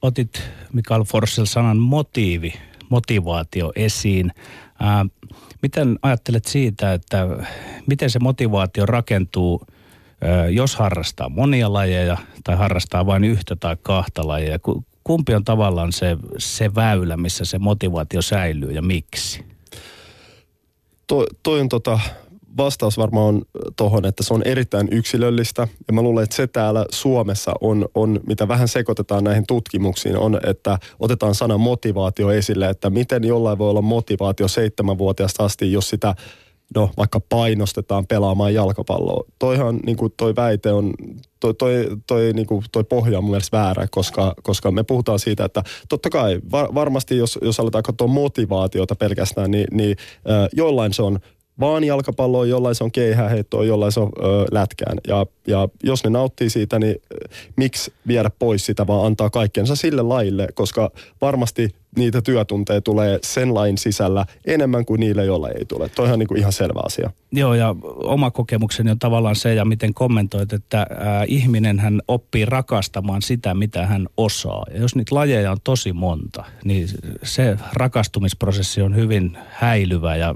otit 0.03 0.43
Mikael 0.73 1.05
Forssell 1.05 1.47
sanan 1.47 1.77
motiivi, 1.77 2.55
motivaatio 2.88 3.73
esiin. 3.77 4.33
Ää, 4.81 5.07
miten 5.62 5.99
ajattelet 6.03 6.45
siitä, 6.45 6.93
että 6.93 7.29
miten 7.87 8.11
se 8.11 8.19
motivaatio 8.19 8.87
rakentuu, 8.87 9.67
ää, 10.21 10.49
jos 10.49 10.77
harrastaa 10.77 11.29
monia 11.29 11.73
lajeja 11.73 12.17
tai 12.45 12.57
harrastaa 12.57 13.07
vain 13.07 13.25
yhtä 13.25 13.57
tai 13.57 13.77
kahta 13.83 14.29
lajeja? 14.29 14.59
Kumpi 15.05 15.35
on 15.35 15.45
tavallaan 15.45 15.93
se, 15.93 16.17
se 16.38 16.75
väylä, 16.75 17.17
missä 17.17 17.45
se 17.45 17.59
motivaatio 17.59 18.23
säilyy 18.23 18.73
ja 18.73 18.83
miksi? 18.83 19.45
Toi, 21.07 21.27
toi 21.43 21.61
on 21.61 21.69
tota, 21.69 22.01
vastaus 22.57 22.99
varmaan 22.99 23.27
on 23.27 23.43
tuohon, 23.77 24.07
että 24.07 24.23
se 24.23 24.35
on 24.35 24.43
erittäin 24.43 24.88
yksilöllistä. 24.90 25.69
Ja 25.87 25.93
mä 25.93 26.03
luulen, 26.03 26.25
että 26.25 26.37
se 26.37 26.47
täällä 26.47 26.87
Suomessa 26.90 27.53
on, 27.61 27.88
on, 27.95 28.21
mitä 28.27 28.49
vähän 28.49 28.69
sekoitetaan 28.69 29.25
näihin 29.25 29.47
tutkimuksiin, 29.47 30.17
on, 30.17 30.40
että 30.47 30.79
otetaan 31.01 31.35
sana 31.35 31.59
motivaatio 31.59 32.31
esille, 32.31 32.69
että 32.69 32.90
miten 32.90 33.25
jollain 33.25 33.59
voi 33.59 33.71
olla 33.71 33.83
motivaatio 33.83 34.49
seitsemänvuotiaasta 34.49 35.45
asti, 35.45 35.73
jos 35.73 35.88
sitä 35.88 36.14
no, 36.75 36.90
vaikka 36.97 37.21
painostetaan 37.29 38.07
pelaamaan 38.07 38.55
jalkapalloa. 38.55 39.25
Toihan 39.38 39.81
niin 39.87 39.97
kuin 39.97 40.12
toi 40.17 40.37
väite 40.37 40.73
on, 40.73 40.95
toi, 41.40 41.55
toi, 41.55 41.87
toi, 42.07 42.33
niin 42.33 42.47
kuin, 42.47 42.64
toi 42.73 42.85
pohja 42.85 43.19
on 43.19 43.25
mun 43.25 43.31
mielestä 43.31 43.57
väärä, 43.57 43.87
koska, 43.90 44.35
koska 44.43 44.71
me 44.71 44.83
puhutaan 44.83 45.19
siitä, 45.19 45.45
että 45.45 45.62
totta 45.88 46.11
kai 46.11 46.40
var, 46.51 46.75
varmasti 46.75 47.17
jos, 47.17 47.38
jos 47.43 47.61
aletaan 47.61 47.83
katsoa 47.83 48.07
motivaatiota 48.07 48.95
pelkästään, 48.95 49.51
niin, 49.51 49.67
niin 49.71 49.97
äh, 50.31 50.49
jollain 50.53 50.93
se 50.93 51.03
on 51.03 51.19
vaan 51.61 51.85
jalkapalloa, 51.85 52.47
jollain 52.47 52.75
se 52.75 52.85
on 52.85 52.93
keihäheittoa, 52.93 53.64
jollain 53.64 53.93
se 53.93 54.01
on 54.01 54.12
ö, 54.19 54.23
lätkään. 54.53 54.99
Ja, 55.09 55.27
ja 55.47 55.69
jos 55.83 56.05
ne 56.05 56.11
nauttii 56.11 56.51
siitä, 56.51 56.79
niin 56.79 56.97
miksi 57.57 57.93
viedä 58.07 58.31
pois 58.38 58.67
sitä, 58.67 58.87
vaan 58.87 59.07
antaa 59.07 59.31
kaikkensa 59.31 59.77
sille 59.77 60.03
laille, 60.03 60.49
koska 60.55 60.90
varmasti 61.21 61.71
niitä 61.97 62.23
työtunteja 62.23 62.81
tulee 62.81 63.19
sen 63.23 63.55
lain 63.55 63.79
sisällä 63.79 64.27
enemmän 64.47 64.85
kuin 64.85 65.01
niille, 65.01 65.25
joilla 65.25 65.49
ei 65.49 65.65
tule. 65.65 65.89
Toi 65.89 66.13
on 66.13 66.19
niin 66.19 66.29
kuin 66.29 66.39
ihan 66.39 66.53
selvä 66.53 66.81
asia. 66.85 67.11
Joo, 67.33 67.55
ja 67.55 67.77
oma 67.97 68.31
kokemukseni 68.31 68.91
on 68.91 68.99
tavallaan 68.99 69.37
se, 69.37 69.55
ja 69.55 69.65
miten 69.65 69.95
kommentoit, 69.95 70.53
että 70.53 70.81
äh, 70.81 70.87
ihminen 71.27 71.79
hän 71.79 72.01
oppii 72.09 72.45
rakastamaan 72.45 73.23
sitä, 73.23 73.55
mitä 73.55 73.87
hän 73.87 74.07
osaa. 74.17 74.65
Ja 74.75 74.81
jos 74.81 74.95
niitä 74.95 75.15
lajeja 75.15 75.51
on 75.51 75.57
tosi 75.65 75.93
monta, 75.93 76.45
niin 76.65 76.89
se 77.23 77.57
rakastumisprosessi 77.73 78.83
on 78.83 78.97
hyvin 78.97 79.39
häilyvä, 79.49 80.17
ja 80.17 80.35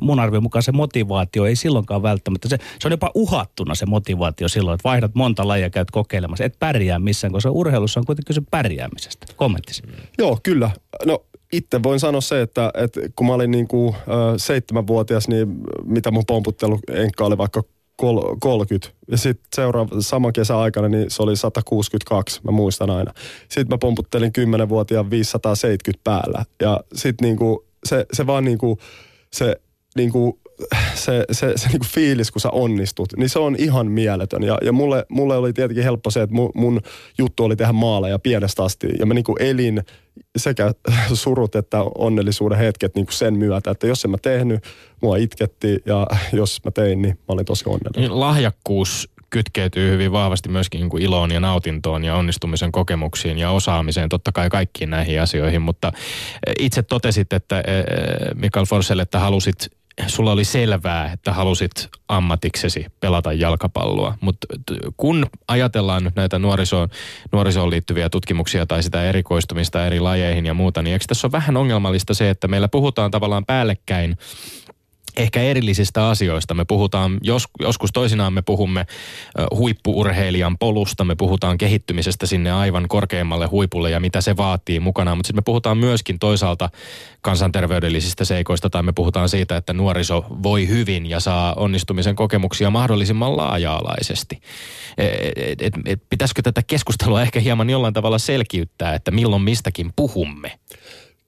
mun 0.00 0.20
arvion 0.20 0.42
mukaan 0.42 0.62
se 0.62 0.72
motivaatio 0.72 1.46
ei 1.46 1.56
silloinkaan 1.56 2.02
välttämättä, 2.02 2.48
se, 2.48 2.58
se 2.78 2.88
on 2.88 2.92
jopa 2.92 3.10
uhattuna 3.14 3.74
se 3.74 3.86
motivaatio 3.86 4.48
silloin, 4.48 4.74
että 4.74 4.88
vaihdat 4.88 5.14
monta 5.14 5.48
lajia 5.48 5.70
käyt 5.70 5.90
kokeilemassa, 5.90 6.44
et 6.44 6.58
pärjää 6.58 6.98
missään, 6.98 7.32
koska 7.32 7.50
urheilussa 7.50 8.00
on 8.00 8.06
kuitenkin 8.06 8.34
se 8.34 8.42
pärjäämisestä. 8.50 9.26
Kommenttisi. 9.36 9.82
Joo, 10.18 10.38
kyllä. 10.42 10.70
No 11.06 11.24
itse 11.52 11.82
voin 11.82 12.00
sanoa 12.00 12.20
se, 12.20 12.42
että, 12.42 12.70
että 12.74 13.00
kun 13.16 13.26
mä 13.26 13.34
olin 13.34 13.50
niin 13.50 13.68
kuin, 13.68 13.94
seitsemänvuotias, 14.36 15.28
niin 15.28 15.48
mitä 15.84 16.10
mun 16.10 16.26
pomputtelu 16.26 16.78
enkka 16.90 17.24
oli 17.24 17.38
vaikka 17.38 17.62
30. 18.40 18.88
Ja 19.10 19.18
sitten 19.18 19.44
seuraava, 19.54 19.96
sama 20.00 20.32
kesä 20.32 20.58
aikana, 20.58 20.88
niin 20.88 21.10
se 21.10 21.22
oli 21.22 21.36
162, 21.36 22.40
mä 22.44 22.50
muistan 22.50 22.90
aina. 22.90 23.12
Sitten 23.48 23.74
mä 23.74 23.78
pomputtelin 23.78 24.32
10-vuotiaan 24.64 25.10
570 25.10 26.00
päällä. 26.04 26.44
Ja 26.60 26.80
sitten 26.94 27.28
niinku, 27.28 27.64
se, 27.84 28.06
se 28.12 28.26
vaan 28.26 28.44
niinku, 28.44 28.78
se 29.32 29.56
niinku, 29.96 30.40
se, 30.94 31.24
se, 31.32 31.52
se 31.56 31.68
niinku 31.68 31.86
fiilis, 31.88 32.30
kun 32.30 32.40
sä 32.40 32.50
onnistut, 32.50 33.12
niin 33.16 33.28
se 33.28 33.38
on 33.38 33.56
ihan 33.58 33.86
mieletön. 33.86 34.42
Ja, 34.42 34.58
ja 34.62 34.72
mulle, 34.72 35.06
mulle 35.08 35.36
oli 35.36 35.52
tietenkin 35.52 35.84
helppo 35.84 36.10
se, 36.10 36.22
että 36.22 36.34
mun, 36.34 36.50
mun 36.54 36.80
juttu 37.18 37.44
oli 37.44 37.56
tehdä 37.56 37.72
maaleja 37.72 38.18
pienestä 38.18 38.64
asti. 38.64 38.88
Ja 38.98 39.06
mä 39.06 39.14
niinku 39.14 39.36
elin 39.40 39.82
sekä 40.36 40.72
surut 41.14 41.56
että 41.56 41.82
onnellisuuden 41.82 42.58
hetket 42.58 42.94
niinku 42.94 43.12
sen 43.12 43.34
myötä, 43.34 43.70
että 43.70 43.86
jos 43.86 44.04
en 44.04 44.10
mä 44.10 44.18
tehnyt, 44.22 44.64
mua 45.02 45.16
itketti 45.16 45.78
ja 45.86 46.06
jos 46.32 46.64
mä 46.64 46.70
tein, 46.70 47.02
niin 47.02 47.14
mä 47.14 47.24
olin 47.28 47.46
tosi 47.46 47.64
onnellinen. 47.66 48.10
Niin 48.10 48.20
lahjakkuus 48.20 49.08
kytkeytyy 49.32 49.90
hyvin 49.90 50.12
vahvasti 50.12 50.48
myöskin 50.48 50.80
niin 50.80 50.90
kuin 50.90 51.02
iloon 51.02 51.30
ja 51.30 51.40
nautintoon 51.40 52.04
ja 52.04 52.16
onnistumisen 52.16 52.72
kokemuksiin 52.72 53.38
ja 53.38 53.50
osaamiseen, 53.50 54.08
totta 54.08 54.32
kai 54.32 54.50
kaikkiin 54.50 54.90
näihin 54.90 55.22
asioihin, 55.22 55.62
mutta 55.62 55.92
itse 56.58 56.82
totesit, 56.82 57.32
että 57.32 57.62
Mikael 58.34 58.66
Forsell, 58.66 59.00
että 59.00 59.18
halusit 59.18 59.68
sulla 60.06 60.32
oli 60.32 60.44
selvää, 60.44 61.12
että 61.12 61.32
halusit 61.32 61.88
ammatiksesi 62.08 62.86
pelata 63.00 63.32
jalkapalloa, 63.32 64.14
mutta 64.20 64.46
kun 64.96 65.26
ajatellaan 65.48 66.04
nyt 66.04 66.16
näitä 66.16 66.38
nuorisoon, 66.38 66.88
nuorisoon 67.32 67.70
liittyviä 67.70 68.10
tutkimuksia 68.10 68.66
tai 68.66 68.82
sitä 68.82 69.02
erikoistumista 69.02 69.86
eri 69.86 70.00
lajeihin 70.00 70.46
ja 70.46 70.54
muuta, 70.54 70.82
niin 70.82 70.92
eikö 70.92 71.04
tässä 71.08 71.26
ole 71.26 71.32
vähän 71.32 71.56
ongelmallista 71.56 72.14
se, 72.14 72.30
että 72.30 72.48
meillä 72.48 72.68
puhutaan 72.68 73.10
tavallaan 73.10 73.46
päällekkäin 73.46 74.16
ehkä 75.16 75.42
erillisistä 75.42 76.08
asioista. 76.08 76.54
Me 76.54 76.64
puhutaan, 76.64 77.18
jos, 77.22 77.44
joskus 77.60 77.90
toisinaan 77.92 78.32
me 78.32 78.42
puhumme 78.42 78.86
huippuurheilijan 79.54 80.58
polusta, 80.58 81.04
me 81.04 81.14
puhutaan 81.14 81.58
kehittymisestä 81.58 82.26
sinne 82.26 82.52
aivan 82.52 82.88
korkeimmalle 82.88 83.46
huipulle 83.46 83.90
ja 83.90 84.00
mitä 84.00 84.20
se 84.20 84.36
vaatii 84.36 84.80
mukanaan, 84.80 85.18
mutta 85.18 85.26
sitten 85.26 85.38
me 85.38 85.44
puhutaan 85.44 85.78
myöskin 85.78 86.18
toisaalta 86.18 86.70
kansanterveydellisistä 87.20 88.24
seikoista 88.24 88.70
tai 88.70 88.82
me 88.82 88.92
puhutaan 88.92 89.28
siitä, 89.28 89.56
että 89.56 89.72
nuoriso 89.72 90.24
voi 90.42 90.68
hyvin 90.68 91.06
ja 91.06 91.20
saa 91.20 91.54
onnistumisen 91.54 92.16
kokemuksia 92.16 92.70
mahdollisimman 92.70 93.36
laaja-alaisesti. 93.36 94.40
Et, 94.98 95.62
et, 95.62 95.74
et, 95.86 96.02
pitäisikö 96.10 96.42
tätä 96.42 96.62
keskustelua 96.66 97.22
ehkä 97.22 97.40
hieman 97.40 97.70
jollain 97.70 97.94
tavalla 97.94 98.18
selkiyttää, 98.18 98.94
että 98.94 99.10
milloin 99.10 99.42
mistäkin 99.42 99.92
puhumme? 99.96 100.58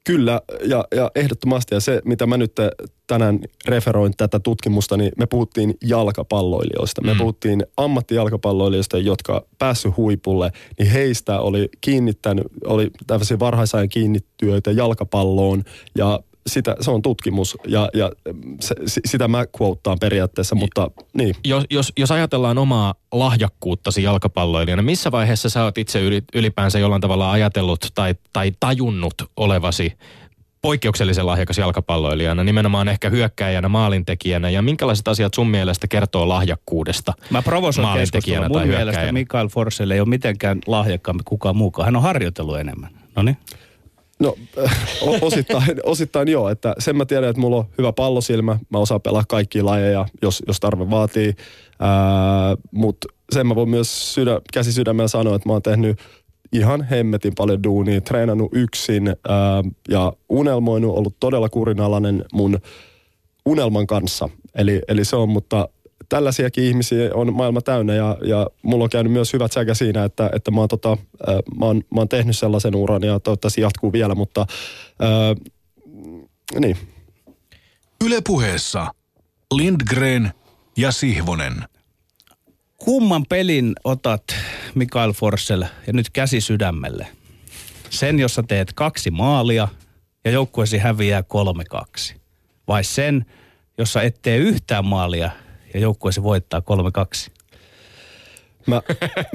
Kyllä, 0.04 0.40
ja, 0.64 0.84
ja 0.94 1.10
ehdottomasti. 1.14 1.74
Ja 1.74 1.80
se, 1.80 2.02
mitä 2.04 2.26
mä 2.26 2.36
nyt 2.36 2.52
tänään 3.06 3.38
referoin 3.66 4.12
tätä 4.16 4.40
tutkimusta, 4.40 4.96
niin 4.96 5.12
me 5.18 5.26
puhuttiin 5.26 5.74
jalkapalloilijoista. 5.82 7.02
Me 7.02 7.12
mm. 7.12 7.18
puhuttiin 7.18 7.66
ammattijalkapalloilijoista, 7.76 8.98
jotka 8.98 9.46
päässyt 9.58 9.96
huipulle, 9.96 10.52
niin 10.78 10.90
heistä 10.90 11.40
oli 11.40 11.68
kiinnittänyt, 11.80 12.46
oli 12.64 12.90
tällaisia 13.06 13.38
varhaisajan 13.38 13.88
kiinnittyöitä 13.88 14.70
jalkapalloon 14.70 15.64
ja 15.98 16.20
sitä, 16.46 16.76
se 16.80 16.90
on 16.90 17.02
tutkimus 17.02 17.56
ja, 17.66 17.88
ja 17.94 18.12
se, 18.60 18.74
sitä 19.06 19.28
mä 19.28 19.44
quoteaan 19.60 19.98
periaatteessa, 19.98 20.54
mutta 20.54 20.90
niin. 21.14 21.34
Jos, 21.44 21.64
jos, 21.70 21.92
jos 21.98 22.10
ajatellaan 22.10 22.58
omaa 22.58 22.94
lahjakkuuttasi 23.12 24.02
jalkapalloilijana, 24.02 24.82
missä 24.82 25.12
vaiheessa 25.12 25.48
sä 25.48 25.64
oot 25.64 25.78
itse 25.78 26.00
ylipäänsä 26.34 26.78
jollain 26.78 27.00
tavalla 27.00 27.32
ajatellut 27.32 27.86
tai, 27.94 28.14
tai 28.32 28.52
tajunnut 28.60 29.14
olevasi 29.36 29.92
poikkeuksellisen 30.62 31.26
lahjakas 31.26 31.58
jalkapalloilijana, 31.58 32.44
nimenomaan 32.44 32.88
ehkä 32.88 33.10
hyökkäjänä, 33.10 33.68
maalintekijänä, 33.68 34.50
ja 34.50 34.62
minkälaiset 34.62 35.08
asiat 35.08 35.34
sun 35.34 35.48
mielestä 35.48 35.88
kertoo 35.88 36.28
lahjakkuudesta 36.28 37.12
Mä 37.30 37.42
provosoin 37.42 37.98
keskustelua. 37.98 38.48
Mun 38.48 38.66
mielestä 38.68 39.12
Mikael 39.12 39.48
Forsell 39.48 39.90
ei 39.90 40.00
ole 40.00 40.08
mitenkään 40.08 40.58
lahjakkaampi 40.66 41.22
kukaan 41.24 41.56
muukaan. 41.56 41.84
Hän 41.84 41.96
on 41.96 42.02
harjoitellut 42.02 42.58
enemmän. 42.58 42.90
No 43.16 43.22
niin. 43.22 43.36
No 44.18 44.34
osittain, 45.20 45.80
osittain 45.82 46.28
joo, 46.28 46.48
että 46.48 46.74
sen 46.78 46.96
mä 46.96 47.04
tiedän, 47.04 47.30
että 47.30 47.40
mulla 47.40 47.56
on 47.56 47.64
hyvä 47.78 47.92
pallosilmä, 47.92 48.58
mä 48.70 48.78
osaan 48.78 49.00
pelaa 49.00 49.24
kaikki 49.28 49.62
lajeja, 49.62 50.06
jos, 50.22 50.42
jos 50.46 50.60
tarve 50.60 50.90
vaatii, 50.90 51.34
mutta 52.70 53.08
sen 53.32 53.46
mä 53.46 53.54
voin 53.54 53.68
myös 53.68 54.14
sydä, 54.14 54.40
käsi 54.52 54.72
sydämellä 54.72 55.08
sanoa, 55.08 55.36
että 55.36 55.48
mä 55.48 55.52
oon 55.52 55.62
tehnyt 55.62 55.98
ihan 56.52 56.82
hemmetin 56.82 57.32
paljon 57.34 57.62
duunia, 57.62 58.00
treenannut 58.00 58.50
yksin 58.52 59.08
ää, 59.08 59.62
ja 59.88 60.12
unelmoinut, 60.28 60.96
ollut 60.96 61.16
todella 61.20 61.48
kurinalainen 61.48 62.24
mun 62.32 62.58
unelman 63.46 63.86
kanssa. 63.86 64.28
Eli, 64.54 64.82
eli 64.88 65.04
se 65.04 65.16
on, 65.16 65.28
mutta 65.28 65.68
tällaisiakin 66.08 66.64
ihmisiä 66.64 67.10
on 67.14 67.34
maailma 67.34 67.60
täynnä 67.60 67.94
ja, 67.94 68.16
ja 68.24 68.46
mulla 68.62 68.84
on 68.84 68.90
käynyt 68.90 69.12
myös 69.12 69.32
hyvät 69.32 69.52
säkä 69.52 69.74
siinä, 69.74 70.04
että, 70.04 70.30
että 70.32 70.50
mä, 70.50 70.60
oon, 70.60 70.68
tota, 70.68 70.92
äh, 70.92 71.34
mä, 71.58 71.66
oon, 71.66 71.76
mä 71.76 72.00
oon 72.00 72.08
tehnyt 72.08 72.38
sellaisen 72.38 72.74
uran 72.74 73.02
ja 73.02 73.20
toivottavasti 73.20 73.60
jatkuu 73.60 73.92
vielä, 73.92 74.14
mutta 74.14 74.46
äh, 75.02 75.52
niin. 76.58 76.76
Yle 78.04 78.20
puheessa 78.26 78.86
Lindgren 79.54 80.32
ja 80.76 80.92
Sihvonen. 80.92 81.64
Kumman 82.76 83.24
pelin 83.28 83.72
otat 83.84 84.24
Mikael 84.74 85.12
Forssell 85.12 85.62
ja 85.86 85.92
nyt 85.92 86.10
käsi 86.10 86.40
sydämelle? 86.40 87.06
Sen, 87.90 88.18
jossa 88.18 88.42
teet 88.42 88.72
kaksi 88.72 89.10
maalia 89.10 89.68
ja 90.24 90.30
joukkueesi 90.30 90.78
häviää 90.78 91.22
3-2. 92.12 92.14
Vai 92.68 92.84
sen, 92.84 93.26
jossa 93.78 94.02
et 94.02 94.22
tee 94.22 94.36
yhtään 94.36 94.84
maalia 94.84 95.30
ja 95.74 95.80
joukkueesi 95.80 96.22
voittaa 96.22 96.62
3-2? 97.28 97.30
Mä, 98.66 98.82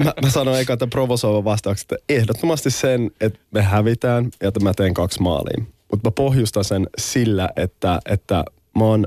mä, 0.04 0.14
mä 0.22 0.30
sanon 0.30 0.60
eka 0.60 0.76
tämän 0.76 0.90
provosoivan 0.90 1.44
vastauksen, 1.44 1.84
että 1.84 1.96
ehdottomasti 2.08 2.70
sen, 2.70 3.10
että 3.20 3.38
me 3.50 3.62
hävitään 3.62 4.30
ja 4.42 4.48
että 4.48 4.60
mä 4.60 4.74
teen 4.74 4.94
kaksi 4.94 5.22
maalia. 5.22 5.64
Mutta 5.90 6.08
mä 6.08 6.12
pohjustan 6.12 6.64
sen 6.64 6.86
sillä, 6.98 7.48
että, 7.56 8.00
että 8.06 8.44
mä 8.78 8.84
oon 8.84 9.06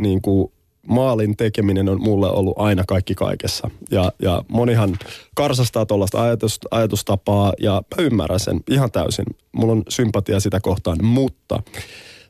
niin 0.00 0.22
kuin, 0.22 0.52
maalin 0.88 1.36
tekeminen 1.36 1.88
on 1.88 2.02
mulle 2.02 2.30
ollut 2.30 2.58
aina 2.58 2.84
kaikki 2.88 3.14
kaikessa. 3.14 3.70
Ja, 3.90 4.12
ja 4.22 4.42
monihan 4.48 4.98
karsastaa 5.34 5.86
tuollaista 5.86 6.22
ajatus, 6.22 6.60
ajatustapaa 6.70 7.52
ja 7.60 7.82
mä 7.96 8.02
ymmärrän 8.02 8.40
sen 8.40 8.60
ihan 8.70 8.90
täysin. 8.90 9.26
Mulla 9.52 9.72
on 9.72 9.82
sympatia 9.88 10.40
sitä 10.40 10.60
kohtaan, 10.60 11.04
mutta 11.04 11.62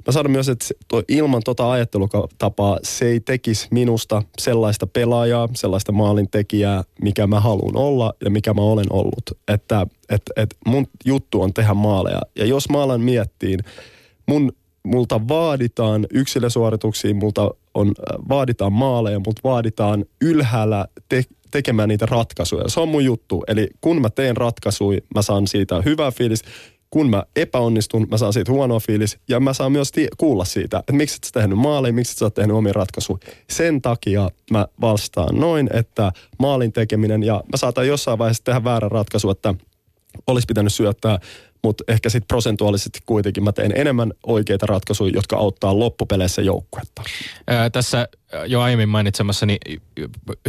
Mä 0.06 0.12
sanon 0.12 0.32
myös, 0.32 0.48
että 0.48 0.66
tuo, 0.88 1.02
ilman 1.08 1.42
tota 1.44 1.70
ajattelutapaa 1.70 2.78
se 2.82 3.06
ei 3.06 3.20
tekisi 3.20 3.68
minusta 3.70 4.22
sellaista 4.38 4.86
pelaajaa, 4.86 5.48
sellaista 5.54 5.92
maalintekijää, 5.92 6.82
mikä 7.02 7.26
mä 7.26 7.40
haluan 7.40 7.76
olla 7.76 8.12
ja 8.24 8.30
mikä 8.30 8.54
mä 8.54 8.60
olen 8.60 8.86
ollut. 8.90 9.30
Että 9.48 9.86
et, 10.08 10.22
et 10.36 10.56
mun 10.66 10.86
juttu 11.04 11.42
on 11.42 11.54
tehdä 11.54 11.74
maaleja. 11.74 12.20
Ja 12.36 12.46
jos 12.46 12.68
mä 12.68 12.82
alan 12.82 13.00
miettiin, 13.00 13.60
mun, 14.26 14.52
multa 14.82 15.28
vaaditaan 15.28 16.06
yksilösuorituksia, 16.12 17.14
multa 17.14 17.50
on, 17.74 17.92
vaaditaan 18.28 18.72
maaleja, 18.72 19.18
multa 19.18 19.40
vaaditaan 19.44 20.04
ylhäällä 20.20 20.86
te, 21.08 21.22
tekemään 21.50 21.88
niitä 21.88 22.06
ratkaisuja. 22.06 22.68
Se 22.68 22.80
on 22.80 22.88
mun 22.88 23.04
juttu. 23.04 23.44
Eli 23.48 23.68
kun 23.80 24.00
mä 24.00 24.10
teen 24.10 24.36
ratkaisuja, 24.36 25.00
mä 25.14 25.22
saan 25.22 25.46
siitä 25.46 25.82
hyvää 25.84 26.10
fiilis 26.10 26.42
kun 26.90 27.10
mä 27.10 27.22
epäonnistun, 27.36 28.06
mä 28.10 28.18
saan 28.18 28.32
siitä 28.32 28.52
huonoa 28.52 28.80
fiilis 28.80 29.18
ja 29.28 29.40
mä 29.40 29.52
saan 29.52 29.72
myös 29.72 29.92
tie- 29.92 30.08
kuulla 30.16 30.44
siitä, 30.44 30.78
että 30.78 30.92
miksi 30.92 31.16
et 31.16 31.24
sä 31.24 31.30
tehnyt 31.32 31.58
maaliin, 31.58 31.94
miksi 31.94 32.12
et 32.12 32.18
sä 32.18 32.24
oot 32.24 32.34
tehnyt 32.34 32.56
omia 32.56 32.72
ratkaisuja. 32.72 33.18
Sen 33.50 33.82
takia 33.82 34.30
mä 34.50 34.66
vastaan 34.80 35.40
noin, 35.40 35.70
että 35.72 36.12
maalin 36.38 36.72
tekeminen 36.72 37.22
ja 37.22 37.34
mä 37.34 37.56
saatan 37.56 37.86
jossain 37.86 38.18
vaiheessa 38.18 38.44
tehdä 38.44 38.64
väärän 38.64 38.90
ratkaisu, 38.90 39.30
että 39.30 39.54
olisi 40.26 40.46
pitänyt 40.46 40.72
syöttää 40.72 41.18
mutta 41.66 41.84
ehkä 41.88 42.08
sitten 42.08 42.28
prosentuaalisesti 42.28 42.98
kuitenkin 43.06 43.44
mä 43.44 43.52
teen 43.52 43.72
enemmän 43.74 44.12
oikeita 44.26 44.66
ratkaisuja, 44.66 45.12
jotka 45.14 45.36
auttaa 45.36 45.78
loppupeleissä 45.78 46.42
joukkuetta. 46.42 47.02
Ää, 47.46 47.70
tässä 47.70 48.08
jo 48.46 48.60
aiemmin 48.60 48.88
mainitsemassani 48.88 49.58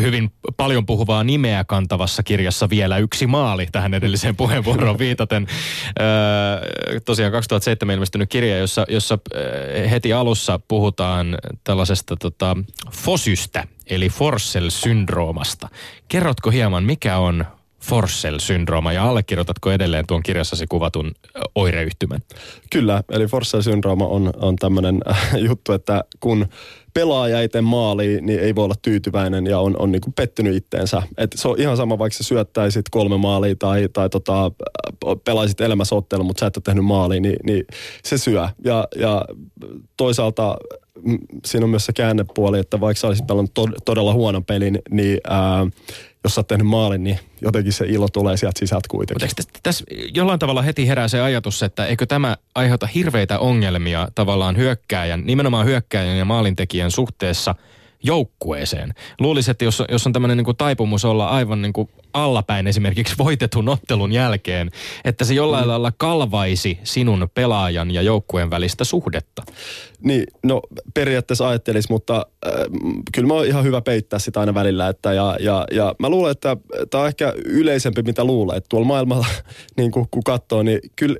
hyvin 0.01 0.31
paljon 0.57 0.85
puhuvaa 0.85 1.23
nimeä 1.23 1.63
kantavassa 1.63 2.23
kirjassa 2.23 2.69
vielä 2.69 2.97
yksi 2.97 3.27
maali 3.27 3.67
tähän 3.71 3.93
edelliseen 3.93 4.35
puheenvuoroon 4.41 4.99
viitaten. 4.99 5.47
Tosiaan 7.05 7.31
2007 7.31 7.93
ilmestynyt 7.93 8.29
kirja, 8.29 8.57
jossa, 8.57 8.85
jossa 8.89 9.19
heti 9.89 10.13
alussa 10.13 10.59
puhutaan 10.67 11.37
tällaisesta 11.63 12.15
tota, 12.15 12.57
fosystä, 12.91 13.67
eli 13.87 14.09
Forssell-syndroomasta. 14.09 15.69
Kerrotko 16.07 16.51
hieman, 16.51 16.83
mikä 16.83 17.17
on 17.17 17.45
Forssell-syndrooma 17.87 18.93
ja 18.93 19.09
allekirjoitatko 19.09 19.71
edelleen 19.71 20.07
tuon 20.07 20.23
kirjassasi 20.23 20.67
kuvatun 20.67 21.11
oireyhtymän? 21.55 22.19
Kyllä, 22.71 23.03
eli 23.11 23.25
Forssell-syndrooma 23.25 24.07
on, 24.07 24.33
on 24.41 24.55
tämmöinen 24.55 25.01
äh, 25.09 25.29
juttu, 25.49 25.73
että 25.73 26.03
kun 26.19 26.47
pelaaja 26.93 27.41
ei 27.41 27.49
tee 27.49 27.61
maaliin, 27.61 28.25
niin 28.25 28.39
ei 28.39 28.55
voi 28.55 28.63
olla 28.63 28.75
tyytyväinen 28.81 29.45
ja 29.45 29.59
on, 29.59 29.75
on 29.79 29.91
niin 29.91 30.01
pettynyt 30.15 30.55
itteensä. 30.55 31.03
Et 31.17 31.31
se 31.35 31.47
on 31.47 31.59
ihan 31.59 31.77
sama, 31.77 31.97
vaikka 31.97 32.17
sä 32.17 32.23
syöttäisit 32.23 32.85
kolme 32.91 33.17
maalia 33.17 33.55
tai, 33.59 33.89
tai 33.93 34.09
tota, 34.09 34.51
pelaisit 35.25 35.61
elämäsottelu, 35.61 36.23
mutta 36.23 36.39
sä 36.39 36.45
et 36.45 36.57
ole 36.57 36.63
tehnyt 36.65 36.85
maaliin, 36.85 37.23
niin, 37.23 37.37
niin 37.43 37.65
se 38.03 38.17
syö. 38.17 38.49
Ja, 38.63 38.87
ja 38.95 39.25
toisaalta 39.97 40.57
siinä 41.45 41.63
on 41.63 41.69
myös 41.69 41.85
se 41.85 41.93
käännepuoli, 41.93 42.59
että 42.59 42.79
vaikka 42.79 43.01
sä 43.01 43.07
olisit 43.07 43.27
pelannut 43.27 43.53
to, 43.53 43.67
todella 43.85 44.13
huonon 44.13 44.45
pelin, 44.45 44.79
niin 44.89 45.19
ää, 45.29 45.67
jos 46.27 46.35
sä 46.35 46.39
oot 46.39 46.47
tehnyt 46.47 46.67
maalin, 46.67 47.03
niin 47.03 47.19
jotenkin 47.41 47.73
se 47.73 47.85
ilo 47.85 48.07
tulee 48.07 48.37
sieltä 48.37 48.59
sisältä 48.59 48.87
kuitenkin. 48.91 49.29
Mutta 49.37 49.59
tässä, 49.63 49.85
jollain 50.13 50.39
tavalla 50.39 50.61
heti 50.61 50.87
herää 50.87 51.07
se 51.07 51.21
ajatus, 51.21 51.63
että 51.63 51.85
eikö 51.85 52.05
tämä 52.05 52.37
aiheuta 52.55 52.87
hirveitä 52.87 53.39
ongelmia 53.39 54.07
tavallaan 54.15 54.57
hyökkääjän, 54.57 55.21
nimenomaan 55.25 55.65
hyökkääjän 55.65 56.17
ja 56.17 56.25
maalintekijän 56.25 56.91
suhteessa– 56.91 57.55
joukkueeseen. 58.03 58.93
Luulisin, 59.19 59.51
että 59.51 59.65
jos, 59.65 59.83
jos 59.91 60.07
on 60.07 60.13
tämmöinen 60.13 60.37
niin 60.37 60.57
taipumus 60.57 61.05
olla 61.05 61.27
aivan 61.27 61.61
niin 61.61 61.73
kuin 61.73 61.89
allapäin 62.13 62.67
esimerkiksi 62.67 63.15
voitetun 63.23 63.69
ottelun 63.69 64.11
jälkeen, 64.11 64.71
että 65.05 65.25
se 65.25 65.33
jollain 65.33 65.65
mm. 65.65 65.69
lailla 65.69 65.91
kalvaisi 65.97 66.79
sinun 66.83 67.29
pelaajan 67.33 67.91
ja 67.91 68.01
joukkueen 68.01 68.49
välistä 68.49 68.83
suhdetta. 68.83 69.43
Niin, 70.01 70.23
no 70.43 70.61
periaatteessa 70.93 71.49
ajattelisi, 71.49 71.91
mutta 71.91 72.25
äh, 72.47 72.51
kyllä 73.13 73.27
mä 73.27 73.33
oon 73.33 73.45
ihan 73.45 73.63
hyvä 73.63 73.81
peittää 73.81 74.19
sitä 74.19 74.39
aina 74.39 74.53
välillä. 74.53 74.87
Että 74.87 75.13
ja, 75.13 75.37
ja, 75.39 75.65
ja 75.71 75.95
mä 75.99 76.09
luulen, 76.09 76.31
että 76.31 76.57
tämä 76.89 77.01
on 77.01 77.07
ehkä 77.07 77.33
yleisempi, 77.45 78.01
mitä 78.01 78.23
luulee. 78.23 78.57
Että 78.57 78.69
tuolla 78.69 78.87
maailmalla, 78.87 79.27
niin 79.77 79.91
kun, 79.91 80.07
kun 80.11 80.23
katsoo, 80.23 80.63
niin 80.63 80.79
kyllä 80.95 81.17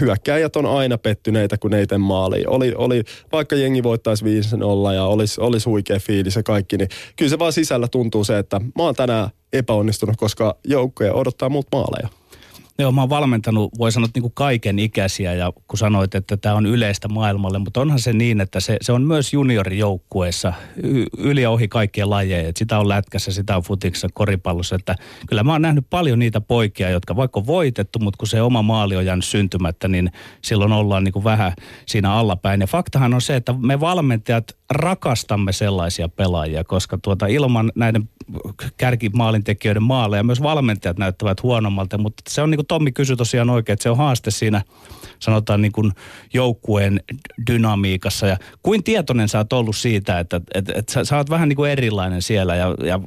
hyökkäjät 0.00 0.56
on 0.56 0.66
aina 0.66 0.98
pettyneitä, 0.98 1.58
kun 1.58 1.70
ne 1.70 1.98
maaliin. 1.98 2.48
Oli, 2.48 2.74
oli, 2.76 3.02
vaikka 3.32 3.56
jengi 3.56 3.82
voittaisi 3.82 4.24
5-0 4.24 4.94
ja 4.94 5.04
olisi, 5.04 5.40
olisi 5.40 5.68
huikea 5.68 5.98
fiilis 5.98 6.36
ja 6.36 6.42
kaikki, 6.42 6.76
niin 6.76 6.88
kyllä 7.16 7.30
se 7.30 7.38
vaan 7.38 7.52
sisällä 7.52 7.88
tuntuu 7.88 8.24
se, 8.24 8.38
että 8.38 8.58
mä 8.58 8.82
oon 8.82 8.94
tänään 8.94 9.30
epäonnistunut, 9.52 10.16
koska 10.16 10.56
joukkoja 10.64 11.14
odottaa 11.14 11.48
muut 11.48 11.66
maaleja. 11.72 12.19
Joo, 12.80 12.92
mä 12.92 13.00
oon 13.00 13.10
valmentanut, 13.10 13.78
voi 13.78 13.92
sanoa, 13.92 14.08
niin 14.14 14.22
kuin 14.22 14.32
kaiken 14.34 14.78
ikäisiä 14.78 15.34
ja 15.34 15.52
kun 15.68 15.78
sanoit, 15.78 16.14
että 16.14 16.36
tämä 16.36 16.54
on 16.54 16.66
yleistä 16.66 17.08
maailmalle, 17.08 17.58
mutta 17.58 17.80
onhan 17.80 17.98
se 17.98 18.12
niin, 18.12 18.40
että 18.40 18.60
se, 18.60 18.76
se 18.80 18.92
on 18.92 19.02
myös 19.02 19.32
juniorijoukkueessa 19.32 20.52
yli 21.18 21.42
ja 21.42 21.50
ohi 21.50 21.68
kaikkien 21.68 22.10
lajeja. 22.10 22.48
Että 22.48 22.58
sitä 22.58 22.78
on 22.78 22.88
lätkässä, 22.88 23.32
sitä 23.32 23.56
on 23.56 23.62
futiksessa, 23.62 24.08
koripallossa. 24.12 24.76
Että 24.76 24.96
kyllä 25.26 25.42
mä 25.42 25.52
oon 25.52 25.62
nähnyt 25.62 25.86
paljon 25.90 26.18
niitä 26.18 26.40
poikia, 26.40 26.90
jotka 26.90 27.16
vaikka 27.16 27.40
on 27.40 27.46
voitettu, 27.46 27.98
mutta 27.98 28.18
kun 28.18 28.28
se 28.28 28.42
oma 28.42 28.62
maali 28.62 28.96
on 28.96 29.06
jäänyt 29.06 29.24
syntymättä, 29.24 29.88
niin 29.88 30.12
silloin 30.42 30.72
ollaan 30.72 31.04
niin 31.04 31.12
kuin 31.12 31.24
vähän 31.24 31.52
siinä 31.86 32.12
allapäin. 32.12 32.60
Ja 32.60 32.66
faktahan 32.66 33.14
on 33.14 33.20
se, 33.20 33.36
että 33.36 33.54
me 33.58 33.80
valmentajat 33.80 34.56
rakastamme 34.70 35.52
sellaisia 35.52 36.08
pelaajia, 36.08 36.64
koska 36.64 36.98
tuota 37.02 37.26
ilman 37.26 37.72
näiden 37.74 38.08
kärkimaalintekijöiden 38.76 39.82
maaleja 39.82 40.22
myös 40.22 40.42
valmentajat 40.42 40.98
näyttävät 40.98 41.42
huonommalta, 41.42 41.98
mutta 41.98 42.22
se 42.28 42.42
on 42.42 42.50
niin 42.50 42.58
kuin 42.58 42.66
Tommi 42.70 42.92
kysyi 42.92 43.16
tosiaan 43.16 43.50
oikein, 43.50 43.74
että 43.74 43.82
se 43.82 43.90
on 43.90 43.96
haaste 43.96 44.30
siinä 44.30 44.62
sanotaan 45.18 45.62
niin 45.62 45.72
kuin 45.72 45.92
joukkueen 46.34 47.00
dynamiikassa. 47.46 48.26
Ja 48.26 48.36
kuin 48.62 48.84
tietoinen 48.84 49.28
sä 49.28 49.38
oot 49.38 49.52
ollut 49.52 49.76
siitä, 49.76 50.18
että, 50.18 50.40
että, 50.54 50.72
että 50.76 50.92
sä, 50.92 51.04
sä 51.04 51.16
oot 51.16 51.30
vähän 51.30 51.48
niin 51.48 51.56
kuin 51.56 51.70
erilainen 51.70 52.22
siellä. 52.22 52.56
Ja, 52.56 52.74
ja, 52.84 53.00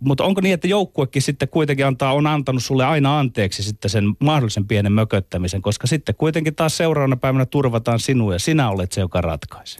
mutta 0.00 0.24
onko 0.24 0.40
niin, 0.40 0.54
että 0.54 0.68
joukkuekin 0.68 1.22
sitten 1.22 1.48
kuitenkin 1.48 1.86
antaa, 1.86 2.12
on 2.12 2.26
antanut 2.26 2.62
sulle 2.62 2.84
aina 2.84 3.18
anteeksi 3.18 3.62
sitten 3.62 3.90
sen 3.90 4.04
mahdollisen 4.20 4.68
pienen 4.68 4.92
mököttämisen, 4.92 5.62
koska 5.62 5.86
sitten 5.86 6.14
kuitenkin 6.14 6.54
taas 6.54 6.76
seuraavana 6.76 7.16
päivänä 7.16 7.46
turvataan 7.46 8.00
sinua 8.00 8.32
ja 8.32 8.38
sinä 8.38 8.70
olet 8.70 8.92
se, 8.92 9.00
joka 9.00 9.20
ratkaisee. 9.20 9.78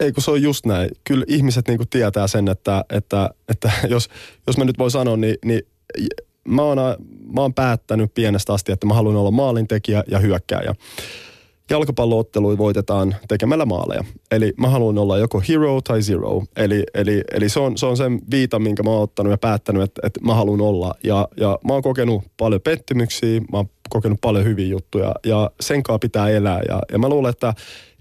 Ei 0.00 0.12
kun 0.12 0.22
se 0.22 0.30
on 0.30 0.42
just 0.42 0.66
näin. 0.66 0.90
Kyllä 1.04 1.24
ihmiset 1.28 1.68
niinku 1.68 1.84
tietää 1.86 2.26
sen, 2.26 2.48
että, 2.48 2.84
että, 2.90 3.30
että 3.48 3.70
jos, 3.88 4.08
jos 4.46 4.58
mä 4.58 4.64
nyt 4.64 4.78
voi 4.78 4.90
sanoa, 4.90 5.16
niin, 5.16 5.36
niin 5.44 5.62
mä 6.48 6.62
oon, 6.62 6.78
mä 7.34 7.40
oon 7.40 7.54
päättänyt 7.54 8.14
pienestä 8.14 8.52
asti, 8.52 8.72
että 8.72 8.86
mä 8.86 8.94
haluan 8.94 9.16
olla 9.16 9.30
maalintekijä 9.30 10.04
ja 10.10 10.18
hyökkääjä. 10.18 10.74
Jalkapallootteluja 11.70 12.58
voitetaan 12.58 13.16
tekemällä 13.28 13.66
maaleja. 13.66 14.04
Eli 14.30 14.52
mä 14.56 14.68
haluan 14.68 14.98
olla 14.98 15.18
joko 15.18 15.42
hero 15.48 15.80
tai 15.80 16.02
zero. 16.02 16.42
Eli, 16.56 16.84
eli, 16.94 17.22
eli 17.32 17.48
se, 17.48 17.60
on, 17.60 17.78
se 17.78 17.86
on 17.86 17.96
sen 17.96 18.20
viita, 18.30 18.58
minkä 18.58 18.82
mä 18.82 18.90
oon 18.90 19.02
ottanut 19.02 19.30
ja 19.30 19.38
päättänyt, 19.38 19.82
että, 19.82 20.00
että 20.04 20.20
mä 20.20 20.34
haluan 20.34 20.60
olla. 20.60 20.94
Ja, 21.04 21.28
ja 21.36 21.58
mä 21.64 21.72
oon 21.72 21.82
kokenut 21.82 22.24
paljon 22.36 22.60
pettymyksiä, 22.60 23.40
mä 23.40 23.56
oon 23.56 23.70
kokenut 23.90 24.18
paljon 24.20 24.44
hyviä 24.44 24.66
juttuja 24.66 25.14
ja 25.26 25.50
sen 25.60 25.82
kanssa 25.82 25.98
pitää 25.98 26.28
elää. 26.28 26.60
Ja, 26.68 26.80
ja 26.92 26.98
mä 26.98 27.08
luulen, 27.08 27.30
että 27.30 27.54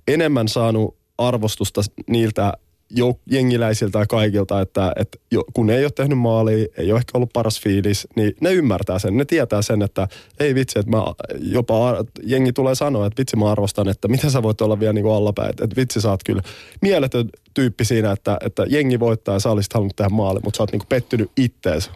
enemmän 0.08 0.48
saanut 0.48 0.96
arvostusta 1.18 1.82
niiltä 2.10 2.54
jouk- 2.94 3.22
jengiläisiltä 3.32 4.00
ja 4.00 4.06
kaikilta, 4.06 4.62
että, 4.62 4.92
että 4.96 5.18
jo, 5.32 5.44
kun 5.54 5.70
ei 5.70 5.86
ole 5.86 5.92
tehnyt 5.92 6.18
maalia, 6.18 6.68
ei 6.78 6.92
ole 6.92 6.98
ehkä 6.98 7.12
ollut 7.14 7.34
paras 7.34 7.62
fiilis, 7.62 8.08
niin 8.16 8.34
ne 8.42 8.54
ymmärtää 8.54 9.00
sen. 9.00 9.18
Ne 9.18 9.26
tietää 9.26 9.62
sen, 9.62 9.82
että 9.82 10.08
ei 10.40 10.56
vitsi, 10.56 10.80
että 10.80 10.92
mä 10.92 11.04
jopa 11.40 12.04
jengi 12.24 12.54
tulee 12.54 12.76
sanoa, 12.76 13.06
että 13.06 13.20
vitsi 13.20 13.36
mä 13.36 13.52
arvostan, 13.52 13.90
että 13.90 14.08
miten 14.08 14.32
sä 14.32 14.44
voit 14.44 14.62
olla 14.62 14.80
vielä 14.80 14.94
niin 14.94 15.04
kuin 15.04 15.16
allapäin. 15.16 15.50
Että, 15.50 15.64
että 15.64 15.76
vitsi 15.76 16.02
sä 16.02 16.10
oot 16.10 16.24
kyllä 16.24 16.42
mieletön 16.82 17.30
tyyppi 17.54 17.86
siinä, 17.86 18.12
että, 18.12 18.38
että 18.46 18.66
jengi 18.70 19.00
voittaa 19.00 19.36
ja 19.36 19.40
sä 19.40 19.52
olisit 19.52 19.74
halunnut 19.74 19.96
tehdä 19.96 20.10
maali, 20.10 20.40
mutta 20.44 20.58
sä 20.58 20.64
oot 20.64 20.72
niin 20.72 20.80
kuin 20.80 20.90
pettynyt 20.90 21.32
ittees 21.38 21.92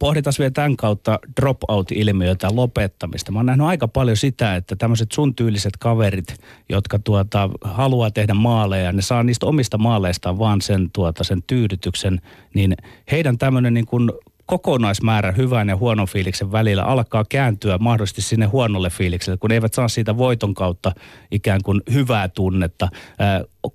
pohditaan 0.00 0.34
vielä 0.38 0.50
tämän 0.50 0.76
kautta 0.76 1.18
dropout-ilmiötä 1.40 2.48
lopettamista. 2.52 3.32
Mä 3.32 3.38
oon 3.38 3.46
nähnyt 3.46 3.66
aika 3.66 3.88
paljon 3.88 4.16
sitä, 4.16 4.56
että 4.56 4.76
tämmöiset 4.76 5.12
sun 5.12 5.34
tyyliset 5.34 5.76
kaverit, 5.76 6.34
jotka 6.68 6.98
tuota, 6.98 7.50
haluaa 7.60 8.10
tehdä 8.10 8.34
maaleja, 8.34 8.92
ne 8.92 9.02
saa 9.02 9.22
niistä 9.22 9.46
omista 9.46 9.78
maaleistaan 9.78 10.38
vaan 10.38 10.60
sen, 10.60 10.90
tuota, 10.92 11.24
sen 11.24 11.42
tyydytyksen, 11.46 12.20
niin 12.54 12.76
heidän 13.10 13.38
tämmöinen 13.38 13.74
niin 13.74 13.86
kuin 13.86 14.10
kokonaismäärä 14.50 15.32
hyvän 15.32 15.68
ja 15.68 15.76
huonon 15.76 16.06
fiiliksen 16.06 16.52
välillä 16.52 16.82
alkaa 16.82 17.24
kääntyä 17.28 17.78
mahdollisesti 17.78 18.22
sinne 18.22 18.46
huonolle 18.46 18.90
fiilikselle, 18.90 19.36
kun 19.36 19.52
eivät 19.52 19.74
saa 19.74 19.88
siitä 19.88 20.16
voiton 20.16 20.54
kautta 20.54 20.92
ikään 21.30 21.60
kuin 21.64 21.80
hyvää 21.92 22.28
tunnetta. 22.28 22.88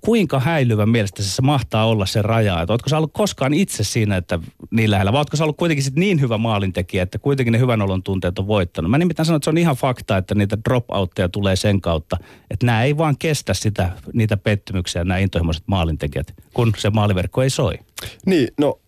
Kuinka 0.00 0.40
häilyvä 0.40 0.86
mielestä 0.86 1.22
se 1.22 1.42
mahtaa 1.42 1.86
olla 1.86 2.06
se 2.06 2.22
raja? 2.22 2.62
Että 2.62 2.72
ootko 2.72 2.88
sä 2.88 2.96
ollut 2.96 3.12
koskaan 3.12 3.54
itse 3.54 3.84
siinä, 3.84 4.16
että 4.16 4.38
niin 4.70 4.90
lähellä, 4.90 5.12
vai 5.12 5.20
ootko 5.20 5.36
sä 5.36 5.44
ollut 5.44 5.56
kuitenkin 5.56 5.84
sit 5.84 5.96
niin 5.96 6.20
hyvä 6.20 6.38
maalintekijä, 6.38 7.02
että 7.02 7.18
kuitenkin 7.18 7.52
ne 7.52 7.58
hyvän 7.58 7.82
olon 7.82 8.02
tunteet 8.02 8.38
on 8.38 8.46
voittanut? 8.46 8.90
Mä 8.90 8.98
nimittäin 8.98 9.26
sanon, 9.26 9.36
että 9.36 9.44
se 9.44 9.50
on 9.50 9.58
ihan 9.58 9.76
fakta, 9.76 10.16
että 10.16 10.34
niitä 10.34 10.58
dropoutteja 10.68 11.28
tulee 11.28 11.56
sen 11.56 11.80
kautta, 11.80 12.16
että 12.50 12.66
nämä 12.66 12.82
ei 12.82 12.96
vaan 12.96 13.18
kestä 13.18 13.54
sitä, 13.54 13.90
niitä 14.12 14.36
pettymyksiä, 14.36 15.04
nämä 15.04 15.18
intohimoiset 15.18 15.64
maalintekijät, 15.66 16.34
kun 16.54 16.72
se 16.76 16.90
maaliverkko 16.90 17.42
ei 17.42 17.50
soi. 17.50 17.74
Niin, 18.26 18.48
no 18.58 18.78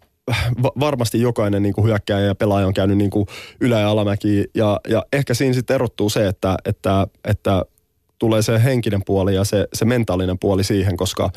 varmasti 0.80 1.20
jokainen 1.20 1.62
niin 1.62 1.74
kuin 1.74 1.86
hyökkääjä 1.86 2.26
ja 2.26 2.34
pelaaja 2.34 2.66
on 2.66 2.74
käynyt 2.74 2.98
niin 2.98 3.10
kuin 3.10 3.26
ylä- 3.60 3.80
ja 3.80 3.90
alamäki. 3.90 4.44
Ja, 4.54 4.80
ja 4.88 5.06
ehkä 5.12 5.34
siinä 5.34 5.54
sitten 5.54 5.74
erottuu 5.74 6.10
se, 6.10 6.26
että, 6.26 6.56
että, 6.64 7.06
että 7.24 7.64
tulee 8.18 8.42
se 8.42 8.64
henkinen 8.64 9.00
puoli 9.06 9.34
ja 9.34 9.44
se, 9.44 9.68
se 9.72 9.84
mentaalinen 9.84 10.38
puoli 10.38 10.64
siihen, 10.64 10.96
koska 10.96 11.30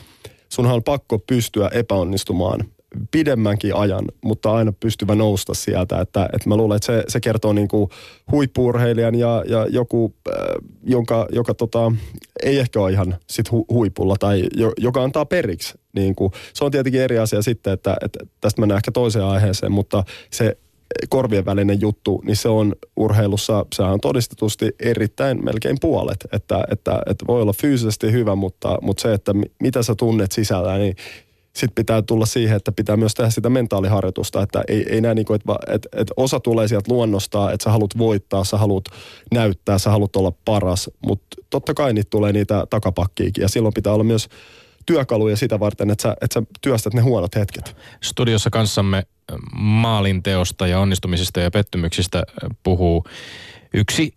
sunhan 0.50 0.76
on 0.76 0.84
pakko 0.84 1.20
pystyä 1.20 1.70
epäonnistumaan 1.74 2.60
pidemmänkin 3.12 3.76
ajan, 3.76 4.06
mutta 4.24 4.52
aina 4.52 4.74
pystyvä 4.80 5.16
nousta 5.16 5.54
sieltä. 5.54 6.02
Että, 6.02 6.30
että 6.34 6.50
mä 6.50 6.56
luulen, 6.56 6.76
että 6.76 6.86
se, 6.86 7.04
se 7.08 7.20
kertoo 7.20 7.54
niin 7.54 7.68
kuin 7.68 7.90
huippuurheilijan 8.32 9.16
ja, 9.16 9.44
ja 9.48 9.68
joku, 9.70 10.14
äh, 10.30 10.34
jonka, 10.84 11.28
joka 11.32 11.54
tota, 11.54 11.92
ei 12.44 12.60
ehkä 12.60 12.80
ole 12.80 12.92
ihan 12.92 13.16
sit 13.30 13.52
hu, 13.52 13.66
huipulla 13.70 14.16
tai 14.20 14.44
jo, 14.58 14.72
joka 14.78 15.04
antaa 15.04 15.26
periksi. 15.26 15.74
Niin 15.96 16.16
kuin, 16.16 16.32
se 16.54 16.66
on 16.66 16.72
tietenkin 16.72 17.02
eri 17.02 17.20
asia 17.20 17.42
sitten, 17.42 17.74
että, 17.74 17.98
että 18.02 18.20
tästä 18.42 18.62
mennään 18.62 18.78
ehkä 18.78 18.92
toiseen 18.92 19.26
aiheeseen, 19.26 19.72
mutta 19.72 20.04
se 20.32 20.58
korvien 21.10 21.46
välinen 21.46 21.82
juttu, 21.82 22.22
niin 22.26 22.36
se 22.36 22.50
on 22.50 22.76
urheilussa, 22.96 23.66
se 23.74 23.82
on 23.84 24.02
todistetusti 24.02 24.72
erittäin 24.80 25.46
melkein 25.46 25.78
puolet. 25.82 26.28
Että, 26.34 26.64
että, 26.72 27.02
että 27.10 27.26
voi 27.28 27.42
olla 27.42 27.54
fyysisesti 27.54 28.12
hyvä, 28.12 28.36
mutta, 28.36 28.78
mutta 28.82 29.02
se, 29.02 29.14
että 29.14 29.32
mitä 29.62 29.84
sä 29.84 29.96
tunnet 29.96 30.32
sisällä, 30.32 30.78
niin 30.78 30.96
sitten 31.54 31.76
pitää 31.76 32.02
tulla 32.02 32.26
siihen, 32.26 32.56
että 32.58 32.72
pitää 32.72 32.98
myös 32.98 33.14
tehdä 33.14 33.30
sitä 33.30 33.50
mentaaliharjoitusta, 33.50 34.42
että 34.42 34.64
ei, 34.68 34.86
ei 34.90 35.02
näe 35.02 35.14
niin 35.14 35.26
kuin, 35.26 35.36
että, 35.36 35.74
että, 35.74 35.90
että 35.94 36.14
osa 36.18 36.40
tulee 36.40 36.68
sieltä 36.68 36.94
luonnosta, 36.94 37.52
että 37.52 37.64
sä 37.64 37.72
haluat 37.72 37.98
voittaa, 37.98 38.44
sä 38.44 38.58
haluat 38.58 38.86
näyttää, 39.32 39.78
sä 39.78 39.90
haluat 39.90 40.16
olla 40.16 40.32
paras, 40.46 40.90
mutta 41.06 41.28
totta 41.50 41.74
kai 41.74 41.94
niitä 41.94 42.10
tulee 42.10 42.34
niitä 42.34 42.68
takapakkiikin 42.70 43.42
ja 43.42 43.50
silloin 43.50 43.74
pitää 43.74 43.94
olla 43.94 44.04
myös 44.04 44.30
työkaluja 44.86 45.38
sitä 45.38 45.60
varten, 45.60 45.90
että 45.90 46.02
sä, 46.02 46.16
että 46.22 46.34
sä 46.34 46.44
työstät 46.62 46.94
ne 46.94 47.02
huonot 47.02 47.36
hetket. 47.36 47.76
Studiossa 48.04 48.50
kanssamme 48.50 49.04
maalinteosta 49.56 50.68
ja 50.68 50.80
onnistumisista 50.80 51.40
ja 51.40 51.52
pettymyksistä 51.52 52.24
puhuu 52.64 53.06
yksi 53.74 54.14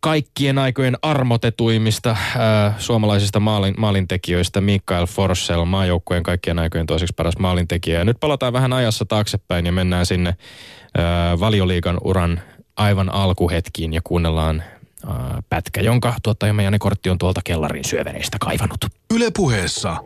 kaikkien 0.00 0.58
aikojen 0.58 0.96
armotetuimmista 1.02 2.10
äh, 2.10 2.74
suomalaisista 2.78 3.40
maalin, 3.40 3.74
maalintekijöistä 3.78 4.60
Mikael 4.60 5.06
Forssell, 5.06 5.64
maajoukkueen 5.64 6.22
kaikkien 6.22 6.58
aikojen 6.58 6.86
toiseksi 6.86 7.14
paras 7.16 7.38
maalintekijä. 7.38 7.98
Ja 7.98 8.04
nyt 8.04 8.20
palataan 8.20 8.52
vähän 8.52 8.72
ajassa 8.72 9.04
taaksepäin 9.04 9.66
ja 9.66 9.72
mennään 9.72 10.06
sinne 10.06 10.28
äh, 10.28 11.40
valioliigan 11.40 11.98
uran 12.04 12.40
aivan 12.76 13.14
alkuhetkiin 13.14 13.92
ja 13.92 14.00
kuunnellaan 14.04 14.62
äh, 15.08 15.14
pätkä, 15.48 15.80
jonka 15.80 16.14
tuottajamme 16.22 16.62
Jani 16.62 16.78
Kortti 16.78 17.10
on 17.10 17.18
tuolta 17.18 17.40
kellarin 17.44 17.84
syövereistä 17.84 18.36
kaivannut. 18.40 18.84
Ylepuheessa 19.14 19.96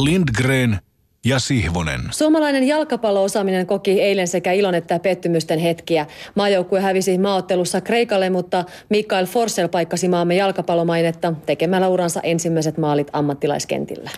Lindgren 0.00 0.78
ja 1.26 1.38
Sihvonen. 1.38 2.00
Suomalainen 2.10 2.64
jalkapalloosaaminen 2.64 3.66
koki 3.66 4.02
eilen 4.02 4.28
sekä 4.28 4.52
ilon 4.52 4.74
että 4.74 4.98
pettymysten 4.98 5.58
hetkiä. 5.58 6.06
Maajoukkue 6.34 6.80
hävisi 6.80 7.18
maaottelussa 7.18 7.80
Kreikalle, 7.80 8.30
mutta 8.30 8.64
Mikael 8.88 9.26
Forsell 9.26 9.68
paikkasi 9.68 10.08
maamme 10.08 10.36
jalkapallomainetta 10.36 11.32
tekemällä 11.46 11.88
uransa 11.88 12.20
ensimmäiset 12.22 12.78
maalit 12.78 13.08
ammattilaiskentillä. 13.12 14.10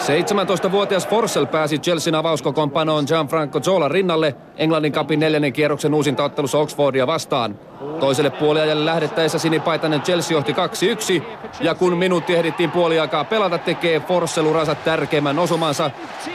17-vuotias 0.00 1.08
Forssell 1.08 1.46
pääsi 1.46 1.78
Chelsean 1.78 2.14
avauskokoonpanoon 2.14 3.04
Gianfranco 3.06 3.60
Zola 3.60 3.88
rinnalle 3.88 4.34
Englannin 4.56 4.92
kapin 4.92 5.20
neljännen 5.20 5.52
kierroksen 5.52 5.94
uusinta 5.94 6.24
ottelussa 6.24 6.58
Oxfordia 6.58 7.06
vastaan. 7.06 7.58
Toiselle 8.00 8.30
puoliajalle 8.30 8.84
lähdettäessä 8.84 9.38
sinipaitainen 9.38 10.02
Chelsea 10.02 10.36
johti 10.36 10.52
2-1 10.52 11.22
ja 11.60 11.74
kun 11.74 11.96
minuutti 11.96 12.34
ehdittiin 12.34 12.70
puoliaikaa 12.70 13.24
pelata 13.24 13.58
tekee 13.58 14.00
Forssell 14.00 14.46
uransa 14.46 14.74
tärkeimmän 14.74 15.38
osumansa 15.38 15.90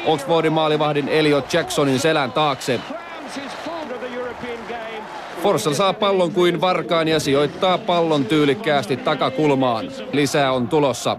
Oxfordin 0.05 0.53
maalivahdin 0.53 1.09
Elliot 1.09 1.53
Jacksonin 1.53 1.99
selän 1.99 2.31
taakse. 2.31 2.79
Forssell 5.43 5.75
saa 5.75 5.93
pallon 5.93 6.31
kuin 6.31 6.61
varkaan 6.61 7.07
ja 7.07 7.19
sijoittaa 7.19 7.77
pallon 7.77 8.25
tyylikkäästi 8.25 8.97
takakulmaan. 8.97 9.85
Lisää 10.11 10.51
on 10.51 10.67
tulossa. 10.67 11.17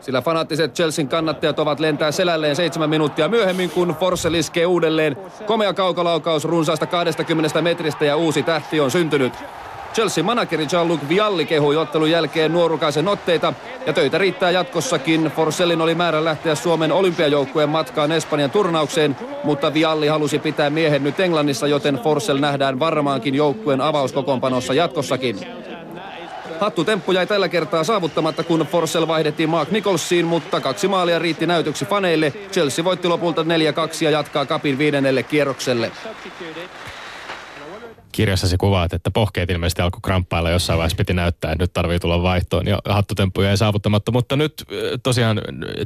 Sillä 0.00 0.22
fanaattiset 0.22 0.74
Chelsean 0.74 1.08
kannattajat 1.08 1.58
ovat 1.58 1.80
lentää 1.80 2.12
selälleen 2.12 2.56
seitsemän 2.56 2.90
minuuttia 2.90 3.28
myöhemmin, 3.28 3.70
kun 3.70 3.96
Forssell 4.00 4.34
iskee 4.34 4.66
uudelleen. 4.66 5.16
Komea 5.46 5.74
kaukolaukaus 5.74 6.44
runsaasta 6.44 6.86
20 6.86 7.62
metristä 7.62 8.04
ja 8.04 8.16
uusi 8.16 8.42
tähti 8.42 8.80
on 8.80 8.90
syntynyt. 8.90 9.32
Chelsea 9.94 10.24
manageri 10.24 10.66
Jean-Luc 10.72 11.08
Vialli 11.08 11.46
kehui 11.46 11.76
ottelun 11.76 12.10
jälkeen 12.10 12.52
nuorukaisen 12.52 13.08
otteita 13.08 13.52
ja 13.86 13.92
töitä 13.92 14.18
riittää 14.18 14.50
jatkossakin. 14.50 15.32
Forsellin 15.36 15.80
oli 15.80 15.94
määrä 15.94 16.24
lähteä 16.24 16.54
Suomen 16.54 16.92
olympiajoukkueen 16.92 17.68
matkaan 17.68 18.12
Espanjan 18.12 18.50
turnaukseen, 18.50 19.16
mutta 19.44 19.74
Vialli 19.74 20.06
halusi 20.06 20.38
pitää 20.38 20.70
miehen 20.70 21.04
nyt 21.04 21.20
Englannissa, 21.20 21.66
joten 21.66 21.94
Forsell 21.94 22.38
nähdään 22.38 22.78
varmaankin 22.78 23.34
joukkueen 23.34 23.80
avauskokoonpanossa 23.80 24.74
jatkossakin. 24.74 25.67
Hattutemppu 26.60 27.12
jäi 27.12 27.26
tällä 27.26 27.48
kertaa 27.48 27.84
saavuttamatta, 27.84 28.44
kun 28.44 28.60
Forssell 28.60 29.06
vaihdettiin 29.06 29.48
Mark 29.48 29.70
Nicholsiin, 29.70 30.26
mutta 30.26 30.60
kaksi 30.60 30.88
maalia 30.88 31.18
riitti 31.18 31.46
näytöksi 31.46 31.84
faneille. 31.84 32.32
Chelsea 32.52 32.84
voitti 32.84 33.08
lopulta 33.08 33.42
4-2 33.42 33.46
ja 34.00 34.10
jatkaa 34.10 34.46
kapin 34.46 34.78
viidennelle 34.78 35.22
kierrokselle. 35.22 35.92
Kirjassasi 38.18 38.56
kuvaat, 38.56 38.92
että 38.92 39.10
pohkeet 39.10 39.50
ilmeisesti 39.50 39.82
alkoi 39.82 40.00
kramppailla 40.02 40.50
jossain 40.50 40.76
vaiheessa 40.76 40.96
piti 40.96 41.14
näyttää, 41.14 41.52
että 41.52 41.64
nyt 41.64 41.72
tarvii 41.72 41.98
tulla 41.98 42.22
vaihtoon 42.22 42.66
ja 42.66 42.78
hattutemppuja 42.84 43.50
ei 43.50 43.56
saavuttamatta. 43.56 44.12
Mutta 44.12 44.36
nyt 44.36 44.64
tosiaan 45.02 45.40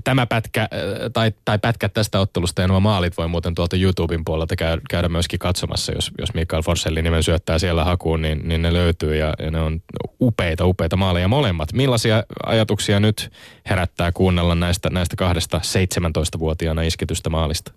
tämä 0.04 0.26
pätkä 0.26 0.68
tai, 1.12 1.32
tai 1.44 1.58
pätkät 1.58 1.92
tästä 1.92 2.20
ottelusta 2.20 2.62
ja 2.62 2.68
nuo 2.68 2.80
maalit 2.80 3.16
voi 3.16 3.28
muuten 3.28 3.54
tuolta 3.54 3.76
YouTuben 3.76 4.24
puolelta 4.24 4.54
käydä 4.90 5.08
myöskin 5.08 5.38
katsomassa, 5.38 5.92
jos, 5.92 6.10
jos 6.18 6.34
Mikael 6.34 6.62
Forsellin 6.62 7.04
nimen 7.04 7.22
syöttää 7.22 7.58
siellä 7.58 7.84
hakuun, 7.84 8.22
niin, 8.22 8.48
niin 8.48 8.62
ne 8.62 8.72
löytyy 8.72 9.16
ja, 9.16 9.34
ja 9.38 9.50
ne 9.50 9.60
on 9.60 9.82
upeita, 10.20 10.66
upeita 10.66 10.96
maaleja 10.96 11.28
molemmat. 11.28 11.72
Millaisia 11.72 12.24
ajatuksia 12.46 13.00
nyt 13.00 13.32
herättää 13.70 14.12
kuunnella 14.12 14.54
näistä, 14.54 14.90
näistä 14.90 15.16
kahdesta 15.16 15.60
17-vuotiaana 15.64 16.82
iskitystä 16.82 17.30
maalista? 17.30 17.72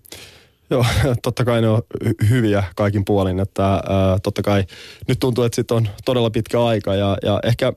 Joo, 0.70 0.86
totta 1.22 1.44
kai 1.44 1.60
ne 1.60 1.68
on 1.68 1.82
hyviä 2.30 2.64
kaikin 2.76 3.04
puolin, 3.04 3.40
että 3.40 3.72
ää, 3.72 3.82
totta 4.22 4.42
kai 4.42 4.64
nyt 5.08 5.18
tuntuu, 5.18 5.44
että 5.44 5.56
sit 5.56 5.70
on 5.70 5.88
todella 6.04 6.30
pitkä 6.30 6.64
aika 6.64 6.94
ja, 6.94 7.16
ja 7.22 7.40
ehkä 7.44 7.72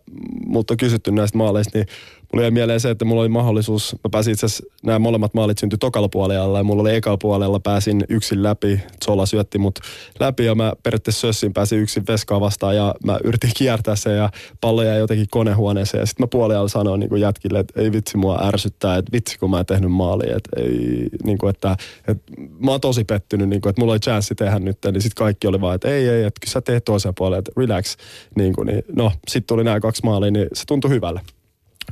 multa 0.46 0.74
on 0.74 0.78
kysytty 0.78 1.12
näistä 1.12 1.38
maaleista, 1.38 1.78
niin 1.78 1.88
mulla 2.34 2.44
jäi 2.44 2.52
mieleen 2.52 2.80
se, 2.80 2.90
että 2.90 3.06
mulla 3.06 3.22
oli 3.22 3.30
mahdollisuus, 3.30 3.96
mä 4.04 4.10
pääsin 4.12 4.34
itse 4.34 4.46
asiassa, 4.46 4.64
nämä 4.84 5.00
molemmat 5.00 5.34
maalit 5.34 5.58
syntyi 5.58 5.78
tokalla 5.78 6.10
puolella 6.10 6.58
ja 6.58 6.64
mulla 6.64 6.82
oli 6.82 6.96
ekalla 6.96 7.18
puolella, 7.18 7.60
pääsin 7.60 8.04
yksin 8.10 8.44
läpi, 8.44 8.82
Zola 9.06 9.26
syötti 9.26 9.58
mut 9.58 9.80
läpi 10.20 10.46
ja 10.46 10.56
mä 10.56 10.74
periaatteessa 10.84 11.22
sössin, 11.22 11.54
pääsin 11.54 11.80
yksin 11.80 12.04
veskaa 12.08 12.40
vastaan 12.40 12.76
ja 12.76 12.96
mä 13.06 13.20
yritin 13.24 13.52
kiertää 13.58 13.96
sen 13.96 14.18
ja 14.18 14.30
pallo 14.62 14.84
jäi 14.84 15.00
jotenkin 15.00 15.28
konehuoneeseen 15.32 16.02
ja 16.02 16.06
sitten 16.06 16.24
mä 16.24 16.28
puolella 16.28 16.68
sanoin 16.68 17.00
niin 17.00 17.22
jätkille, 17.22 17.60
että 17.60 17.82
ei 17.82 17.92
vitsi 17.92 18.18
mua 18.18 18.40
ärsyttää, 18.48 18.98
että 18.98 19.12
vitsi 19.12 19.40
kun 19.40 19.50
mä 19.50 19.60
en 19.60 19.66
tehnyt 19.66 19.92
maalia, 19.92 20.38
että, 20.38 20.50
ei, 20.62 21.08
niin 21.24 21.38
kuin, 21.38 21.50
että, 21.50 21.76
että 22.08 22.34
mä 22.60 22.72
oon 22.72 22.82
tosi 22.82 23.04
pettynyt, 23.04 23.50
niin 23.50 23.62
kuin, 23.62 23.70
että 23.70 23.82
mulla 23.82 23.94
oli 23.94 24.00
chanssi 24.00 24.36
tehdä 24.36 24.60
nyt, 24.60 24.78
niin 24.92 25.02
sitten 25.02 25.26
kaikki 25.26 25.48
oli 25.48 25.62
vaan, 25.62 25.76
että 25.76 25.88
ei, 25.88 26.10
ei, 26.10 26.24
että 26.24 26.50
sä 26.50 26.62
teet 26.62 26.86
toisen 26.86 27.16
puolella, 27.16 27.40
että 27.40 27.52
relax, 27.58 27.96
niin 28.36 28.54
kuin, 28.54 28.68
niin, 28.68 28.84
no 28.96 29.12
sitten 29.28 29.48
tuli 29.48 29.64
nämä 29.64 29.80
kaksi 29.80 30.02
maalia, 30.04 30.32
niin 30.32 30.48
se 30.54 30.64
tuntui 30.66 30.92
hyvälle. 30.92 31.22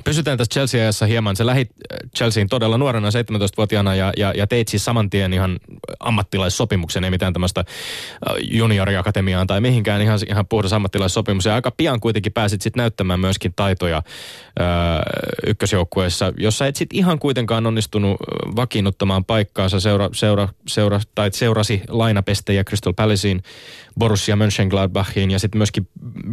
Pysytään 0.03 0.37
tässä 0.37 0.53
Chelsea-ajassa 0.53 1.05
hieman. 1.05 1.35
Se 1.35 1.45
lähit 1.45 1.69
äh, 1.71 1.97
Chelseain 2.17 2.49
todella 2.49 2.77
nuorena 2.77 3.09
17-vuotiaana 3.09 3.95
ja, 3.95 4.13
ja, 4.17 4.33
ja 4.35 4.47
teit 4.47 4.67
siis 4.67 4.85
saman 4.85 5.09
tien 5.09 5.33
ihan 5.33 5.59
ammattilaissopimuksen, 5.99 7.03
ei 7.03 7.09
mitään 7.09 7.33
tämmöistä 7.33 7.59
äh, 7.59 8.35
junioriakatemiaan 8.51 9.47
tai 9.47 9.61
mihinkään, 9.61 10.01
ihan, 10.01 10.19
ihan 10.29 10.47
puhdas 10.47 10.73
ammattilaissopimus. 10.73 11.45
Ja 11.45 11.55
aika 11.55 11.71
pian 11.71 11.99
kuitenkin 11.99 12.33
pääsit 12.33 12.61
sitten 12.61 12.81
näyttämään 12.81 13.19
myöskin 13.19 13.53
taitoja 13.55 14.03
ää, 14.59 14.95
äh, 14.95 15.01
ykkösjoukkueessa, 15.47 16.33
jossa 16.37 16.67
et 16.67 16.75
sitten 16.75 16.99
ihan 16.99 17.19
kuitenkaan 17.19 17.65
onnistunut 17.65 18.17
vakiinnuttamaan 18.55 19.25
paikkaansa. 19.25 19.79
Seura, 19.79 20.09
seura, 20.13 20.49
seura, 20.67 20.99
tai 21.15 21.29
seurasi 21.33 21.81
lainapestejä 21.87 22.63
Crystal 22.63 22.93
Palacein, 22.93 23.43
Borussia 23.99 24.35
Mönchengladbachiin 24.35 25.31
ja 25.31 25.39
sitten 25.39 25.59
myöskin 25.59 25.87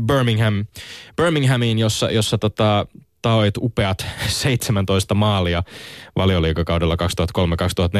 Birmingham, 0.07 0.67
Birminghamiin, 1.17 1.79
jossa, 1.79 2.11
jossa 2.11 2.39
tota, 2.39 2.87
taoit 3.25 3.55
upeat 3.59 4.07
17 4.29 5.15
maalia 5.15 5.63
valioliikakaudella 6.17 6.97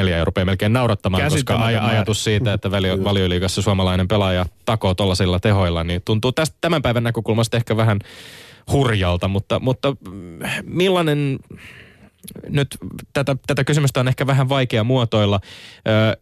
2003-2004 0.05 0.09
ja 0.09 0.25
rupeaa 0.25 0.45
melkein 0.45 0.73
naurattamaan, 0.73 1.31
koska 1.31 1.55
aj- 1.57 1.83
ajatus 1.83 2.25
siitä, 2.25 2.53
että 2.53 2.71
valio- 2.71 3.05
valioliikassa 3.05 3.63
suomalainen 3.63 4.09
pelaaja 4.09 4.47
takoo 4.65 4.95
tuollaisilla 4.95 5.41
tehoilla, 5.41 5.85
niin 5.85 6.03
tuntuu 6.05 6.33
tästä 6.33 6.57
tämän 6.61 6.83
päivän 6.83 7.03
näkökulmasta 7.03 7.57
ehkä 7.57 7.77
vähän 7.77 7.99
hurjalta, 8.73 9.29
mutta, 9.29 9.61
mutta 9.61 9.97
millainen 10.65 11.39
nyt 12.49 12.79
tätä, 13.13 13.37
tätä 13.47 13.65
kysymystä 13.65 14.01
on 14.01 14.09
ehkä 14.09 14.27
vähän 14.27 14.49
vaikea 14.49 14.85
muotoilla. 14.85 15.41
Ö, 15.89 16.17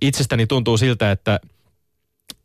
itsestäni 0.00 0.46
tuntuu 0.46 0.76
siltä, 0.78 1.10
että 1.10 1.40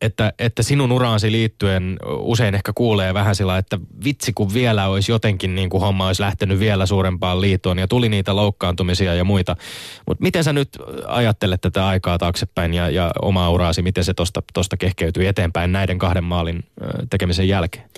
että, 0.02 0.34
että 0.40 0.64
sinun 0.64 0.92
uraasi 0.92 1.32
liittyen 1.32 1.98
usein 2.20 2.56
ehkä 2.56 2.72
kuulee 2.76 3.14
vähän 3.14 3.36
sillä, 3.36 3.58
että 3.58 3.80
vitsi 4.04 4.34
kun 4.34 4.54
vielä 4.54 4.88
olisi 4.88 5.12
jotenkin 5.12 5.56
niin 5.56 5.70
kuin 5.70 5.82
homma 5.82 6.08
olisi 6.08 6.22
lähtenyt 6.22 6.60
vielä 6.60 6.86
suurempaan 6.86 7.42
liittoon 7.42 7.80
ja 7.80 7.88
tuli 7.88 8.10
niitä 8.10 8.36
loukkaantumisia 8.36 9.14
ja 9.14 9.24
muita. 9.24 9.56
Mutta 10.08 10.24
miten 10.24 10.44
sä 10.44 10.54
nyt 10.54 10.70
ajattelet 11.08 11.62
tätä 11.62 11.88
aikaa 11.88 12.18
taaksepäin 12.18 12.74
ja, 12.74 12.90
ja 12.90 13.12
omaa 13.22 13.50
uraasi, 13.50 13.82
miten 13.82 14.04
se 14.04 14.14
tosta, 14.14 14.44
tosta 14.54 14.78
kehkeytyy 14.78 15.28
eteenpäin 15.28 15.72
näiden 15.72 16.00
kahden 16.00 16.24
maalin 16.24 16.64
tekemisen 17.10 17.48
jälkeen? 17.48 17.90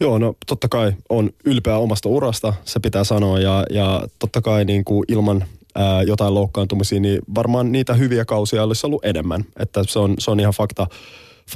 Joo, 0.00 0.18
no 0.18 0.34
totta 0.46 0.68
kai 0.68 0.92
on 1.08 1.30
ylpeä 1.44 1.76
omasta 1.76 2.08
urasta, 2.08 2.54
se 2.64 2.80
pitää 2.80 3.04
sanoa 3.04 3.38
ja, 3.38 3.64
ja 3.70 4.02
totta 4.18 4.40
kai 4.40 4.64
niin 4.64 4.84
kuin 4.84 5.04
ilman 5.08 5.44
jotain 6.06 6.34
loukkaantumisia, 6.34 7.00
niin 7.00 7.18
varmaan 7.34 7.72
niitä 7.72 7.94
hyviä 7.94 8.24
kausia 8.24 8.62
olisi 8.62 8.86
ollut 8.86 9.04
enemmän. 9.04 9.44
Että 9.58 9.84
se 9.88 9.98
on, 9.98 10.14
se 10.18 10.30
on 10.30 10.40
ihan 10.40 10.52
fakta 10.52 10.86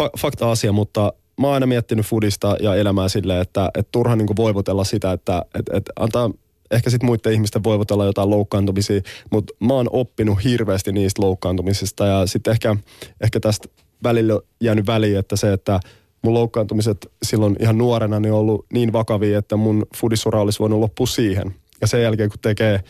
fa- 0.00 0.18
fakta-asia, 0.18 0.72
mutta 0.72 1.12
mä 1.40 1.46
oon 1.46 1.54
aina 1.54 1.66
miettinyt 1.66 2.06
fudista 2.06 2.56
ja 2.60 2.74
elämää 2.74 3.08
silleen, 3.08 3.40
että, 3.40 3.70
että 3.78 3.88
turha 3.92 4.16
niin 4.16 4.36
voivotella 4.36 4.84
sitä, 4.84 5.12
että, 5.12 5.42
että, 5.58 5.76
että 5.76 5.92
antaa 6.00 6.30
ehkä 6.70 6.90
sitten 6.90 7.06
muiden 7.06 7.32
ihmisten 7.32 7.64
voivotella 7.64 8.04
jotain 8.04 8.30
loukkaantumisia, 8.30 9.00
mutta 9.30 9.54
mä 9.60 9.74
oon 9.74 9.88
oppinut 9.92 10.44
hirveästi 10.44 10.92
niistä 10.92 11.22
loukkaantumisista 11.22 12.06
ja 12.06 12.26
sitten 12.26 12.50
ehkä, 12.50 12.76
ehkä 13.20 13.40
tästä 13.40 13.68
välillä 14.02 14.40
jäänyt 14.60 14.86
väliin, 14.86 15.18
että 15.18 15.36
se, 15.36 15.52
että 15.52 15.80
mun 16.22 16.34
loukkaantumiset 16.34 17.10
silloin 17.22 17.56
ihan 17.60 17.78
nuorena 17.78 18.20
niin 18.20 18.32
on 18.32 18.38
ollut 18.38 18.66
niin 18.72 18.92
vakavia, 18.92 19.38
että 19.38 19.56
mun 19.56 19.86
fudisura 19.96 20.40
olisi 20.40 20.58
voinut 20.58 20.80
loppua 20.80 21.06
siihen. 21.06 21.54
Ja 21.80 21.86
sen 21.86 22.02
jälkeen 22.02 22.30
kun 22.30 22.38
tekee 22.42 22.80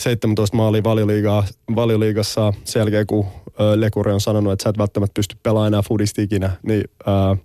17 0.00 0.56
maalia 0.56 0.84
valioliigaa, 0.84 1.44
valioliigassa 1.76 2.52
sen 2.64 2.80
jälkeen, 2.80 3.06
kun 3.06 3.26
Lekure 3.76 4.12
on 4.12 4.20
sanonut, 4.20 4.52
että 4.52 4.62
sä 4.62 4.70
et 4.70 4.78
välttämättä 4.78 5.14
pysty 5.14 5.36
pelaamaan 5.42 5.66
enää 5.66 5.82
fudista 5.82 6.22
ikinä, 6.22 6.50
niin 6.62 6.84
ää, 7.06 7.36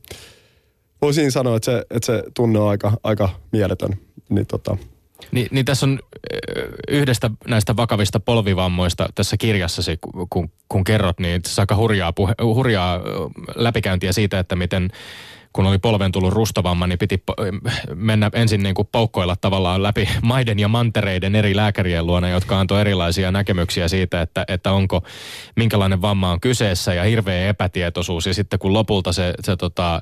voisin 1.02 1.32
sanoa, 1.32 1.56
että 1.56 1.66
se, 1.66 1.86
että 1.90 2.06
se 2.06 2.24
tunne 2.34 2.60
on 2.60 2.70
aika, 2.70 2.92
aika 3.04 3.30
mieletön. 3.52 3.98
Niin, 4.30 4.46
tota. 4.46 4.78
Ni, 5.32 5.48
niin 5.52 5.66
tässä 5.66 5.86
on 5.86 6.00
yhdestä 6.88 7.32
näistä 7.48 7.76
vakavista 7.76 8.20
polvivammoista 8.20 9.10
tässä 9.16 9.38
kirjassasi, 9.38 10.00
kun, 10.30 10.52
kun 10.70 10.84
kerrot, 10.84 11.20
niin 11.20 11.42
se 11.46 11.62
aika 11.62 11.76
hurjaa, 11.76 12.14
puhe, 12.14 12.36
hurjaa 12.42 13.00
läpikäyntiä 13.56 14.12
siitä, 14.12 14.40
että 14.40 14.56
miten 14.56 14.90
kun 15.54 15.66
oli 15.66 15.78
polven 15.78 16.12
tullut 16.12 16.34
rustavamma, 16.34 16.88
niin 16.88 17.00
piti 17.00 17.24
mennä 17.96 18.30
ensin 18.34 18.64
niin 18.64 18.76
kuin 18.76 18.88
poukkoilla 18.92 19.36
tavallaan 19.42 19.84
läpi 19.84 20.10
maiden 20.22 20.60
ja 20.60 20.68
mantereiden 20.68 21.36
eri 21.36 21.56
lääkärien 21.56 22.08
luona, 22.08 22.30
jotka 22.30 22.60
antoi 22.60 22.82
erilaisia 22.82 23.32
näkemyksiä 23.32 23.88
siitä, 23.88 24.22
että, 24.22 24.46
että 24.48 24.72
onko, 24.72 25.04
minkälainen 25.56 26.02
vamma 26.02 26.32
on 26.32 26.40
kyseessä 26.40 26.94
ja 26.94 27.04
hirveä 27.04 27.48
epätietoisuus. 27.50 28.26
Ja 28.26 28.34
sitten 28.34 28.60
kun 28.60 28.74
lopulta 28.74 29.14
se, 29.14 29.34
se 29.44 29.56
tota, 29.56 30.02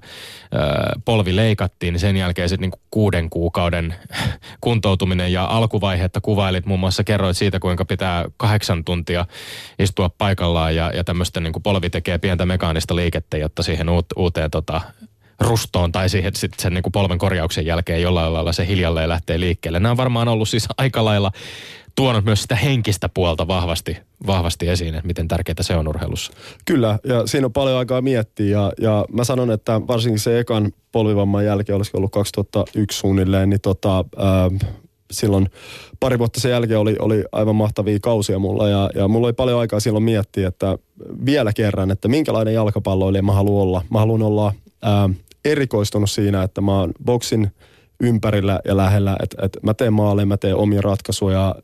polvi 1.05 1.35
leikattiin, 1.35 1.93
niin 1.93 1.99
sen 1.99 2.17
jälkeen 2.17 2.49
sitten 2.49 2.69
niin 2.69 2.81
kuuden 2.91 3.29
kuukauden 3.29 3.95
kuntoutuminen 4.61 5.33
ja 5.33 5.45
alkuvaihetta 5.45 6.21
kuvailit 6.21 6.65
muun 6.65 6.79
muassa, 6.79 7.03
kerroit 7.03 7.37
siitä, 7.37 7.59
kuinka 7.59 7.85
pitää 7.85 8.25
kahdeksan 8.37 8.83
tuntia 8.83 9.25
istua 9.79 10.09
paikallaan 10.17 10.75
ja, 10.75 10.91
ja 10.91 11.03
tämmöistä 11.03 11.39
niin 11.39 11.53
polvi 11.63 11.89
tekee 11.89 12.17
pientä 12.17 12.45
mekaanista 12.45 12.95
liikettä, 12.95 13.37
jotta 13.37 13.63
siihen 13.63 13.87
uuteen 14.15 14.51
tota, 14.51 14.81
rustoon 15.39 15.91
tai 15.91 16.09
siihen 16.09 16.35
sitten 16.35 16.61
sen 16.61 16.73
niin 16.73 16.83
kuin 16.83 16.91
polven 16.91 17.17
korjauksen 17.17 17.65
jälkeen 17.65 18.01
jollain 18.01 18.33
lailla 18.33 18.53
se 18.53 18.67
hiljalleen 18.67 19.09
lähtee 19.09 19.39
liikkeelle. 19.39 19.79
Nämä 19.79 19.91
on 19.91 19.97
varmaan 19.97 20.27
ollut 20.27 20.49
siis 20.49 20.67
aika 20.77 21.05
lailla 21.05 21.31
tuonut 21.95 22.25
myös 22.25 22.41
sitä 22.41 22.55
henkistä 22.55 23.09
puolta 23.09 23.47
vahvasti, 23.47 23.97
vahvasti 24.27 24.69
esiin, 24.69 24.95
että 24.95 25.07
miten 25.07 25.27
tärkeää 25.27 25.55
se 25.61 25.75
on 25.75 25.87
urheilussa. 25.87 26.31
Kyllä, 26.65 26.99
ja 27.03 27.27
siinä 27.27 27.45
on 27.45 27.53
paljon 27.53 27.77
aikaa 27.77 28.01
miettiä, 28.01 28.59
ja, 28.59 28.71
ja 28.81 29.05
mä 29.13 29.23
sanon, 29.23 29.51
että 29.51 29.81
varsinkin 29.87 30.19
se 30.19 30.39
ekan 30.39 30.71
polvivamman 30.91 31.45
jälkeen, 31.45 31.75
olisiko 31.75 31.97
ollut 31.97 32.11
2001 32.11 32.99
suunnilleen, 32.99 33.49
niin 33.49 33.61
tota, 33.61 33.97
äh, 33.99 34.69
silloin 35.11 35.49
pari 35.99 36.19
vuotta 36.19 36.39
sen 36.39 36.51
jälkeen 36.51 36.79
oli, 36.79 36.95
oli 36.99 37.23
aivan 37.31 37.55
mahtavia 37.55 37.99
kausia 38.01 38.39
mulla, 38.39 38.69
ja, 38.69 38.89
ja 38.95 39.07
mulla 39.07 39.27
oli 39.27 39.33
paljon 39.33 39.59
aikaa 39.59 39.79
silloin 39.79 40.03
miettiä, 40.03 40.47
että 40.47 40.77
vielä 41.25 41.53
kerran, 41.53 41.91
että 41.91 42.07
minkälainen 42.07 42.53
jalkapalloilija 42.53 43.23
mä 43.23 43.31
haluan 43.31 43.63
olla. 43.63 43.81
Mä 43.89 43.99
haluan 43.99 44.21
olla... 44.21 44.53
Äh, 44.85 45.15
erikoistunut 45.51 46.09
siinä, 46.09 46.43
että 46.43 46.61
mä 46.61 46.79
oon 46.79 46.91
boksin 47.05 47.51
ympärillä 47.99 48.59
ja 48.65 48.77
lähellä, 48.77 49.17
että, 49.23 49.45
että 49.45 49.59
mä 49.63 49.73
teen 49.73 49.93
maaleja, 49.93 50.25
mä 50.25 50.37
teen 50.37 50.55
omia 50.55 50.81
ratkaisuja, 50.81 51.55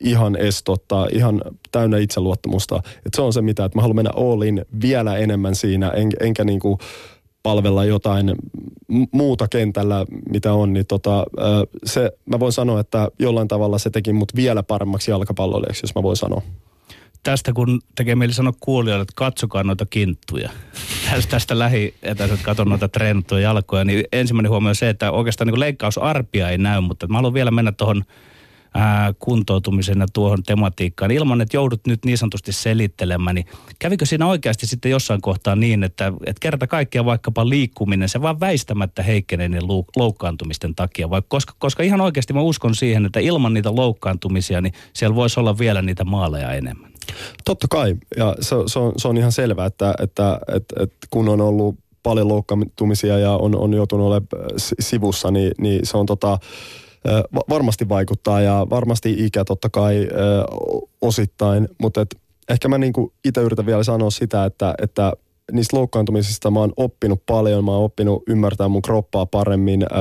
ihan 0.00 0.36
estotta, 0.36 1.08
ihan 1.12 1.42
täynnä 1.72 1.98
itseluottamusta. 1.98 2.76
Että 2.76 3.16
se 3.16 3.22
on 3.22 3.32
se 3.32 3.42
mitä, 3.42 3.64
että 3.64 3.78
mä 3.78 3.82
haluan 3.82 3.96
mennä 3.96 4.10
all 4.16 4.42
in 4.42 4.64
vielä 4.82 5.16
enemmän 5.16 5.54
siinä, 5.54 5.88
en, 5.88 6.10
enkä 6.20 6.44
niinku 6.44 6.78
palvella 7.42 7.84
jotain 7.84 8.34
muuta 9.12 9.48
kentällä, 9.48 10.06
mitä 10.30 10.52
on, 10.52 10.72
niin 10.72 10.86
tota, 10.86 11.26
se, 11.84 12.12
mä 12.26 12.40
voin 12.40 12.52
sanoa, 12.52 12.80
että 12.80 13.08
jollain 13.18 13.48
tavalla 13.48 13.78
se 13.78 13.90
teki 13.90 14.12
mut 14.12 14.36
vielä 14.36 14.62
paremmaksi 14.62 15.10
jalkapalloilijaksi, 15.10 15.84
jos 15.84 15.94
mä 15.94 16.02
voin 16.02 16.16
sanoa 16.16 16.42
tästä 17.22 17.52
kun 17.52 17.80
tekee 17.94 18.14
mieli 18.14 18.32
sanoa 18.32 18.52
kuulijoille, 18.60 19.02
että 19.02 19.12
katsokaa 19.16 19.64
noita 19.64 19.86
kinttuja. 19.86 20.50
Tästä, 21.10 21.30
tästä 21.30 21.58
lähietäisyydet 21.58 22.44
katon 22.44 22.68
noita 22.68 22.88
treenattuja 22.88 23.40
jalkoja, 23.40 23.84
niin 23.84 24.04
ensimmäinen 24.12 24.50
huomio 24.50 24.68
on 24.68 24.74
se, 24.74 24.88
että 24.88 25.10
oikeastaan 25.10 25.48
niin 25.48 25.60
leikkausarpia 25.60 26.50
ei 26.50 26.58
näy, 26.58 26.80
mutta 26.80 27.06
mä 27.06 27.18
haluan 27.18 27.34
vielä 27.34 27.50
mennä 27.50 27.72
tuohon 27.72 28.04
kuntoutumisen 29.18 30.00
ja 30.00 30.06
tuohon 30.12 30.42
tematiikkaan 30.42 31.10
ilman, 31.10 31.40
että 31.40 31.56
joudut 31.56 31.86
nyt 31.86 32.04
niin 32.04 32.18
sanotusti 32.18 32.52
selittelemään, 32.52 33.34
niin 33.34 33.46
kävikö 33.78 34.06
siinä 34.06 34.26
oikeasti 34.26 34.66
sitten 34.66 34.90
jossain 34.90 35.20
kohtaa 35.20 35.56
niin, 35.56 35.84
että, 35.84 36.12
että 36.26 36.40
kerta 36.40 36.66
kaikkiaan 36.66 37.06
vaikkapa 37.06 37.48
liikkuminen, 37.48 38.08
se 38.08 38.22
vaan 38.22 38.40
väistämättä 38.40 39.02
heikkenee 39.02 39.48
niin 39.48 39.68
loukkaantumisten 39.96 40.74
takia, 40.74 41.10
vai 41.10 41.22
koska, 41.28 41.54
koska 41.58 41.82
ihan 41.82 42.00
oikeasti 42.00 42.32
mä 42.32 42.40
uskon 42.40 42.74
siihen, 42.74 43.06
että 43.06 43.20
ilman 43.20 43.54
niitä 43.54 43.74
loukkaantumisia, 43.74 44.60
niin 44.60 44.74
siellä 44.92 45.14
voisi 45.14 45.40
olla 45.40 45.58
vielä 45.58 45.82
niitä 45.82 46.04
maaleja 46.04 46.52
enemmän. 46.52 46.91
Totta 47.44 47.66
kai, 47.70 47.96
ja 48.16 48.36
se, 48.40 48.56
se, 48.66 48.78
on, 48.78 48.92
se 48.96 49.08
on 49.08 49.16
ihan 49.16 49.32
selvää, 49.32 49.66
että, 49.66 49.94
että, 50.02 50.40
että, 50.54 50.82
että 50.82 51.06
kun 51.10 51.28
on 51.28 51.40
ollut 51.40 51.76
paljon 52.02 52.28
loukkaantumisia 52.28 53.18
ja 53.18 53.32
on, 53.32 53.56
on 53.56 53.74
joutunut 53.74 54.06
olemaan 54.06 54.28
sivussa, 54.80 55.30
niin, 55.30 55.52
niin 55.58 55.86
se 55.86 55.96
on 55.96 56.06
tota, 56.06 56.38
varmasti 57.48 57.88
vaikuttaa 57.88 58.40
ja 58.40 58.66
varmasti 58.70 59.14
ikä 59.18 59.44
totta 59.44 59.68
kai 59.68 60.08
osittain, 61.00 61.68
mutta 61.78 62.00
et 62.00 62.16
ehkä 62.48 62.68
mä 62.68 62.78
niinku 62.78 63.12
itse 63.24 63.40
yritän 63.40 63.66
vielä 63.66 63.82
sanoa 63.82 64.10
sitä, 64.10 64.44
että, 64.44 64.74
että 64.82 65.12
niistä 65.52 65.76
loukkaantumisista 65.76 66.50
mä 66.50 66.60
oon 66.60 66.72
oppinut 66.76 67.22
paljon, 67.26 67.64
mä 67.64 67.70
oon 67.70 67.84
oppinut 67.84 68.22
ymmärtää 68.28 68.68
mun 68.68 68.82
kroppaa 68.82 69.26
paremmin, 69.26 69.82
öö, 69.82 69.98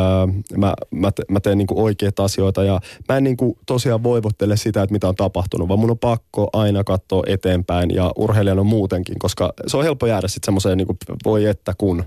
mä, 0.58 0.74
mä, 0.92 1.12
te, 1.12 1.24
mä 1.30 1.40
teen 1.40 1.58
niinku 1.58 1.84
oikeita 1.84 2.24
asioita 2.24 2.64
ja 2.64 2.80
mä 3.10 3.18
en 3.18 3.24
niinku 3.24 3.58
tosiaan 3.66 4.04
voivottele 4.04 4.58
sitä, 4.58 4.84
että 4.84 4.94
mitä 4.94 5.08
on 5.08 5.16
tapahtunut, 5.16 5.68
vaan 5.68 5.80
mun 5.80 5.92
on 5.92 6.00
pakko 6.00 6.50
aina 6.54 6.84
katsoa 6.84 7.24
eteenpäin 7.28 7.92
ja 7.92 8.12
urheilijana 8.16 8.64
muutenkin, 8.64 9.20
koska 9.20 9.54
se 9.68 9.78
on 9.78 9.84
helppo 9.84 10.06
jäädä 10.06 10.28
sitten 10.28 10.48
semmoiseen 10.48 10.78
niinku 10.78 10.96
voi 11.26 11.46
että 11.46 11.74
kun 11.78 12.04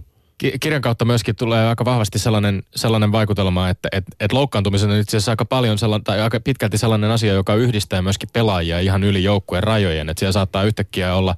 kirjan 0.60 0.82
kautta 0.82 1.04
myöskin 1.04 1.36
tulee 1.36 1.68
aika 1.68 1.84
vahvasti 1.84 2.18
sellainen, 2.18 2.62
sellainen 2.76 3.12
vaikutelma, 3.12 3.68
että 3.68 3.88
et, 3.92 4.04
et 4.20 4.32
loukkaantumisen 4.32 4.90
on 4.90 4.96
itse 4.96 5.16
asiassa 5.16 5.32
aika 5.32 5.44
paljon 5.44 5.78
sellainen, 5.78 6.04
tai 6.04 6.20
aika 6.20 6.40
pitkälti 6.40 6.78
sellainen 6.78 7.10
asia, 7.10 7.32
joka 7.32 7.54
yhdistää 7.54 8.02
myöskin 8.02 8.28
pelaajia 8.32 8.80
ihan 8.80 9.04
yli 9.04 9.24
joukkueen 9.24 9.64
rajojen. 9.64 10.08
Että 10.08 10.18
siellä 10.18 10.32
saattaa 10.32 10.62
yhtäkkiä 10.62 11.14
olla, 11.14 11.34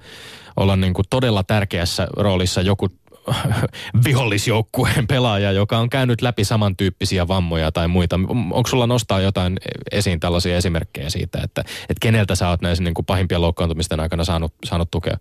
olla 0.56 0.76
niin 0.76 0.94
kuin 0.94 1.06
todella 1.10 1.42
tärkeässä 1.42 2.08
roolissa 2.16 2.62
joku 2.62 2.88
vihollisjoukkueen 4.04 5.06
pelaaja, 5.06 5.52
joka 5.52 5.78
on 5.78 5.90
käynyt 5.90 6.22
läpi 6.22 6.44
samantyyppisiä 6.44 7.28
vammoja 7.28 7.72
tai 7.72 7.88
muita. 7.88 8.20
Onko 8.28 8.66
sulla 8.66 8.86
nostaa 8.86 9.20
jotain 9.20 9.56
esiin 9.92 10.20
tällaisia 10.20 10.56
esimerkkejä 10.56 11.10
siitä, 11.10 11.38
että, 11.42 11.60
että 11.60 12.00
keneltä 12.00 12.34
sä 12.34 12.48
oot 12.48 12.60
näissä 12.60 12.84
niin 12.84 12.94
kuin 12.94 13.06
pahimpien 13.06 13.40
loukkaantumisten 13.40 14.00
aikana 14.00 14.24
saanut, 14.24 14.54
saanut 14.64 14.90
tukea? 14.90 15.16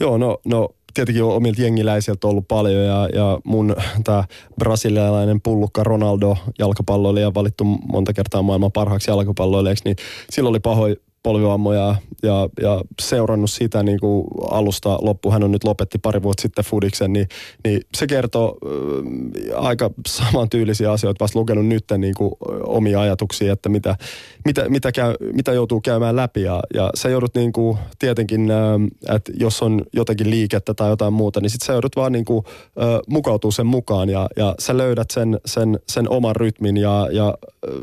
Joo, 0.00 0.18
no, 0.18 0.38
no 0.44 0.68
tietenkin 0.94 1.24
omilta 1.24 1.62
jengiläisiltä 1.62 2.26
ollut 2.26 2.48
paljon 2.48 2.84
ja, 2.84 3.08
ja 3.14 3.38
mun 3.44 3.76
tämä 4.04 4.24
brasilialainen 4.58 5.40
pullukka 5.40 5.84
Ronaldo 5.84 6.36
jalkapalloilija 6.58 7.34
valittu 7.34 7.64
monta 7.64 8.12
kertaa 8.12 8.42
maailman 8.42 8.72
parhaaksi 8.72 9.10
jalkapalloilijaksi, 9.10 9.84
niin 9.84 9.96
silloin 10.30 10.50
oli 10.50 10.60
pahoin 10.60 10.96
polvivammoja 11.22 11.96
ja, 12.22 12.48
ja 12.62 12.82
seurannut 13.00 13.50
sitä 13.50 13.82
niin 13.82 14.00
kuin 14.00 14.26
alusta 14.50 14.98
loppu. 15.02 15.30
Hän 15.30 15.42
on 15.42 15.52
nyt 15.52 15.64
lopetti 15.64 15.98
pari 15.98 16.22
vuotta 16.22 16.42
sitten 16.42 16.64
Fudiksen, 16.64 17.12
niin, 17.12 17.28
niin 17.64 17.80
se 17.96 18.06
kertoo 18.06 18.58
äh, 18.66 19.66
aika 19.66 19.90
samantyylisiä 20.08 20.92
asioita. 20.92 21.24
Vasta 21.24 21.38
lukenut 21.38 21.66
nyt 21.66 21.84
niin 21.98 22.14
kuin, 22.14 22.32
omia 22.62 23.00
ajatuksia, 23.00 23.52
että 23.52 23.68
mitä, 23.68 23.96
mitä, 24.44 24.68
mitä, 24.68 24.92
käy, 24.92 25.14
mitä 25.32 25.52
joutuu 25.52 25.80
käymään 25.80 26.16
läpi. 26.16 26.42
Ja, 26.42 26.62
ja 26.74 26.90
sä 26.94 27.08
joudut 27.08 27.34
niin 27.34 27.52
kuin, 27.52 27.78
tietenkin, 27.98 28.50
äh, 28.50 29.16
että 29.16 29.32
jos 29.34 29.62
on 29.62 29.82
jotakin 29.92 30.30
liikettä 30.30 30.74
tai 30.74 30.90
jotain 30.90 31.12
muuta, 31.12 31.40
niin 31.40 31.50
sit 31.50 31.62
sä 31.62 31.72
joudut 31.72 31.96
vaan 31.96 32.12
niin 32.12 32.24
kuin, 32.24 32.44
äh, 32.82 33.00
mukautua 33.08 33.50
sen 33.50 33.66
mukaan 33.66 34.08
ja, 34.08 34.28
ja 34.36 34.54
sä 34.58 34.76
löydät 34.76 35.10
sen, 35.10 35.40
sen, 35.46 35.78
sen 35.88 36.08
oman 36.08 36.36
rytmin 36.36 36.76
ja, 36.76 37.08
ja 37.12 37.34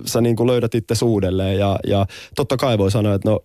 sä 0.05 0.21
niin 0.21 0.35
kuin 0.35 0.47
löydät 0.47 0.75
itse 0.75 1.05
uudelleen. 1.05 1.59
Ja, 1.59 1.79
ja 1.87 2.05
totta 2.35 2.57
kai 2.57 2.77
voi 2.77 2.91
sanoa, 2.91 3.13
että 3.13 3.26
no 3.29 3.39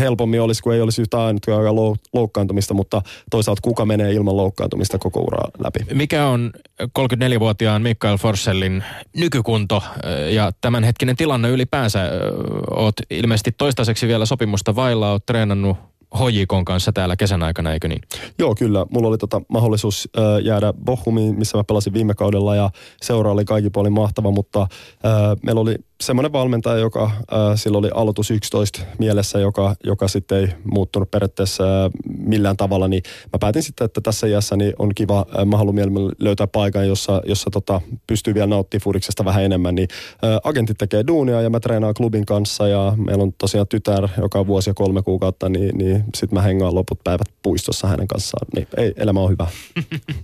helpommin 0.00 0.40
olisi, 0.40 0.62
kun 0.62 0.74
ei 0.74 0.80
olisi 0.80 1.02
yhtä 1.02 1.24
ainoa 1.24 1.96
loukkaantumista, 2.12 2.74
mutta 2.74 3.02
toisaalta 3.30 3.62
kuka 3.62 3.84
menee 3.84 4.12
ilman 4.12 4.36
loukkaantumista 4.36 4.98
koko 4.98 5.20
uraa 5.20 5.48
läpi. 5.64 5.94
Mikä 5.94 6.26
on 6.26 6.50
34-vuotiaan 6.82 7.82
Mikael 7.82 8.16
Forsellin 8.16 8.84
nykykunto 9.16 9.82
ja 10.30 10.52
tämänhetkinen 10.60 11.16
tilanne 11.16 11.48
ylipäänsä? 11.48 12.10
Oot 12.76 12.94
ilmeisesti 13.10 13.52
toistaiseksi 13.58 14.08
vielä 14.08 14.26
sopimusta 14.26 14.76
vailla, 14.76 15.10
oot 15.10 15.26
treenannut 15.26 15.76
HJKn 16.18 16.64
kanssa 16.64 16.92
täällä 16.92 17.16
kesän 17.16 17.42
aikana, 17.42 17.72
eikö 17.72 17.88
niin? 17.88 18.00
Joo, 18.38 18.54
kyllä. 18.54 18.86
Mulla 18.90 19.08
oli 19.08 19.18
tota 19.18 19.42
mahdollisuus 19.48 20.08
äh, 20.18 20.44
jäädä 20.44 20.72
Bohumiin, 20.84 21.38
missä 21.38 21.58
mä 21.58 21.64
pelasin 21.64 21.92
viime 21.92 22.14
kaudella 22.14 22.56
ja 22.56 22.70
seura 23.02 23.32
oli 23.32 23.44
kaikki 23.44 23.70
puolin 23.70 23.92
mahtava, 23.92 24.30
mutta 24.30 24.60
äh, 24.62 24.68
meillä 25.42 25.60
oli 25.60 25.76
semmoinen 26.02 26.32
valmentaja, 26.32 26.76
joka 26.76 27.04
äh, 27.04 27.38
sillä 27.54 27.78
oli 27.78 27.90
aloitus 27.94 28.30
11 28.30 28.80
mielessä, 28.98 29.38
joka, 29.38 29.74
joka 29.84 30.08
sitten 30.08 30.38
ei 30.38 30.48
muuttunut 30.64 31.10
periaatteessa 31.10 31.84
äh, 31.84 31.90
millään 32.18 32.56
tavalla, 32.56 32.88
niin 32.88 33.02
mä 33.32 33.38
päätin 33.40 33.62
sitten, 33.62 33.84
että 33.84 34.00
tässä 34.00 34.26
iässä 34.26 34.56
niin 34.56 34.72
on 34.78 34.94
kiva, 34.94 35.26
äh, 35.38 35.46
mä 35.46 35.56
haluan 35.56 35.76
löytää 36.18 36.46
paikan, 36.46 36.88
jossa, 36.88 37.22
jossa 37.26 37.50
tota, 37.50 37.80
pystyy 38.06 38.34
vielä 38.34 38.46
nauttimaan 38.46 38.82
furiksesta 38.82 39.24
vähän 39.24 39.44
enemmän, 39.44 39.74
niin 39.74 39.88
äh, 40.24 40.40
agentit 40.44 40.78
tekee 40.78 41.04
duunia 41.06 41.40
ja 41.40 41.50
mä 41.50 41.60
treenaan 41.60 41.94
klubin 41.94 42.26
kanssa 42.26 42.68
ja 42.68 42.92
meillä 42.96 43.22
on 43.22 43.32
tosiaan 43.32 43.68
tytär, 43.68 44.08
joka 44.16 44.38
on 44.38 44.46
vuosi 44.46 44.70
ja 44.70 44.74
kolme 44.74 45.02
kuukautta, 45.02 45.48
niin, 45.48 45.78
niin 45.78 46.04
sitten 46.14 46.38
mä 46.38 46.42
hengaan 46.42 46.74
loput 46.74 47.00
päivät 47.04 47.28
puistossa 47.42 47.88
hänen 47.88 48.08
kanssaan, 48.08 48.46
niin 48.56 48.68
ei, 48.76 48.92
elämä 48.96 49.20
on 49.20 49.30
hyvä. 49.30 49.46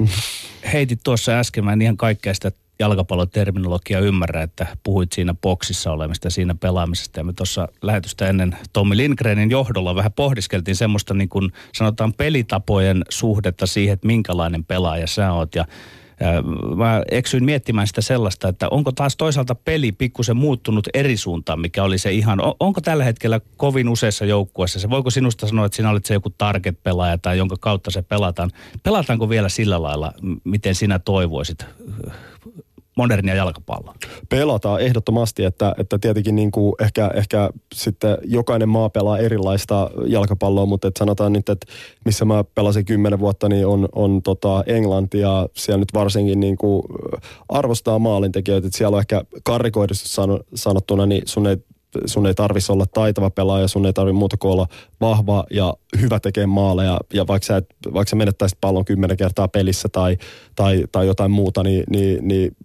Heitit 0.72 1.00
tuossa 1.04 1.32
äsken, 1.32 1.64
mä 1.64 1.72
en 1.72 1.82
ihan 1.82 1.96
kaikkea 1.96 2.34
sitä 2.34 2.52
jalkapalloterminologia 2.78 4.00
ymmärrä, 4.00 4.42
että 4.42 4.66
puhuit 4.82 5.12
siinä 5.12 5.34
boksissa 5.42 5.92
olemista, 5.92 6.30
siinä 6.30 6.54
pelaamisesta. 6.54 7.20
Ja 7.20 7.24
me 7.24 7.32
tuossa 7.32 7.68
lähetystä 7.82 8.28
ennen 8.28 8.56
Tommi 8.72 8.96
Lindgrenin 8.96 9.50
johdolla 9.50 9.94
vähän 9.94 10.12
pohdiskeltiin 10.12 10.76
semmoista 10.76 11.14
niin 11.14 11.28
kuin 11.28 11.52
sanotaan 11.74 12.12
pelitapojen 12.12 13.04
suhdetta 13.08 13.66
siihen, 13.66 13.94
että 13.94 14.06
minkälainen 14.06 14.64
pelaaja 14.64 15.06
sä 15.06 15.32
oot. 15.32 15.54
Ja 15.54 15.64
Mä 16.76 17.02
eksyin 17.10 17.44
miettimään 17.44 17.86
sitä 17.86 18.00
sellaista, 18.00 18.48
että 18.48 18.68
onko 18.68 18.92
taas 18.92 19.16
toisaalta 19.16 19.54
peli 19.54 19.92
pikkusen 19.92 20.36
muuttunut 20.36 20.88
eri 20.94 21.16
suuntaan, 21.16 21.60
mikä 21.60 21.84
oli 21.84 21.98
se 21.98 22.12
ihan, 22.12 22.38
onko 22.60 22.80
tällä 22.80 23.04
hetkellä 23.04 23.40
kovin 23.56 23.88
useissa 23.88 24.24
joukkueissa 24.24 24.80
se, 24.80 24.90
voiko 24.90 25.10
sinusta 25.10 25.46
sanoa, 25.46 25.66
että 25.66 25.76
sinä 25.76 25.90
olet 25.90 26.04
se 26.04 26.14
joku 26.14 26.30
target-pelaaja 26.30 27.18
tai 27.18 27.38
jonka 27.38 27.56
kautta 27.60 27.90
se 27.90 28.02
pelataan. 28.02 28.50
Pelataanko 28.82 29.28
vielä 29.28 29.48
sillä 29.48 29.82
lailla, 29.82 30.12
miten 30.44 30.74
sinä 30.74 30.98
toivoisit 30.98 31.66
modernia 32.98 33.34
jalkapalloa? 33.34 33.94
Pelataan 34.28 34.80
ehdottomasti, 34.80 35.44
että, 35.44 35.74
että 35.78 35.98
tietenkin 35.98 36.36
niin 36.36 36.50
kuin 36.50 36.72
ehkä, 36.80 37.10
ehkä 37.14 37.50
sitten 37.74 38.18
jokainen 38.24 38.68
maa 38.68 38.90
pelaa 38.90 39.18
erilaista 39.18 39.90
jalkapalloa, 40.06 40.66
mutta 40.66 40.88
että 40.88 40.98
sanotaan 40.98 41.32
nyt, 41.32 41.48
että 41.48 41.66
missä 42.04 42.24
mä 42.24 42.44
pelasin 42.54 42.84
kymmenen 42.84 43.18
vuotta, 43.18 43.48
niin 43.48 43.66
on, 43.66 43.88
on 43.92 44.22
tota 44.22 44.64
Englanti 44.66 45.18
ja 45.18 45.48
siellä 45.56 45.78
nyt 45.78 45.94
varsinkin 45.94 46.40
niin 46.40 46.56
kuin 46.56 46.82
arvostaa 47.48 47.98
maalintekijöitä, 47.98 48.66
että 48.66 48.78
siellä 48.78 48.94
on 48.94 49.00
ehkä 49.00 49.24
karikoidusti 49.44 50.08
sanottuna, 50.54 51.06
niin 51.06 51.22
sun 51.26 51.46
ei 51.46 51.56
sun 52.06 52.26
ei 52.26 52.34
tarvitsisi 52.34 52.72
olla 52.72 52.86
taitava 52.86 53.30
pelaaja, 53.30 53.68
sun 53.68 53.86
ei 53.86 53.92
tarvitse 53.92 54.18
muuta 54.18 54.36
kuin 54.36 54.52
olla 54.52 54.66
vahva 55.00 55.44
ja 55.50 55.74
hyvä 56.00 56.20
tekemään 56.20 56.48
maaleja. 56.48 57.00
Ja 57.12 57.26
vaikka 57.26 57.46
sä, 57.46 57.56
et, 57.56 57.66
vaikka 57.94 58.10
sä 58.10 58.16
menettäisit 58.16 58.58
pallon 58.60 58.84
kymmenen 58.84 59.16
kertaa 59.16 59.48
pelissä 59.48 59.88
tai, 59.88 60.16
tai, 60.56 60.84
tai 60.92 61.06
jotain 61.06 61.30
muuta, 61.30 61.62
niin, 61.62 61.84
niin, 61.90 62.28
niin 62.28 62.56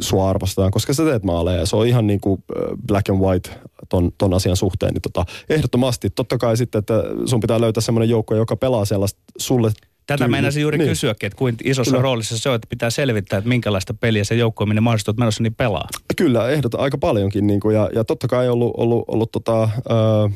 sua 0.00 0.30
arvostetaan, 0.30 0.70
koska 0.70 0.94
sä 0.94 1.04
teet 1.04 1.24
maaleja. 1.24 1.66
Se 1.66 1.76
on 1.76 1.86
ihan 1.86 2.06
niin 2.06 2.20
kuin 2.20 2.44
black 2.86 3.10
and 3.10 3.20
white 3.20 3.50
ton, 3.88 4.12
ton 4.18 4.34
asian 4.34 4.56
suhteen. 4.56 4.92
Niin 4.92 5.02
tota, 5.02 5.24
ehdottomasti, 5.48 6.10
totta 6.10 6.38
kai 6.38 6.56
sitten, 6.56 6.78
että 6.78 6.94
sun 7.26 7.40
pitää 7.40 7.60
löytää 7.60 7.80
semmoinen 7.80 8.10
joukko, 8.10 8.34
joka 8.34 8.56
pelaa 8.56 8.84
sellaista 8.84 9.20
sulle 9.38 9.72
Tätä 10.06 10.28
meinasin 10.28 10.62
juuri 10.62 10.78
niin. 10.78 10.88
kysyäkin, 10.88 11.26
että 11.26 11.36
kuinka 11.36 11.62
isossa 11.64 11.90
Kyllä. 11.90 12.02
roolissa 12.02 12.38
se 12.38 12.48
on, 12.48 12.54
että 12.54 12.66
pitää 12.70 12.90
selvittää, 12.90 13.38
että 13.38 13.48
minkälaista 13.48 13.94
peliä 13.94 14.24
se 14.24 14.34
joukko, 14.34 14.66
minne 14.66 14.80
mahdollisesti 14.80 15.10
olet 15.10 15.18
menossa, 15.18 15.42
niin 15.42 15.54
pelaa. 15.54 15.88
Kyllä, 16.16 16.50
ehdot 16.50 16.74
aika 16.74 16.98
paljonkin. 16.98 17.46
Niin 17.46 17.60
kuin, 17.60 17.74
ja, 17.74 17.90
ja 17.94 18.04
totta 18.04 18.28
kai 18.28 18.48
ollut, 18.48 18.72
ollut, 18.76 19.04
ollut 19.08 19.32
tota, 19.32 19.62
äh, 19.62 20.32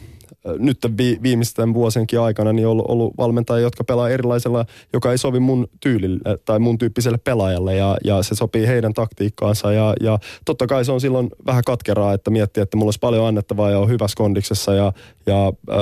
nyt 0.59 0.79
vi, 0.99 1.19
viimeisten 1.23 1.75
vuosienkin 1.75 2.21
aikana 2.21 2.53
niin 2.53 2.67
ollut, 2.67 2.85
ollut 2.89 3.15
valmentajia, 3.19 3.63
jotka 3.63 3.85
pelaa 3.85 4.09
erilaisella, 4.09 4.65
joka 4.93 5.13
ei 5.13 5.19
sovi 5.19 5.41
mun 5.41 5.69
tyylille 5.81 6.39
tai 6.45 6.59
mun 6.59 6.79
tyyppiselle 6.79 7.19
pelaajalle 7.19 7.77
ja, 7.77 7.97
ja 8.05 8.23
se 8.23 8.35
sopii 8.35 8.67
heidän 8.67 8.95
taktiikkaansa 8.95 9.73
ja, 9.73 9.95
ja 10.01 10.19
totta 10.45 10.67
kai 10.67 10.85
se 10.85 10.93
on 10.93 11.01
silloin 11.01 11.31
vähän 11.47 11.65
katkeraa, 11.67 12.13
että 12.13 12.31
miettii, 12.31 12.63
että 12.63 12.77
mulla 12.77 12.89
olisi 12.89 12.99
paljon 12.99 13.27
annettavaa 13.27 13.71
ja 13.71 13.79
on 13.79 13.89
hyvässä 13.89 14.17
kondiksessa 14.17 14.75
ja, 14.75 14.93
ja 15.27 15.47
äh, 15.47 15.77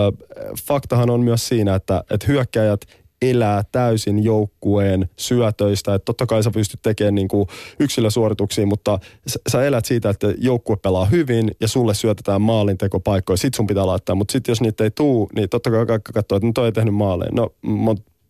faktahan 0.66 1.10
on 1.10 1.20
myös 1.20 1.48
siinä, 1.48 1.74
että, 1.74 2.04
että 2.10 2.26
hyökkäjät 2.26 2.80
elää 3.22 3.62
täysin 3.72 4.24
joukkueen 4.24 5.10
syötöistä. 5.16 5.94
Että 5.94 6.04
totta 6.04 6.26
kai 6.26 6.42
sä 6.42 6.50
pystyt 6.50 6.82
tekemään 6.82 7.14
niin 7.14 7.28
kuin 7.28 7.48
yksilösuorituksia, 7.80 8.66
mutta 8.66 8.98
sä 9.48 9.64
elät 9.64 9.84
siitä, 9.84 10.10
että 10.10 10.34
joukkue 10.38 10.76
pelaa 10.76 11.04
hyvin 11.04 11.50
ja 11.60 11.68
sulle 11.68 11.94
syötetään 11.94 12.42
maalintekopaikkoja. 12.42 13.36
Sit 13.36 13.54
sun 13.54 13.66
pitää 13.66 13.86
laittaa, 13.86 14.14
mutta 14.14 14.32
sitten 14.32 14.52
jos 14.52 14.60
niitä 14.60 14.84
ei 14.84 14.90
tuu, 14.90 15.30
niin 15.34 15.48
totta 15.48 15.70
kai 15.70 15.86
kaikki 15.86 16.12
katsoo, 16.12 16.36
että 16.36 16.46
no 16.46 16.52
toi 16.52 16.66
ei 16.66 16.72
tehnyt 16.72 16.94
maaleja. 16.94 17.30
No, 17.32 17.50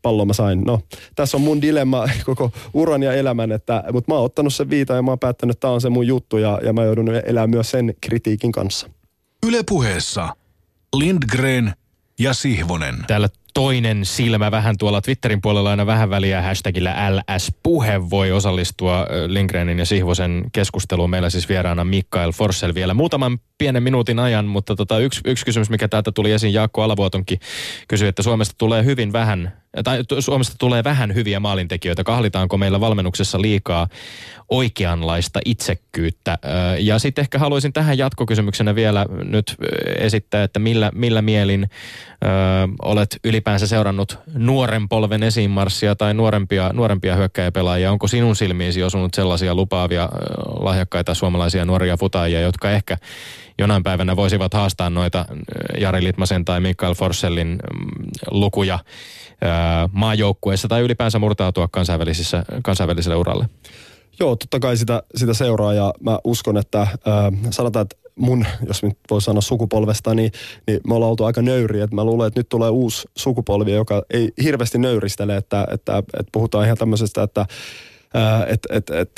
pallo 0.02 0.24
mä 0.24 0.32
sain. 0.32 0.60
No, 0.60 0.80
tässä 1.14 1.36
on 1.36 1.40
mun 1.40 1.62
dilemma 1.62 2.08
koko 2.26 2.50
uran 2.74 3.02
ja 3.02 3.12
elämän, 3.12 3.52
että, 3.52 3.84
mutta 3.92 4.12
mä 4.12 4.16
oon 4.16 4.24
ottanut 4.24 4.54
sen 4.54 4.70
viita 4.70 4.94
ja 4.94 5.02
mä 5.02 5.10
oon 5.10 5.18
päättänyt, 5.18 5.54
että 5.54 5.60
tämä 5.60 5.74
on 5.74 5.80
se 5.80 5.88
mun 5.88 6.06
juttu 6.06 6.36
ja, 6.36 6.60
ja 6.64 6.72
mä 6.72 6.84
joudun 6.84 7.08
elämään 7.08 7.50
myös 7.50 7.70
sen 7.70 7.94
kritiikin 8.00 8.52
kanssa. 8.52 8.90
Ylepuheessa 9.46 10.28
Lindgren 10.96 11.72
ja 12.18 12.34
Sihvonen. 12.34 12.94
Täällä 13.06 13.28
toinen 13.58 14.04
silmä 14.04 14.50
vähän 14.50 14.78
tuolla 14.78 15.00
Twitterin 15.00 15.40
puolella 15.40 15.70
aina 15.70 15.86
vähän 15.86 16.10
väliä 16.10 16.42
hashtagillä 16.42 16.94
LS-puhe 17.10 18.10
voi 18.10 18.32
osallistua 18.32 19.06
Lindgrenin 19.26 19.78
ja 19.78 19.86
Sihvosen 19.86 20.44
keskusteluun. 20.52 21.10
Meillä 21.10 21.30
siis 21.30 21.48
vieraana 21.48 21.84
Mikael 21.84 22.32
Forssell 22.32 22.74
vielä 22.74 22.94
muutaman 22.94 23.38
pienen 23.58 23.82
minuutin 23.82 24.18
ajan, 24.18 24.44
mutta 24.44 24.76
tota, 24.76 24.98
yksi, 24.98 25.20
yksi 25.24 25.44
kysymys, 25.44 25.70
mikä 25.70 25.88
täältä 25.88 26.12
tuli 26.12 26.32
esiin, 26.32 26.52
Jaakko 26.52 26.82
Alavuotonkin 26.82 27.40
kysyi, 27.88 28.08
että 28.08 28.22
Suomesta 28.22 28.54
tulee 28.58 28.84
hyvin 28.84 29.12
vähän, 29.12 29.52
tai 29.84 30.04
Suomesta 30.18 30.54
tulee 30.58 30.84
vähän 30.84 31.14
hyviä 31.14 31.40
maalintekijöitä. 31.40 32.04
Kahlitaanko 32.04 32.56
meillä 32.56 32.80
valmennuksessa 32.80 33.42
liikaa 33.42 33.88
oikeanlaista 34.48 35.40
itsekkyyttä? 35.44 36.38
Ja 36.78 36.98
sitten 36.98 37.22
ehkä 37.22 37.38
haluaisin 37.38 37.72
tähän 37.72 37.98
jatkokysymyksenä 37.98 38.74
vielä 38.74 39.06
nyt 39.24 39.56
esittää, 39.98 40.42
että 40.42 40.58
millä, 40.58 40.90
millä 40.94 41.22
mielin 41.22 41.64
ö, 41.64 42.26
olet 42.82 43.16
ylipäänsä 43.24 43.66
seurannut 43.66 44.18
nuoren 44.34 44.88
polven 44.88 45.22
esiinmarssia 45.22 45.94
tai 45.94 46.14
nuorempia, 46.14 46.70
nuorempia 46.72 47.16
hyökkäjäpelaajia? 47.16 47.92
Onko 47.92 48.08
sinun 48.08 48.36
silmiisi 48.36 48.82
osunut 48.82 49.14
sellaisia 49.14 49.54
lupaavia, 49.54 50.08
lahjakkaita 50.60 51.14
suomalaisia 51.14 51.64
nuoria 51.64 51.96
futaajia, 51.96 52.40
jotka 52.40 52.70
ehkä 52.70 52.96
jonain 53.58 53.82
päivänä 53.82 54.16
voisivat 54.16 54.54
haastaa 54.54 54.90
noita 54.90 55.24
Jari 55.80 56.04
Litmasen 56.04 56.44
tai 56.44 56.60
Mikael 56.60 56.94
Forsellin 56.94 57.48
mm, 57.48 57.58
lukuja 58.30 58.78
maajoukkueessa 59.92 60.68
tai 60.68 60.80
ylipäänsä 60.80 61.18
murtautua 61.18 61.68
kansainvälisissä, 61.68 62.44
kansainväliselle 62.62 63.16
uralle? 63.16 63.48
Joo, 64.20 64.36
totta 64.36 64.60
kai 64.60 64.76
sitä, 64.76 65.02
sitä 65.14 65.34
seuraa 65.34 65.74
ja 65.74 65.94
mä 66.00 66.18
uskon, 66.24 66.56
että 66.56 66.80
äh, 66.80 66.90
sanotaan, 67.50 67.82
että 67.82 67.96
mun, 68.16 68.46
jos 68.68 68.82
nyt 68.82 68.98
voi 69.10 69.22
sanoa 69.22 69.40
sukupolvesta, 69.40 70.14
niin, 70.14 70.32
niin 70.66 70.80
me 70.88 70.94
ollaan 70.94 71.10
oltu 71.10 71.24
aika 71.24 71.42
nöyriä. 71.42 71.84
Että 71.84 71.96
mä 71.96 72.04
luulen, 72.04 72.28
että 72.28 72.40
nyt 72.40 72.48
tulee 72.48 72.70
uusi 72.70 73.08
sukupolvi, 73.18 73.72
joka 73.72 74.02
ei 74.10 74.32
hirveästi 74.42 74.78
nöyristele, 74.78 75.36
että, 75.36 75.66
että, 75.72 75.98
että 75.98 76.32
puhutaan 76.32 76.64
ihan 76.64 76.76
tämmöisestä, 76.76 77.22
että 77.22 77.46
että 78.46 78.68
et, 78.74 78.90
et, 78.90 79.10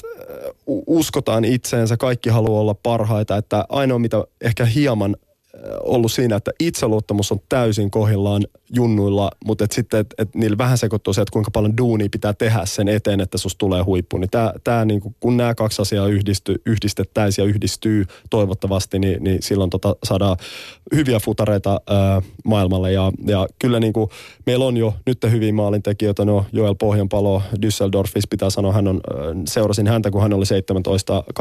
uskotaan 0.67 1.45
itseensä, 1.45 1.97
kaikki 1.97 2.31
haluaa 2.31 2.61
olla 2.61 2.75
parhaita, 2.75 3.37
että 3.37 3.65
ainoa 3.69 3.99
mitä 3.99 4.25
ehkä 4.41 4.65
hieman 4.65 5.17
ollut 5.83 6.13
siinä, 6.13 6.37
että 6.37 6.51
itseluottamus 6.61 7.33
on 7.33 7.39
täysin 7.49 7.91
kohillaan 7.91 8.47
junnuilla, 8.75 9.31
mutta 9.45 9.65
et 9.65 9.73
sitten, 9.73 10.01
että 10.01 10.15
et 10.19 10.35
niillä 10.35 10.59
vähän 10.59 10.79
sekoittuu 10.79 11.13
se, 11.13 11.21
että 11.21 11.33
kuinka 11.33 11.51
paljon 11.51 11.77
duunia 11.77 12.09
pitää 12.13 12.33
tehdä 12.33 12.61
sen 12.65 12.89
eteen, 12.89 13.21
että 13.21 13.39
susta 13.39 13.59
tulee 13.59 13.83
huippu. 13.83 14.19
Niin 14.19 14.31
tää, 14.31 14.53
tää 14.65 14.85
niinku, 14.85 15.15
kun 15.21 15.37
nämä 15.37 15.55
kaksi 15.55 15.83
asiaa 15.83 16.07
yhdisty, 16.07 16.63
yhdistettäisiin 16.67 17.45
ja 17.45 17.49
yhdistyy 17.49 18.05
toivottavasti, 18.31 18.99
niin, 18.99 19.25
niin 19.25 19.43
silloin 19.43 19.71
tota 19.71 19.97
saadaan 20.05 20.37
hyviä 20.95 21.21
futareita 21.21 21.81
ää, 21.87 22.23
maailmalle. 22.45 22.93
Ja, 22.93 23.13
ja 23.27 23.47
kyllä 23.59 23.81
niinku, 23.81 24.11
meillä 24.47 24.65
on 24.65 24.77
jo 24.77 24.95
nyt 25.07 25.19
hyviä 25.31 25.53
maalintekijöitä, 25.53 26.25
no 26.25 26.45
Joel 26.53 26.75
Pohjanpalo 26.75 27.43
Düsseldorfissa 27.63 28.31
pitää 28.31 28.51
sanoa, 28.51 28.73
hän 28.73 28.89
on, 28.89 29.01
seurasin 29.49 29.87
häntä, 29.87 30.11
kun 30.11 30.23
hän 30.23 30.33
oli 30.33 30.45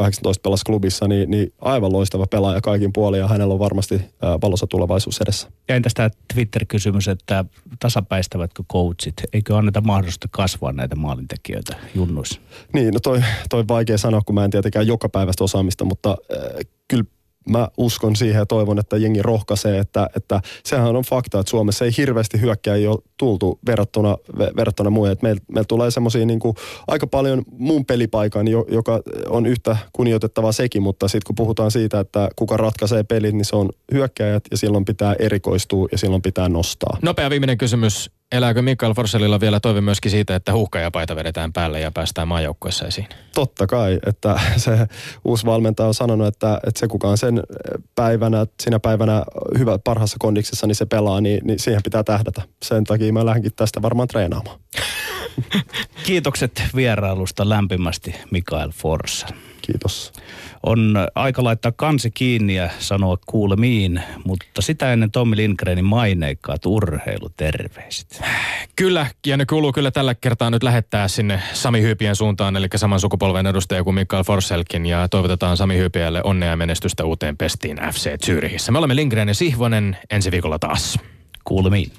pelas 0.42 0.64
klubissa, 0.64 1.08
niin, 1.08 1.30
niin 1.30 1.52
aivan 1.60 1.92
loistava 1.92 2.26
pelaaja 2.26 2.60
kaikin 2.60 2.92
puolin 2.92 3.20
ja 3.20 3.28
hänellä 3.28 3.54
on 3.54 3.60
varmasti 3.60 4.00
valossa 4.42 4.66
tulevaisuus 4.66 5.20
edessä. 5.20 5.48
Ja 5.68 5.74
entäs 5.74 5.94
tämä 5.94 6.10
Twitter-kysymys, 6.34 7.08
että 7.08 7.44
tasapäistävätkö 7.80 8.62
coachit? 8.72 9.14
Eikö 9.32 9.56
anneta 9.56 9.80
mahdollisuutta 9.80 10.28
kasvaa 10.30 10.72
näitä 10.72 10.96
maalintekijöitä 10.96 11.76
junnuissa? 11.94 12.40
Niin, 12.72 12.94
no 12.94 13.00
toi, 13.00 13.20
toi 13.50 13.64
vaikea 13.68 13.98
sanoa, 13.98 14.20
kun 14.26 14.34
mä 14.34 14.44
en 14.44 14.50
tietenkään 14.50 14.86
joka 14.86 15.08
päivästä 15.08 15.44
osaamista, 15.44 15.84
mutta 15.84 16.10
äh, 16.10 16.66
kyllä 16.88 17.04
mä 17.50 17.68
uskon 17.76 18.16
siihen 18.16 18.38
ja 18.38 18.46
toivon, 18.46 18.78
että 18.78 18.96
jengi 18.96 19.22
rohkaisee, 19.22 19.78
että, 19.78 20.10
että 20.16 20.40
sehän 20.64 20.96
on 20.96 21.04
fakta, 21.04 21.40
että 21.40 21.50
Suomessa 21.50 21.84
ei 21.84 21.90
hirveästi 21.96 22.40
ei 22.74 22.86
ole 22.86 22.98
tultu 23.16 23.58
verrattuna, 23.66 24.16
verrattuna 24.56 24.90
muihin. 24.90 25.16
Meillä 25.22 25.40
meil 25.52 25.64
tulee 25.68 25.90
semmoisia 25.90 26.26
niin 26.26 26.40
aika 26.88 27.06
paljon 27.06 27.42
muun 27.58 27.86
pelipaikan, 27.86 28.48
joka 28.48 29.00
on 29.28 29.46
yhtä 29.46 29.76
kunnioitettavaa 29.92 30.52
sekin, 30.52 30.82
mutta 30.82 31.08
sitten 31.08 31.26
kun 31.26 31.34
puhutaan 31.34 31.70
siitä, 31.70 32.00
että 32.00 32.28
kuka 32.36 32.56
ratkaisee 32.56 33.02
pelit, 33.02 33.34
niin 33.34 33.44
se 33.44 33.56
on 33.56 33.68
hyökkäjät 33.92 34.44
ja 34.50 34.56
silloin 34.56 34.84
pitää 34.84 35.14
erikoistua 35.18 35.88
ja 35.92 35.98
silloin 35.98 36.22
pitää 36.22 36.48
nostaa. 36.48 36.98
Nopea 37.02 37.30
viimeinen 37.30 37.58
kysymys. 37.58 38.10
Elääkö 38.32 38.62
Mikael 38.62 38.94
Forsellilla 38.94 39.40
vielä 39.40 39.60
toive 39.60 39.80
myöskin 39.80 40.10
siitä, 40.10 40.36
että 40.36 40.52
huuhkajapaita 40.52 41.16
vedetään 41.16 41.52
päälle 41.52 41.80
ja 41.80 41.90
päästään 41.90 42.28
maajoukkueessa 42.28 42.86
esiin? 42.86 43.06
Totta 43.34 43.66
kai, 43.66 43.98
että 44.06 44.40
se 44.56 44.86
uusi 45.24 45.46
valmentaja 45.46 45.86
on 45.86 45.94
sanonut, 45.94 46.26
että, 46.26 46.60
että 46.66 46.80
se 46.80 46.88
kuka 46.88 47.08
on 47.08 47.18
sen 47.18 47.42
päivänä, 47.94 48.46
sinä 48.62 48.80
päivänä 48.80 49.22
hyvä 49.58 49.78
parhaassa 49.78 50.16
kondiksessa, 50.20 50.66
niin 50.66 50.74
se 50.74 50.86
pelaa, 50.86 51.20
niin, 51.20 51.40
niin 51.44 51.58
siihen 51.58 51.82
pitää 51.82 52.04
tähdätä. 52.04 52.42
Sen 52.62 52.84
takia 52.84 53.12
mä 53.12 53.26
lähdenkin 53.26 53.52
tästä 53.56 53.82
varmaan 53.82 54.08
treenaamaan. 54.08 54.60
Kiitokset 56.06 56.62
vierailusta 56.76 57.48
lämpimästi 57.48 58.14
Mikael 58.30 58.70
Forsell. 58.70 59.32
Kiitos. 59.62 60.12
On 60.66 60.96
aika 61.14 61.44
laittaa 61.44 61.72
kansi 61.76 62.10
kiinni 62.10 62.54
ja 62.54 62.70
sanoa 62.78 63.18
kuulemiin, 63.26 64.02
mutta 64.24 64.62
sitä 64.62 64.92
ennen 64.92 65.10
Tommi 65.10 65.36
Lindgrenin 65.36 65.84
maineikkaat 65.84 66.66
urheiluterveiset. 66.66 68.22
Kyllä, 68.76 69.06
ja 69.26 69.36
ne 69.36 69.46
kuuluu 69.46 69.72
kyllä 69.72 69.90
tällä 69.90 70.14
kertaa 70.14 70.50
nyt 70.50 70.62
lähettää 70.62 71.08
sinne 71.08 71.42
Sami 71.52 71.82
Hyypien 71.82 72.16
suuntaan, 72.16 72.56
eli 72.56 72.68
saman 72.76 73.00
sukupolven 73.00 73.46
edustaja 73.46 73.84
kuin 73.84 73.94
Mikael 73.94 74.24
Forselkin, 74.24 74.86
ja 74.86 75.08
toivotetaan 75.08 75.56
Sami 75.56 75.76
Hyypiälle 75.76 76.20
onnea 76.24 76.50
ja 76.50 76.56
menestystä 76.56 77.04
uuteen 77.04 77.36
pestiin 77.36 77.76
FC 77.92 78.24
Zyrihissä. 78.24 78.72
Me 78.72 78.78
olemme 78.78 78.96
Lindgren 78.96 79.28
ja 79.28 79.34
Sihvonen 79.34 79.96
ensi 80.10 80.30
viikolla 80.30 80.58
taas. 80.58 80.98
Kuulemiin. 81.44 81.92